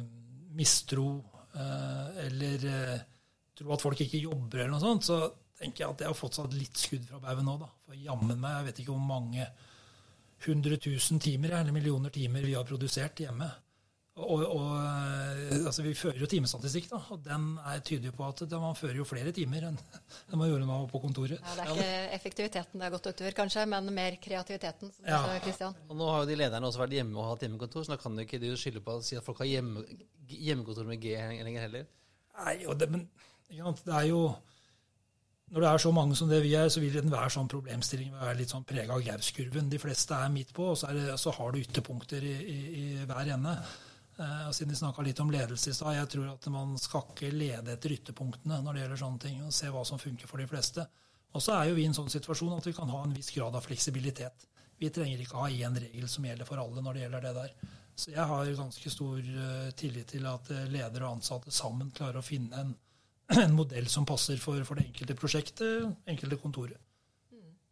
mistro 0.57 1.09
eh, 1.53 2.25
eller 2.25 2.65
tro 3.55 3.71
at 3.75 3.83
folk 3.83 4.01
ikke 4.03 4.23
jobber 4.25 4.63
eller 4.63 4.73
noe 4.75 4.83
sånt, 4.83 5.07
så 5.07 5.19
tenker 5.55 5.85
jeg 5.85 5.93
at 5.93 6.01
det 6.01 6.09
har 6.09 6.17
fått 6.17 6.37
seg 6.37 6.55
litt 6.57 6.79
skudd 6.79 7.05
fra 7.07 7.21
baugen 7.23 7.47
nå. 7.47 7.55
da. 7.61 7.69
For 7.85 7.97
jammen 7.97 8.39
meg, 8.41 8.57
jeg 8.57 8.67
vet 8.69 8.81
ikke 8.83 8.95
hvor 8.95 9.07
mange 9.07 9.47
hundre 10.45 10.77
tusen 10.81 11.21
timer 11.23 11.55
eller 11.59 11.75
millioner 11.75 12.11
timer 12.13 12.43
vi 12.45 12.57
har 12.57 12.67
produsert 12.67 13.21
hjemme. 13.23 13.47
Og, 14.15 14.43
og, 14.47 14.67
altså 15.65 15.83
Vi 15.85 15.93
fører 15.97 16.19
jo 16.21 16.27
timestatistikk, 16.31 16.87
da, 16.91 16.99
og 17.13 17.21
den 17.25 17.45
er 17.65 17.81
tydelig 17.85 18.13
på 18.17 18.25
at 18.27 18.41
man 18.61 18.75
fører 18.77 18.95
jo 18.99 19.05
flere 19.07 19.31
timer 19.35 19.67
enn 19.69 19.77
enn 20.31 20.39
man 20.41 20.49
gjorde 20.49 20.65
nå 20.69 20.77
på 20.91 21.01
kontoret. 21.03 21.39
Ja, 21.41 21.55
det 21.57 21.65
er 21.65 21.73
ikke 21.75 22.15
effektiviteten 22.19 22.79
det 22.79 22.87
har 22.87 22.95
gått 22.95 23.09
utover, 23.11 23.35
kanskje, 23.37 23.65
men 23.71 23.91
mer 23.95 24.17
kreativiteten. 24.21 24.91
som 24.95 25.05
du 25.05 25.11
Ja. 25.11 25.21
sa, 25.25 25.39
Christian. 25.43 25.75
Og 25.89 25.95
nå 25.99 26.09
har 26.11 26.23
jo 26.23 26.29
de 26.31 26.39
lederne 26.41 26.67
også 26.69 26.83
vært 26.85 26.97
hjemme 26.97 27.17
og 27.21 27.29
hatt 27.33 27.45
hjemmekontor, 27.47 27.85
så 27.85 27.95
da 27.95 28.01
kan 28.01 28.17
jo 28.17 28.25
ikke 28.25 28.39
du 28.41 28.49
skylde 28.57 28.81
på 28.85 28.97
å 28.99 29.03
si 29.05 29.15
at 29.19 29.23
folk 29.25 29.39
har 29.43 29.51
hjemme, 29.51 29.85
hjemmekontor 30.27 30.85
med 30.89 31.01
G 31.01 31.15
lenger 31.43 31.61
heller. 31.67 31.85
Nei, 32.39 32.57
og 32.65 32.77
det, 32.79 32.89
men 32.91 33.07
det 33.49 33.93
er 33.95 34.09
jo 34.09 34.35
Når 35.53 35.61
det 35.61 35.67
er 35.69 35.77
så 35.77 35.91
mange 35.93 36.15
som 36.17 36.27
det 36.27 36.39
vi 36.41 36.55
er, 36.57 36.67
så 36.73 36.81
vil 36.81 36.95
enhver 36.97 37.29
sånn 37.29 37.47
problemstilling 37.47 38.15
være 38.17 38.39
litt 38.39 38.49
sånn 38.49 38.63
prega 38.65 38.95
av 38.95 39.03
Gaus-kurven. 39.05 39.67
De 39.69 39.77
fleste 39.77 40.17
er 40.17 40.31
midt 40.33 40.49
på, 40.57 40.71
og 40.71 40.77
så, 40.81 40.87
er 40.89 40.93
det, 40.97 41.19
så 41.21 41.29
har 41.37 41.51
du 41.53 41.59
ytterpunkter 41.61 42.23
i, 42.25 42.31
i, 42.49 42.55
i 42.79 42.85
hver 43.05 43.29
ende. 43.35 43.53
Eh, 44.15 44.47
og 44.47 44.53
siden 44.55 44.71
vi 44.71 44.79
snakka 44.79 45.03
litt 45.03 45.19
om 45.19 45.31
ledelse 45.31 45.71
i 45.71 45.75
stad, 45.75 45.97
jeg 45.97 46.11
tror 46.13 46.29
at 46.31 46.45
man 46.53 46.75
skal 46.79 47.03
ikke 47.11 47.33
lede 47.35 47.73
etter 47.73 47.95
ytterpunktene 47.97 48.61
når 48.63 48.77
det 48.77 48.83
gjelder 48.83 49.01
sånne 49.01 49.23
ting, 49.25 49.41
og 49.43 49.55
se 49.55 49.71
hva 49.73 49.83
som 49.87 49.99
funker 49.99 50.29
for 50.29 50.39
de 50.39 50.47
fleste. 50.47 50.85
Og 51.35 51.43
så 51.43 51.57
er 51.57 51.69
jo 51.69 51.75
vi 51.75 51.83
i 51.83 51.89
en 51.89 51.97
sånn 51.97 52.11
situasjon 52.11 52.55
at 52.55 52.67
vi 52.67 52.75
kan 52.77 52.91
ha 52.93 53.01
en 53.03 53.15
viss 53.15 53.33
grad 53.35 53.57
av 53.57 53.65
fleksibilitet. 53.65 54.47
Vi 54.79 54.91
trenger 54.91 55.19
ikke 55.19 55.41
ha 55.41 55.49
én 55.51 55.75
regel 55.79 56.07
som 56.11 56.27
gjelder 56.27 56.47
for 56.47 56.61
alle 56.61 56.83
når 56.83 56.95
det 56.95 57.03
gjelder 57.03 57.27
det 57.27 57.33
der. 57.41 57.53
Så 57.95 58.11
jeg 58.11 58.27
har 58.31 58.55
ganske 58.55 58.91
stor 58.91 59.19
eh, 59.19 59.69
tillit 59.79 60.09
til 60.15 60.27
at 60.31 60.51
eh, 60.51 60.65
ledere 60.71 61.07
og 61.07 61.17
ansatte 61.17 61.51
sammen 61.55 61.91
klarer 61.95 62.19
å 62.19 62.25
finne 62.25 62.63
en, 62.63 62.73
en 63.43 63.55
modell 63.55 63.87
som 63.91 64.07
passer 64.07 64.39
for, 64.39 64.63
for 64.67 64.79
det 64.79 64.87
enkelte 64.89 65.19
prosjektet, 65.19 65.91
enkelte 66.07 66.39
kontoret. 66.39 66.79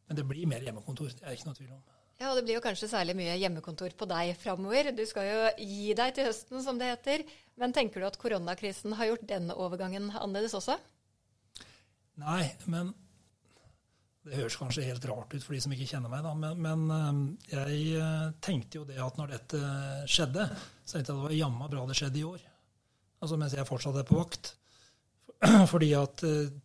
Men 0.07 0.19
det 0.19 0.27
blir 0.27 0.47
mer 0.51 0.63
hjemmekontor, 0.63 1.15
det 1.15 1.23
er 1.23 1.37
ikke 1.37 1.47
noe 1.47 1.59
tvil 1.59 1.75
om. 1.75 1.83
Ja, 2.23 2.29
og 2.31 2.37
det 2.39 2.45
blir 2.47 2.55
jo 2.55 2.63
kanskje 2.63 2.87
særlig 2.87 3.17
mye 3.19 3.35
hjemmekontor 3.35 3.91
på 3.99 4.07
deg 4.07 4.29
framover. 4.39 4.93
Du 4.95 5.03
skal 5.09 5.25
jo 5.27 5.39
gi 5.59 5.91
deg 5.97 6.13
til 6.15 6.29
høsten, 6.29 6.61
som 6.63 6.77
det 6.79 6.93
heter. 6.93 7.25
Men 7.59 7.75
tenker 7.75 7.99
du 7.99 8.07
at 8.07 8.17
koronakrisen 8.21 8.95
har 8.95 9.09
gjort 9.09 9.25
denne 9.27 9.57
overgangen 9.59 10.07
annerledes 10.15 10.55
også? 10.55 10.77
Nei, 12.23 12.45
men 12.71 12.93
det 14.23 14.37
høres 14.37 14.55
kanskje 14.55 14.85
helt 14.87 15.03
rart 15.09 15.35
ut 15.35 15.43
for 15.43 15.51
de 15.51 15.59
som 15.65 15.73
ikke 15.75 15.89
kjenner 15.89 16.13
meg, 16.13 16.23
da. 16.23 16.31
Men, 16.31 16.63
men 16.63 17.35
eh, 17.51 17.57
jeg 17.57 17.97
eh, 17.99 18.27
tenkte 18.45 18.79
jo 18.79 18.87
det 18.87 19.01
at 19.03 19.19
når 19.19 19.33
dette 19.33 19.63
skjedde, 20.07 20.45
så 20.85 20.95
tenkte 20.95 21.01
jeg 21.01 21.03
at 21.03 21.11
det 21.11 21.23
var 21.25 21.39
jamma 21.41 21.67
bra 21.73 21.83
det 21.89 21.97
skjedde 21.99 22.21
i 22.21 22.27
år. 22.29 22.45
Altså 23.19 23.39
mens 23.41 23.57
jeg 23.57 23.67
fortsatt 23.67 23.99
er 23.99 24.07
på 24.07 24.21
vakt. 24.21 24.53
Fordi 25.73 25.91
at 25.99 26.23
eh, 26.29 26.55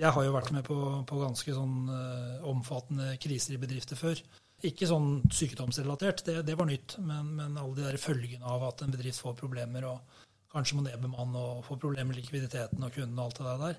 jeg 0.00 0.16
har 0.16 0.24
jo 0.26 0.32
vært 0.34 0.54
med 0.56 0.64
på, 0.64 0.78
på 1.04 1.20
ganske 1.20 1.58
sånn 1.60 1.92
eh, 1.92 2.48
omfattende 2.48 3.12
kriser 3.20 3.58
i 3.58 3.60
bedrifter 3.60 4.00
før. 4.00 4.24
Ikke 4.64 4.88
sånn 4.88 5.18
sykdomsrelatert, 5.34 6.22
det, 6.26 6.38
det 6.48 6.56
var 6.56 6.68
nytt, 6.70 6.96
men, 7.04 7.34
men 7.36 7.58
alle 7.60 7.76
de 7.76 7.84
der 7.84 8.00
følgene 8.00 8.48
av 8.48 8.64
at 8.70 8.84
en 8.84 8.94
bedrift 8.94 9.20
får 9.20 9.36
problemer 9.38 9.84
og 9.90 10.22
kanskje 10.54 10.78
må 10.78 10.84
nedbemanne 10.86 11.40
og 11.40 11.62
få 11.66 11.76
problemer 11.82 12.12
med 12.12 12.20
likviditeten 12.20 12.84
og 12.86 12.94
kunden 12.94 13.18
og 13.18 13.26
alt 13.26 13.40
det 13.40 13.54
der. 13.64 13.78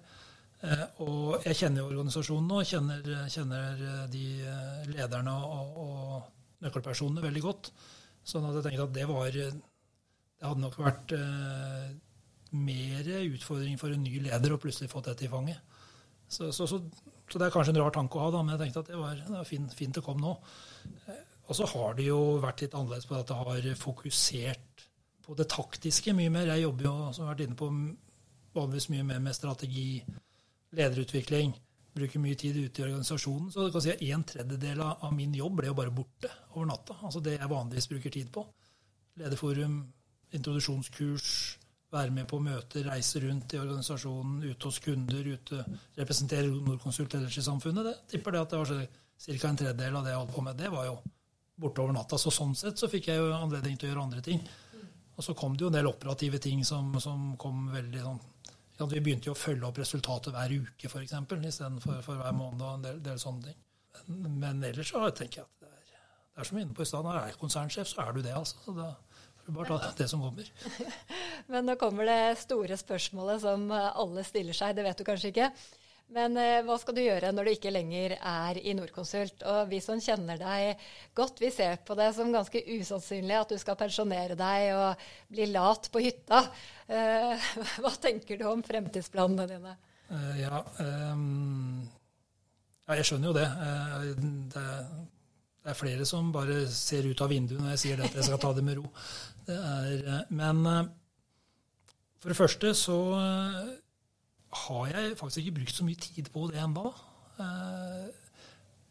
Eh, 0.66 0.86
og 1.04 1.46
jeg 1.46 1.60
kjenner 1.62 1.82
jo 1.82 1.90
organisasjonen 1.92 2.50
nå, 2.52 2.62
kjenner, 2.68 3.12
kjenner 3.32 3.84
de 4.12 4.26
eh, 4.44 4.90
lederne 4.92 5.36
og, 5.36 5.80
og 5.86 6.66
nøkkelpersonene 6.66 7.24
veldig 7.26 7.44
godt. 7.44 7.72
Sånn 8.26 8.48
at 8.50 8.58
jeg 8.58 8.68
tenkte 8.68 8.88
at 8.88 8.96
det 8.96 9.06
var 9.06 9.36
Det 9.36 10.48
hadde 10.50 10.62
nok 10.64 10.78
vært 10.82 11.14
eh, 11.16 11.90
mer 12.56 13.10
utfordring 13.22 13.78
for 13.80 13.94
en 13.94 14.04
ny 14.04 14.20
leder 14.28 14.56
å 14.56 14.62
plutselig 14.62 14.92
få 14.92 15.04
dette 15.06 15.28
i 15.28 15.32
fanget. 15.32 15.60
Så, 16.28 16.50
så, 16.56 16.66
så, 16.68 16.80
så 17.30 17.40
det 17.40 17.48
er 17.48 17.54
kanskje 17.54 17.76
en 17.76 17.84
rar 17.84 17.94
tanke 17.94 18.18
å 18.18 18.26
ha, 18.26 18.32
da, 18.34 18.42
men 18.42 18.56
jeg 18.56 18.66
tenkte 18.66 18.86
at 18.86 18.92
det 18.92 19.00
var, 19.00 19.20
det 19.20 19.36
var 19.36 19.48
fint, 19.48 19.76
fint 19.78 19.96
det 19.96 20.04
kom 20.06 20.22
nå. 20.22 20.34
Og 21.46 21.58
så 21.58 21.68
har 21.70 21.94
det 21.98 22.08
jo 22.08 22.20
vært 22.42 22.64
litt 22.64 22.76
annerledes 22.78 23.06
på 23.10 23.18
at 23.20 23.30
det 23.30 23.38
har 23.38 23.68
fokusert 23.78 24.86
på 25.26 25.36
det 25.38 25.48
taktiske 25.50 26.14
mye 26.18 26.32
mer. 26.34 26.50
Jeg 26.54 26.66
jobber 26.66 26.88
jo, 26.88 26.96
som 27.14 27.24
jeg 27.24 27.28
har 27.28 27.36
vært 27.36 27.46
inne 27.46 27.60
på, 27.60 27.70
vanligvis 28.56 28.90
mye 28.94 29.06
mer 29.06 29.22
med 29.22 29.38
strategi, 29.38 29.90
lederutvikling. 30.78 31.54
Bruker 31.96 32.20
mye 32.20 32.38
tid 32.40 32.58
ute 32.60 32.82
i 32.82 32.86
organisasjonen. 32.88 33.52
Så 33.54 33.66
du 33.66 33.74
kan 33.74 33.84
si 33.84 33.94
at 33.94 34.02
en 34.04 34.26
tredjedel 34.28 34.82
av 34.86 35.14
min 35.16 35.36
jobb 35.38 35.62
ble 35.62 35.70
jo 35.70 35.78
bare 35.78 35.94
borte 35.96 36.32
over 36.56 36.68
natta. 36.72 36.98
Altså 37.06 37.22
det 37.24 37.38
jeg 37.38 37.52
vanligvis 37.52 37.90
bruker 37.94 38.16
tid 38.18 38.34
på. 38.36 38.44
Lederforum, 39.22 39.78
introduksjonskurs, 40.36 41.30
være 41.96 42.12
med 42.12 42.28
på 42.28 42.42
møter, 42.44 42.90
reise 42.90 43.22
rundt 43.24 43.54
i 43.56 43.62
organisasjonen, 43.62 44.42
ute 44.44 44.68
hos 44.68 44.82
kunder, 44.84 45.30
ute, 45.38 45.64
representere 45.96 46.52
Norconsult 46.52 47.16
ellers 47.16 47.38
i 47.40 47.46
samfunnet. 47.46 47.88
Det 47.88 48.16
tipper 48.16 48.36
det 48.36 48.42
at 48.42 48.52
det 48.52 48.60
var 48.60 48.72
ca. 49.18 49.48
en 49.48 49.58
tredjedel 49.58 49.96
av 49.96 50.06
det 50.06 50.14
jeg 50.14 50.22
holdt 50.22 50.36
på 50.36 50.46
med. 50.46 50.58
Det 50.60 50.72
var 50.74 50.86
jo 50.90 50.96
borte 51.56 51.82
over 51.82 51.96
natta. 51.96 52.20
Så 52.20 52.34
sånn 52.34 52.56
sett 52.58 52.80
så 52.80 52.90
fikk 52.92 53.10
jeg 53.12 53.22
jo 53.22 53.34
anledning 53.36 53.78
til 53.78 53.90
å 53.90 53.94
gjøre 53.94 54.06
andre 54.08 54.24
ting. 54.26 54.42
Og 55.16 55.24
så 55.24 55.36
kom 55.38 55.56
det 55.56 55.64
jo 55.64 55.72
en 55.72 55.78
del 55.78 55.88
operative 55.88 56.42
ting 56.44 56.64
som, 56.68 56.92
som 57.00 57.36
kom 57.40 57.70
veldig 57.74 58.02
sånn 58.04 58.24
at 58.76 58.92
Vi 58.92 59.00
begynte 59.00 59.30
jo 59.30 59.32
å 59.32 59.40
følge 59.40 59.64
opp 59.70 59.78
resultatet 59.80 60.34
hver 60.36 60.52
uke, 60.52 60.90
f.eks., 60.90 61.14
istedenfor 61.16 62.02
for 62.04 62.20
hver 62.20 62.34
måned. 62.36 62.60
og 62.60 62.74
en 62.74 62.82
del, 62.84 62.98
del 63.06 63.22
sånne 63.22 63.46
ting. 63.46 63.62
Men, 64.10 64.34
men 64.42 64.66
ellers 64.68 64.92
så 64.92 65.00
tenker 65.16 65.40
jeg 65.40 65.46
at 65.46 65.64
det 65.64 65.70
er, 65.70 66.02
det 66.36 66.44
er 66.44 66.50
som 66.50 66.60
inne 66.60 66.76
på 66.76 66.84
i 66.84 66.90
stad, 66.90 67.06
når 67.08 67.16
du 67.16 67.22
er 67.22 67.38
konsernsjef, 67.40 67.88
så 67.88 68.04
er 68.04 68.18
du 68.18 68.20
det, 68.26 68.34
altså. 68.36 68.60
Så 68.66 68.76
da 68.76 68.90
får 69.40 69.48
du 69.48 69.56
bare 69.56 69.78
ta 69.80 69.94
det 69.96 70.10
som 70.12 70.26
kommer. 70.26 70.52
Men 71.54 71.70
nå 71.70 71.78
kommer 71.80 72.12
det 72.12 72.36
store 72.42 72.76
spørsmålet 72.82 73.46
som 73.46 73.64
alle 73.72 74.28
stiller 74.28 74.60
seg, 74.60 74.76
det 74.76 74.84
vet 74.90 75.00
du 75.00 75.08
kanskje 75.08 75.32
ikke. 75.32 75.50
Men 76.14 76.38
eh, 76.38 76.62
hva 76.66 76.76
skal 76.78 76.96
du 76.96 77.02
gjøre 77.02 77.32
når 77.34 77.48
du 77.48 77.52
ikke 77.56 77.74
lenger 77.74 78.14
er 78.20 78.60
i 78.62 78.76
Norconsult? 78.78 79.42
Og 79.50 79.72
vi 79.72 79.80
som 79.82 80.02
kjenner 80.02 80.38
deg 80.38 80.84
godt, 81.18 81.42
vi 81.42 81.50
ser 81.54 81.80
på 81.86 81.98
det 81.98 82.12
som 82.18 82.30
ganske 82.34 82.62
usannsynlig 82.62 83.40
at 83.40 83.54
du 83.56 83.58
skal 83.62 83.78
pensjonere 83.80 84.38
deg 84.38 84.68
og 84.76 85.08
bli 85.34 85.50
lat 85.50 85.90
på 85.92 86.04
hytta. 86.06 86.44
Eh, 86.86 87.50
hva 87.82 87.94
tenker 88.02 88.38
du 88.40 88.46
om 88.52 88.62
fremtidsplanene 88.66 89.50
dine? 89.50 89.76
Uh, 90.06 90.34
ja, 90.38 90.60
um, 90.78 91.82
ja, 92.86 93.00
jeg 93.00 93.08
skjønner 93.10 93.32
jo 93.32 93.38
det. 93.40 93.48
Uh, 93.50 94.26
det. 94.54 94.70
Det 95.66 95.72
er 95.74 95.78
flere 95.80 96.06
som 96.06 96.28
bare 96.30 96.60
ser 96.70 97.08
ut 97.10 97.22
av 97.26 97.32
vinduet 97.34 97.58
når 97.58 97.72
jeg 97.74 97.80
sier 97.82 97.98
det 97.98 98.12
at 98.12 98.20
jeg 98.20 98.28
skal 98.28 98.38
ta 98.44 98.52
det 98.54 98.62
med 98.68 98.78
ro. 98.78 98.84
Det 99.48 99.56
er, 99.58 100.04
men 100.30 100.60
uh, 100.70 100.84
for 102.22 102.30
det 102.30 102.38
første 102.38 102.76
så 102.78 103.00
har 104.68 104.88
jeg 104.94 105.18
faktisk 105.20 105.42
ikke 105.46 105.56
brukt 105.60 105.76
så 105.78 105.86
mye 105.88 106.00
tid 106.02 106.30
på 106.34 106.48
det 106.52 106.60
ennå. 106.64 106.86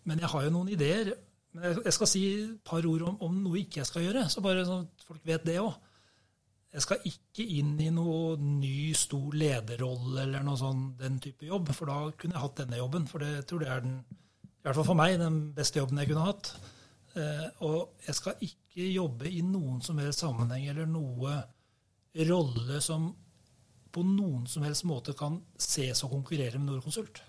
Men 0.05 0.21
jeg 0.21 0.29
har 0.29 0.45
jo 0.47 0.51
noen 0.55 0.69
ideer. 0.75 1.15
Men 1.55 1.65
jeg- 1.65 1.85
jeg 1.85 1.93
skal 1.93 2.07
si 2.07 2.23
et 2.43 2.65
par 2.65 2.85
ord 2.87 3.03
om, 3.03 3.17
om 3.23 3.35
noe 3.45 3.59
ikke 3.61 3.77
jeg 3.81 3.87
skal 3.87 4.03
gjøre, 4.03 4.29
så 4.31 4.41
bare 4.43 4.65
så 4.67 4.87
folk 5.07 5.21
vet 5.25 5.45
det 5.45 5.59
òg. 5.61 5.75
Jeg 6.75 6.83
skal 6.83 6.99
ikke 7.07 7.47
inn 7.59 7.81
i 7.81 7.89
noe 7.91 8.37
ny, 8.37 8.93
stor 8.93 9.31
lederrolle 9.33 10.23
eller 10.23 10.43
noe 10.43 10.57
sånn, 10.59 10.97
den 10.99 11.21
type 11.21 11.47
jobb, 11.47 11.69
for 11.73 11.87
da 11.87 12.11
kunne 12.19 12.35
jeg 12.35 12.43
hatt 12.43 12.57
denne 12.57 12.77
jobben. 12.81 13.07
For 13.07 13.19
det 13.19 13.29
jeg 13.37 13.47
tror 13.47 13.59
det 13.61 13.69
er 13.69 13.81
den, 13.81 14.05
i 14.43 14.63
hvert 14.65 14.75
fall 14.75 14.85
for 14.85 14.95
meg, 14.99 15.19
den 15.19 15.53
beste 15.55 15.79
jobben 15.79 15.99
jeg 15.99 16.09
kunne 16.09 16.25
hatt. 16.27 16.51
Eh, 17.15 17.49
og 17.61 17.91
jeg 18.07 18.15
skal 18.17 18.35
ikke 18.43 18.93
jobbe 18.93 19.31
i 19.31 19.41
noen 19.47 19.81
som 19.83 19.99
helst 19.99 20.19
sammenheng 20.25 20.67
eller 20.69 20.87
noe 20.87 21.45
rolle 22.29 22.81
som 22.83 23.15
på 23.95 24.03
noen 24.07 24.45
som 24.51 24.65
helst 24.67 24.85
måte 24.89 25.15
kan 25.19 25.39
ses 25.61 26.03
og 26.07 26.13
konkurrere 26.17 26.59
med 26.59 26.73
Norconsult. 26.73 27.23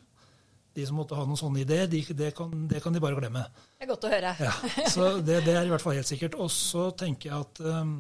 De 0.76 0.84
som 0.88 0.98
måtte 1.00 1.16
ha 1.16 1.24
noen 1.24 1.40
sånne 1.40 1.62
ideer, 1.64 1.88
de, 1.88 2.02
det, 2.18 2.34
kan, 2.36 2.52
det 2.68 2.82
kan 2.84 2.96
de 2.96 3.00
bare 3.04 3.16
glemme. 3.16 3.46
Det 3.78 3.86
er 3.86 3.92
godt 3.94 4.08
å 4.08 4.12
høre. 4.12 4.34
Ja, 4.44 4.52
så 4.92 5.12
det, 5.24 5.40
det 5.46 5.56
er 5.56 5.64
i 5.68 5.72
hvert 5.72 5.84
fall 5.84 5.96
helt 5.96 6.10
sikkert. 6.10 6.36
Og 6.42 6.50
så 6.52 6.90
tenker 7.00 7.32
jeg 7.32 7.46
at 7.46 7.62
um, 7.64 7.94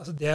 altså 0.00 0.16
det 0.18 0.32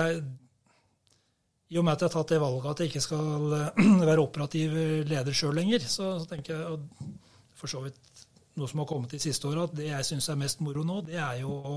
I 1.73 1.79
og 1.81 1.83
med 1.83 1.95
at 1.97 2.05
jeg 2.05 2.07
har 2.07 2.15
tatt 2.15 2.31
det 2.31 2.39
valget 2.43 2.69
at 2.71 2.83
jeg 2.83 2.93
ikke 2.93 3.03
skal 3.03 3.51
uh, 3.51 3.83
være 4.09 4.23
operativ 4.23 4.77
leder 5.09 5.35
sjøl 5.35 5.57
lenger, 5.59 5.83
så, 5.83 6.13
så 6.21 6.29
tenker 6.29 6.55
jeg 6.55 6.77
og 6.77 7.11
for 7.55 7.71
så 7.71 7.81
vidt 7.83 8.23
noe 8.55 8.69
som 8.71 8.81
har 8.81 8.87
kommet 8.87 9.11
de 9.11 9.19
siste 9.19 9.47
åra, 9.49 9.65
at 9.67 9.75
det 9.75 9.89
jeg 9.89 10.07
syns 10.07 10.29
er 10.31 10.39
mest 10.39 10.61
moro 10.63 10.83
nå, 10.87 11.01
det 11.07 11.17
er 11.19 11.41
jo 11.41 11.51
å 11.51 11.75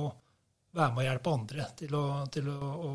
være 0.77 0.93
med 0.95 1.03
og 1.03 1.07
hjelpe 1.09 1.35
andre 1.35 1.67
til 1.79 1.95
å, 1.99 2.05
til 2.31 2.51
å, 2.53 2.71
å 2.87 2.93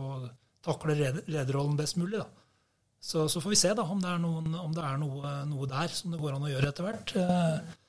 takle 0.64 0.96
leder- 0.96 1.28
lederrollen 1.28 1.76
best 1.80 1.98
mulig. 2.00 2.22
da. 2.22 2.43
Så, 3.04 3.26
så 3.28 3.42
får 3.44 3.52
vi 3.52 3.58
se 3.60 3.72
da, 3.76 3.84
om 3.84 4.00
det 4.00 4.08
er, 4.14 4.20
noen, 4.24 4.54
om 4.56 4.74
det 4.76 4.84
er 4.88 5.00
noe, 5.02 5.32
noe 5.50 5.66
der 5.68 5.92
som 5.92 6.14
det 6.14 6.22
går 6.22 6.38
an 6.38 6.46
å 6.48 6.52
gjøre 6.54 6.70
etter 6.72 6.86
hvert. 6.88 7.16
Eh, 7.20 7.80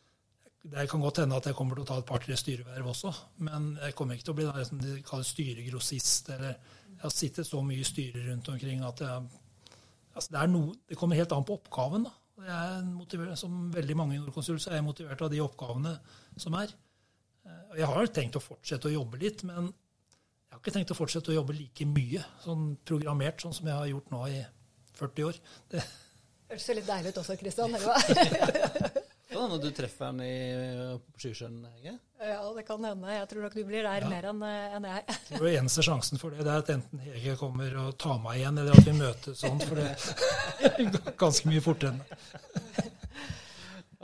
Det 0.65 0.87
kan 0.89 1.03
godt 1.05 1.19
hende 1.21 1.37
at 1.37 1.45
jeg 1.45 1.55
kommer 1.59 1.77
til 1.77 1.85
å 1.85 1.89
ta 1.91 1.99
et 2.01 2.07
par-tre 2.09 2.35
styreverv 2.41 2.87
også, 2.89 3.11
men 3.45 3.75
jeg 3.83 3.95
kommer 3.95 4.17
ikke 4.17 4.25
til 4.31 4.33
å 4.33 4.37
bli 4.39 4.47
der 4.49 4.65
som 4.65 4.79
de 4.81 4.95
kaller 5.05 5.27
styregrossist. 5.29 6.31
eller 6.33 6.55
Jeg 6.55 7.03
har 7.03 7.13
sittet 7.13 7.47
så 7.47 7.61
mye 7.63 7.83
i 7.83 7.85
styrer 7.85 8.31
rundt 8.31 8.49
omkring 8.49 8.81
at 8.89 9.03
jeg, 9.05 9.27
altså 10.17 10.33
det, 10.33 10.47
noe, 10.55 10.73
det 10.89 10.97
kommer 10.97 11.21
helt 11.21 11.35
an 11.37 11.45
på 11.45 11.59
oppgaven. 11.61 12.09
da. 12.09 12.15
Jeg 12.49 12.79
er 12.79 12.89
motivert, 12.89 13.37
som 13.39 13.69
veldig 13.77 13.97
mange 14.01 14.17
i 14.17 14.23
Nordkonsult 14.23 14.67
er 14.71 14.79
jeg 14.81 14.87
motivert 14.89 15.23
av 15.23 15.31
de 15.31 15.43
oppgavene 15.45 15.95
som 16.41 16.57
er. 16.59 16.73
Eh, 17.45 17.77
Jeg 17.83 17.87
har 17.93 18.07
tenkt 18.17 18.41
å 18.41 18.43
fortsette 18.43 18.89
å 18.89 18.97
jobbe 18.97 19.21
litt, 19.21 19.45
men 19.45 19.69
jeg 19.69 20.51
har 20.57 20.65
ikke 20.65 20.75
tenkt 20.81 20.91
å 20.97 20.99
fortsette 20.99 21.29
å 21.31 21.39
jobbe 21.43 21.59
like 21.61 21.85
mye 21.87 22.25
sånn 22.43 22.79
programmert, 22.89 23.45
sånn 23.45 23.53
som 23.55 23.69
jeg 23.69 23.77
har 23.77 23.87
gjort 23.93 24.11
nå 24.17 24.27
i 24.33 24.41
40 24.99 25.29
år. 25.31 25.41
Det, 25.73 25.83
hørtes 26.51 26.69
litt 26.79 26.87
deilig 26.89 27.13
ut 27.15 27.21
også, 27.25 27.37
Kristian. 27.41 27.75
Kan 29.35 29.49
hende 29.51 29.57
du 29.59 29.71
treffer 29.75 30.13
den 30.13 30.21
i, 30.23 30.35
på 31.11 31.23
Sjusjøen, 31.25 31.57
Hege? 31.75 31.97
Ja, 32.23 32.37
det 32.55 32.63
kan 32.69 32.85
hende. 32.87 33.09
Jeg 33.17 33.27
tror 33.33 33.43
nok 33.43 33.57
du 33.59 33.65
blir 33.67 33.83
der 33.83 34.05
Ja. 34.05 34.11
mer 34.13 34.29
enn 34.31 34.45
en 34.47 34.85
jeg. 34.87 35.05
Jeg 35.09 35.39
tror 35.41 35.49
det 35.49 35.55
eneste 35.59 35.83
sjansen 35.83 36.21
for 36.23 36.31
det, 36.31 36.45
det 36.47 36.53
er 36.53 36.63
at 36.63 36.71
enten 36.71 37.03
Hege 37.03 37.35
kommer 37.41 37.75
og 37.83 37.97
tar 37.99 38.21
meg 38.23 38.39
igjen, 38.39 38.61
eller 38.63 38.79
at 38.79 38.87
vi 38.87 38.95
møtes 38.95 39.43
sånn, 39.43 39.59
for 39.65 39.81
det 39.81 39.89
er 40.69 41.17
ganske 41.19 41.51
mye 41.51 41.65
fortere 41.65 41.97
enn 41.97 42.01
det. 42.05 42.87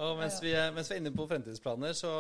Og 0.01 0.17
mens 0.19 0.41
vi, 0.43 0.51
er, 0.57 0.73
mens 0.75 0.91
vi 0.91 0.97
er 0.97 1.03
inne 1.05 1.15
på 1.15 1.29
fremtidsplaner, 1.31 1.95
så 1.95 2.11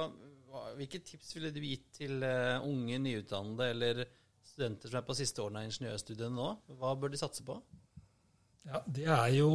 hvilke 0.78 1.00
tips 1.10 1.34
ville 1.34 1.50
du 1.54 1.60
gitt 1.64 1.86
til 1.96 2.22
eh, 2.26 2.62
unge 2.66 2.98
nyutdannede 3.02 3.70
eller 3.74 4.04
studenter 4.44 4.90
som 4.90 5.00
er 5.00 5.06
på 5.06 5.16
siste 5.18 5.42
årene 5.42 5.62
av 5.64 5.70
ingeniørstudiene 5.70 6.34
nå? 6.36 6.48
Hva 6.78 6.94
bør 6.98 7.10
de 7.14 7.20
satse 7.20 7.42
på? 7.46 7.58
Ja, 8.68 8.82
det 8.86 9.06
er 9.08 9.28
jo 9.38 9.50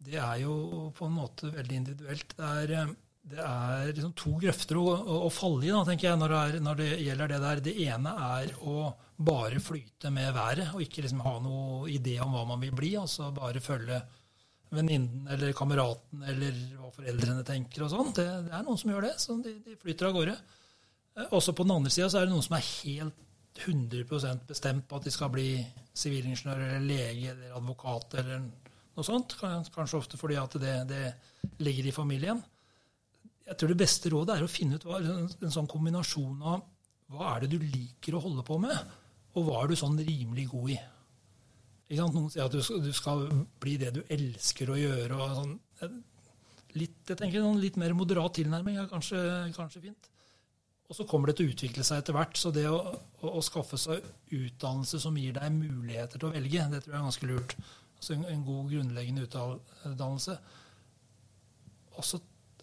Det 0.00 0.16
er 0.16 0.36
jo 0.44 0.90
på 0.96 1.06
en 1.08 1.16
måte 1.18 1.50
veldig 1.52 1.76
individuelt. 1.76 2.34
Det 2.38 2.46
er, 2.46 2.92
det 3.30 3.42
er 3.44 3.90
liksom 3.92 4.14
to 4.16 4.36
grøfter 4.40 4.78
å, 4.80 4.84
å, 4.96 5.18
å 5.26 5.30
falle 5.34 5.66
i, 5.66 5.72
da, 5.74 5.82
tenker 5.84 6.08
jeg, 6.08 6.20
når 6.22 6.32
det, 6.32 6.38
er, 6.40 6.62
når 6.64 6.78
det 6.80 6.86
gjelder 7.04 7.32
det 7.34 7.40
der. 7.44 7.60
Det 7.66 7.74
ene 7.84 8.14
er 8.30 8.54
å 8.64 8.76
bare 9.20 9.60
flyte 9.60 10.08
med 10.14 10.32
været, 10.32 10.70
og 10.72 10.80
ikke 10.86 11.04
liksom 11.04 11.20
ha 11.26 11.34
noe 11.44 11.90
idé 11.92 12.16
om 12.24 12.32
hva 12.32 12.46
man 12.48 12.62
vil 12.64 12.72
bli. 12.78 12.94
Altså 12.96 13.28
bare 13.36 13.60
følge 13.60 14.00
venninnen 14.72 15.26
eller 15.34 15.52
kameraten 15.58 16.22
eller 16.30 16.56
hva 16.78 16.92
foreldrene 16.94 17.44
tenker 17.44 17.84
og 17.84 17.92
sånn. 17.92 18.12
Det, 18.16 18.26
det 18.46 18.54
er 18.56 18.64
noen 18.64 18.80
som 18.80 18.94
gjør 18.94 19.08
det, 19.10 19.14
så 19.20 19.36
de, 19.44 19.56
de 19.66 19.76
flyter 19.82 20.08
av 20.08 20.16
gårde. 20.16 20.36
Eh, 21.18 21.28
Også 21.36 21.52
på 21.58 21.66
den 21.66 21.74
andre 21.76 21.92
sida 21.92 22.08
er 22.14 22.28
det 22.30 22.32
noen 22.32 22.46
som 22.46 22.56
er 22.56 22.68
helt 22.70 23.20
100% 23.60 24.46
bestemt 24.48 24.86
på 24.88 24.98
at 24.98 25.06
de 25.06 25.12
skal 25.14 25.30
bli 25.32 25.48
sivilingeniør 25.96 26.64
eller 26.66 26.86
lege 26.86 27.34
eller 27.34 27.56
advokat 27.58 28.16
eller 28.22 28.46
noe 28.96 29.06
sånt. 29.06 29.36
Kanskje 29.40 30.00
ofte 30.00 30.20
fordi 30.20 30.38
at 30.40 30.56
det, 30.62 30.76
det 30.90 31.04
ligger 31.64 31.90
i 31.90 31.94
familien. 31.94 32.40
Jeg 33.50 33.58
tror 33.58 33.72
det 33.72 33.80
beste 33.80 34.12
rådet 34.12 34.36
er 34.36 34.46
å 34.46 34.50
finne 34.50 34.78
ut 34.78 34.86
hva, 34.86 35.00
en, 35.02 35.50
sånn 35.50 35.68
kombinasjon 35.70 36.42
av 36.46 36.62
hva 37.10 37.34
er 37.34 37.44
det 37.44 37.56
du 37.56 37.64
liker 37.64 38.14
å 38.14 38.22
holde 38.22 38.44
på 38.46 38.60
med, 38.62 38.76
og 39.34 39.46
hva 39.46 39.64
er 39.64 39.72
du 39.72 39.78
sånn 39.78 39.98
rimelig 39.98 40.46
god 40.52 40.74
i. 40.76 40.76
Ikke 41.90 41.98
sant? 42.04 42.14
Noen 42.14 42.30
sier 42.30 42.46
at 42.46 42.54
du 42.54 42.62
skal, 42.62 42.84
du 42.84 42.92
skal 42.94 43.24
bli 43.62 43.74
det 43.80 43.90
du 43.96 44.04
elsker 44.06 44.70
å 44.70 44.78
gjøre. 44.78 45.16
og 45.18 45.34
sånn. 45.40 45.56
Litt, 46.78 47.00
jeg 47.08 47.18
tenker 47.18 47.42
sånn 47.42 47.58
litt 47.58 47.80
mer 47.82 47.96
moderat 47.98 48.36
tilnærming 48.38 48.78
er 48.78 48.86
kanskje, 48.92 49.18
kanskje 49.56 49.82
fint. 49.88 50.10
Og 50.90 50.96
så 50.98 51.06
kommer 51.06 51.30
det 51.30 51.36
til 51.38 51.46
å 51.46 51.52
utvikle 51.54 51.84
seg 51.86 52.00
etter 52.02 52.16
hvert. 52.16 52.38
Så 52.38 52.50
det 52.54 52.64
å, 52.66 52.80
å, 53.22 53.34
å 53.38 53.42
skaffe 53.46 53.78
seg 53.78 54.02
utdannelse 54.34 54.98
som 55.02 55.18
gir 55.18 55.36
deg 55.36 55.52
muligheter 55.54 56.18
til 56.18 56.30
å 56.30 56.32
velge, 56.34 56.66
det 56.72 56.82
tror 56.82 56.96
jeg 56.96 56.98
er 56.98 57.06
ganske 57.06 57.30
lurt. 57.30 57.54
Altså 58.00 58.16
en, 58.16 58.26
en 58.32 58.42
god 58.46 58.72
grunnleggende 58.72 59.28
utdannelse. 59.28 60.34
Og 61.94 62.06
så 62.08 62.18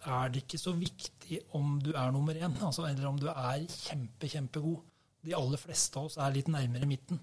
er 0.08 0.34
det 0.34 0.44
ikke 0.44 0.60
så 0.60 0.74
viktig 0.76 1.40
om 1.58 1.78
du 1.84 1.94
er 1.94 2.12
nummer 2.12 2.36
én, 2.36 2.54
altså, 2.64 2.86
eller 2.88 3.08
om 3.10 3.18
du 3.20 3.28
er 3.32 3.64
kjempe, 3.72 4.30
kjempegod. 4.32 4.84
De 5.26 5.36
aller 5.36 5.60
fleste 5.60 6.00
av 6.00 6.08
oss 6.08 6.20
er 6.22 6.36
litt 6.36 6.52
nærmere 6.52 6.88
midten. 6.88 7.20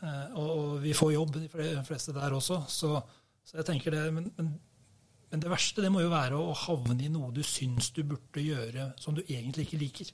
Eh, 0.00 0.36
og, 0.36 0.50
og 0.50 0.76
vi 0.84 0.94
får 0.96 1.14
jobb, 1.14 1.40
de 1.42 1.48
fleste 1.86 2.14
der 2.16 2.36
også. 2.36 2.62
Så, 2.68 2.92
så 3.44 3.60
jeg 3.60 3.68
tenker 3.68 3.96
det, 3.96 4.04
men, 4.16 4.30
men, 4.36 4.52
men 5.30 5.42
det 5.42 5.50
verste 5.52 5.84
det 5.84 5.92
må 5.94 6.02
jo 6.02 6.10
være 6.10 6.38
å 6.38 6.56
havne 6.66 6.96
i 7.06 7.10
noe 7.12 7.30
du 7.34 7.42
syns 7.46 7.92
du 7.94 8.02
burde 8.02 8.42
gjøre, 8.42 8.90
som 8.98 9.14
du 9.14 9.22
egentlig 9.22 9.68
ikke 9.68 9.80
liker. 9.84 10.10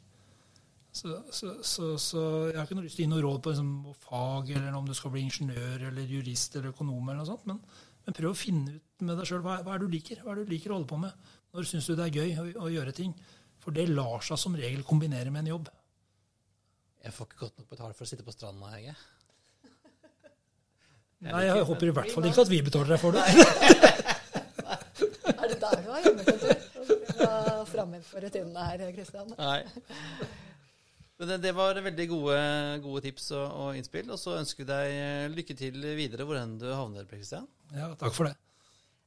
Så, 0.97 1.13
så, 1.33 1.55
så, 1.65 1.91
så 2.01 2.21
jeg 2.49 2.57
har 2.57 2.65
ikke 2.65 2.77
noe 2.79 2.87
lyst 2.87 2.97
til 2.97 3.05
å 3.05 3.07
gi 3.07 3.13
noe 3.13 3.25
råd 3.25 3.41
på 3.45 3.53
liksom, 3.53 3.73
fag, 4.07 4.53
eller 4.57 4.77
om 4.79 4.87
du 4.89 4.95
skal 4.97 5.13
bli 5.13 5.25
ingeniør 5.27 5.89
eller 5.91 6.13
jurist 6.13 6.57
eller 6.57 6.73
økonom, 6.73 7.03
eller 7.05 7.21
noe 7.21 7.29
sånt, 7.29 7.45
men, 7.49 7.59
men 8.07 8.17
prøv 8.17 8.33
å 8.33 8.39
finne 8.39 8.79
ut 8.79 9.05
med 9.05 9.21
deg 9.21 9.29
sjøl 9.29 9.43
hva, 9.45 9.59
hva 9.65 9.75
er 9.75 9.83
det 9.83 9.89
du 9.89 9.97
liker. 9.97 10.23
Hva 10.25 10.33
er 10.33 10.41
det 10.41 10.47
du 10.47 10.55
liker 10.55 10.73
å 10.73 10.79
holde 10.79 10.91
på 10.93 11.01
med? 11.03 11.27
Når 11.53 11.69
syns 11.69 11.89
du 11.89 11.97
det 11.99 12.07
er 12.07 12.17
gøy 12.21 12.33
å, 12.41 12.47
å 12.65 12.73
gjøre 12.73 12.97
ting? 12.97 13.13
For 13.61 13.77
det 13.77 13.89
lar 13.91 14.25
seg 14.25 14.41
som 14.41 14.57
regel 14.57 14.85
kombinere 14.89 15.33
med 15.33 15.45
en 15.45 15.53
jobb. 15.57 15.71
Jeg 17.05 17.17
får 17.17 17.29
ikke 17.29 17.43
godt 17.45 17.61
nok 17.61 17.71
betalt 17.77 17.99
for 17.99 18.07
å 18.07 18.09
sitte 18.09 18.25
på 18.27 18.35
stranda, 18.35 18.73
Hege. 18.73 18.97
Nei, 21.27 21.47
jeg 21.49 21.65
håper 21.65 21.89
i 21.89 21.97
hvert 21.97 22.13
fall 22.13 22.29
ikke 22.29 22.45
at 22.45 22.53
vi 22.53 22.65
betaler 22.65 22.97
deg 22.97 23.01
for 23.01 23.17
det. 23.17 24.16
Er 25.47 25.53
det 25.55 25.61
der 25.63 25.85
du 25.85 25.93
har 25.93 26.03
hjemmekontor? 26.03 26.57
Fram 27.71 27.95
inn 27.95 28.03
for 28.07 28.25
rutinene 28.25 28.65
her, 28.67 28.83
Kristian. 28.97 29.31
Nei. 29.39 29.61
Men 31.17 31.31
det, 31.31 31.37
det 31.47 31.53
var 31.57 31.79
veldig 31.81 32.07
gode, 32.11 32.41
gode 32.85 33.05
tips 33.07 33.31
og, 33.39 33.47
og 33.47 33.79
innspill. 33.79 34.11
Og 34.13 34.19
så 34.21 34.35
ønsker 34.41 34.65
vi 34.65 34.69
deg 34.69 34.97
eh, 34.97 35.29
lykke 35.33 35.57
til 35.57 35.87
videre 35.97 36.27
hvor 36.29 36.41
enn 36.41 36.59
du 36.61 36.67
havner, 36.69 37.07
Per 37.09 37.21
Kristian. 37.23 37.47
Ja, 37.73 37.93
takk 37.97 38.13
for 38.17 38.29
det. 38.29 38.35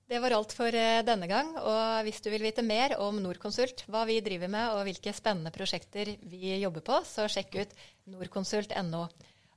Det 0.10 0.18
var 0.24 0.34
alt 0.34 0.56
for 0.58 0.74
eh, 0.74 1.04
denne 1.06 1.28
gang. 1.30 1.52
Og 1.60 2.08
hvis 2.08 2.24
du 2.26 2.32
vil 2.34 2.48
vite 2.48 2.66
mer 2.66 2.96
om 3.04 3.20
Norconsult, 3.22 3.84
hva 3.92 4.08
vi 4.10 4.18
driver 4.26 4.50
med 4.50 4.78
og 4.78 4.88
hvilke 4.88 5.14
spennende 5.14 5.54
prosjekter 5.54 6.16
vi 6.32 6.56
jobber 6.64 6.86
på, 6.88 7.04
så 7.06 7.28
sjekk 7.30 7.60
ut 7.60 7.76
norconsult.no. 8.16 9.04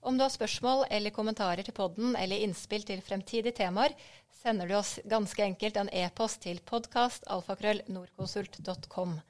Om 0.03 0.19
du 0.19 0.25
har 0.27 0.35
spørsmål 0.35 0.89
eller 0.91 1.15
kommentarer 1.15 1.65
til 1.65 1.77
podden 1.77 2.17
eller 2.19 2.43
innspill 2.45 2.85
til 2.85 3.01
fremtidige 3.07 3.55
temaer, 3.63 3.95
sender 4.43 4.69
du 4.69 4.77
oss 4.77 5.01
ganske 5.05 5.45
enkelt 5.45 5.77
en 5.77 5.95
e-post 5.95 6.41
til 6.43 6.61
podkastalfakrøllnordkonsult.com. 6.67 9.21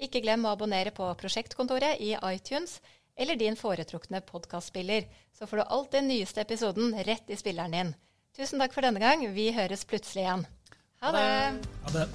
Ikke 0.00 0.20
glem 0.24 0.44
å 0.44 0.48
abonnere 0.54 0.90
på 0.96 1.14
Prosjektkontoret 1.20 2.00
i 2.00 2.16
iTunes 2.32 2.80
eller 3.20 3.36
din 3.36 3.56
foretrukne 3.56 4.20
podkastspiller, 4.24 5.04
så 5.36 5.46
får 5.46 5.56
du 5.56 5.62
alt 5.64 5.92
den 5.96 6.08
nyeste 6.08 6.40
episoden 6.44 7.04
rett 7.04 7.30
i 7.30 7.36
spilleren 7.36 7.76
din. 7.76 7.94
Tusen 8.36 8.58
takk 8.62 8.72
for 8.76 8.82
denne 8.86 9.00
gang. 9.02 9.26
Vi 9.34 9.52
høres 9.56 9.84
plutselig 9.88 10.22
igjen. 10.24 10.46
Ha 11.00 11.08
det! 11.16 11.26
Ha 11.84 11.88
det. 11.96 12.06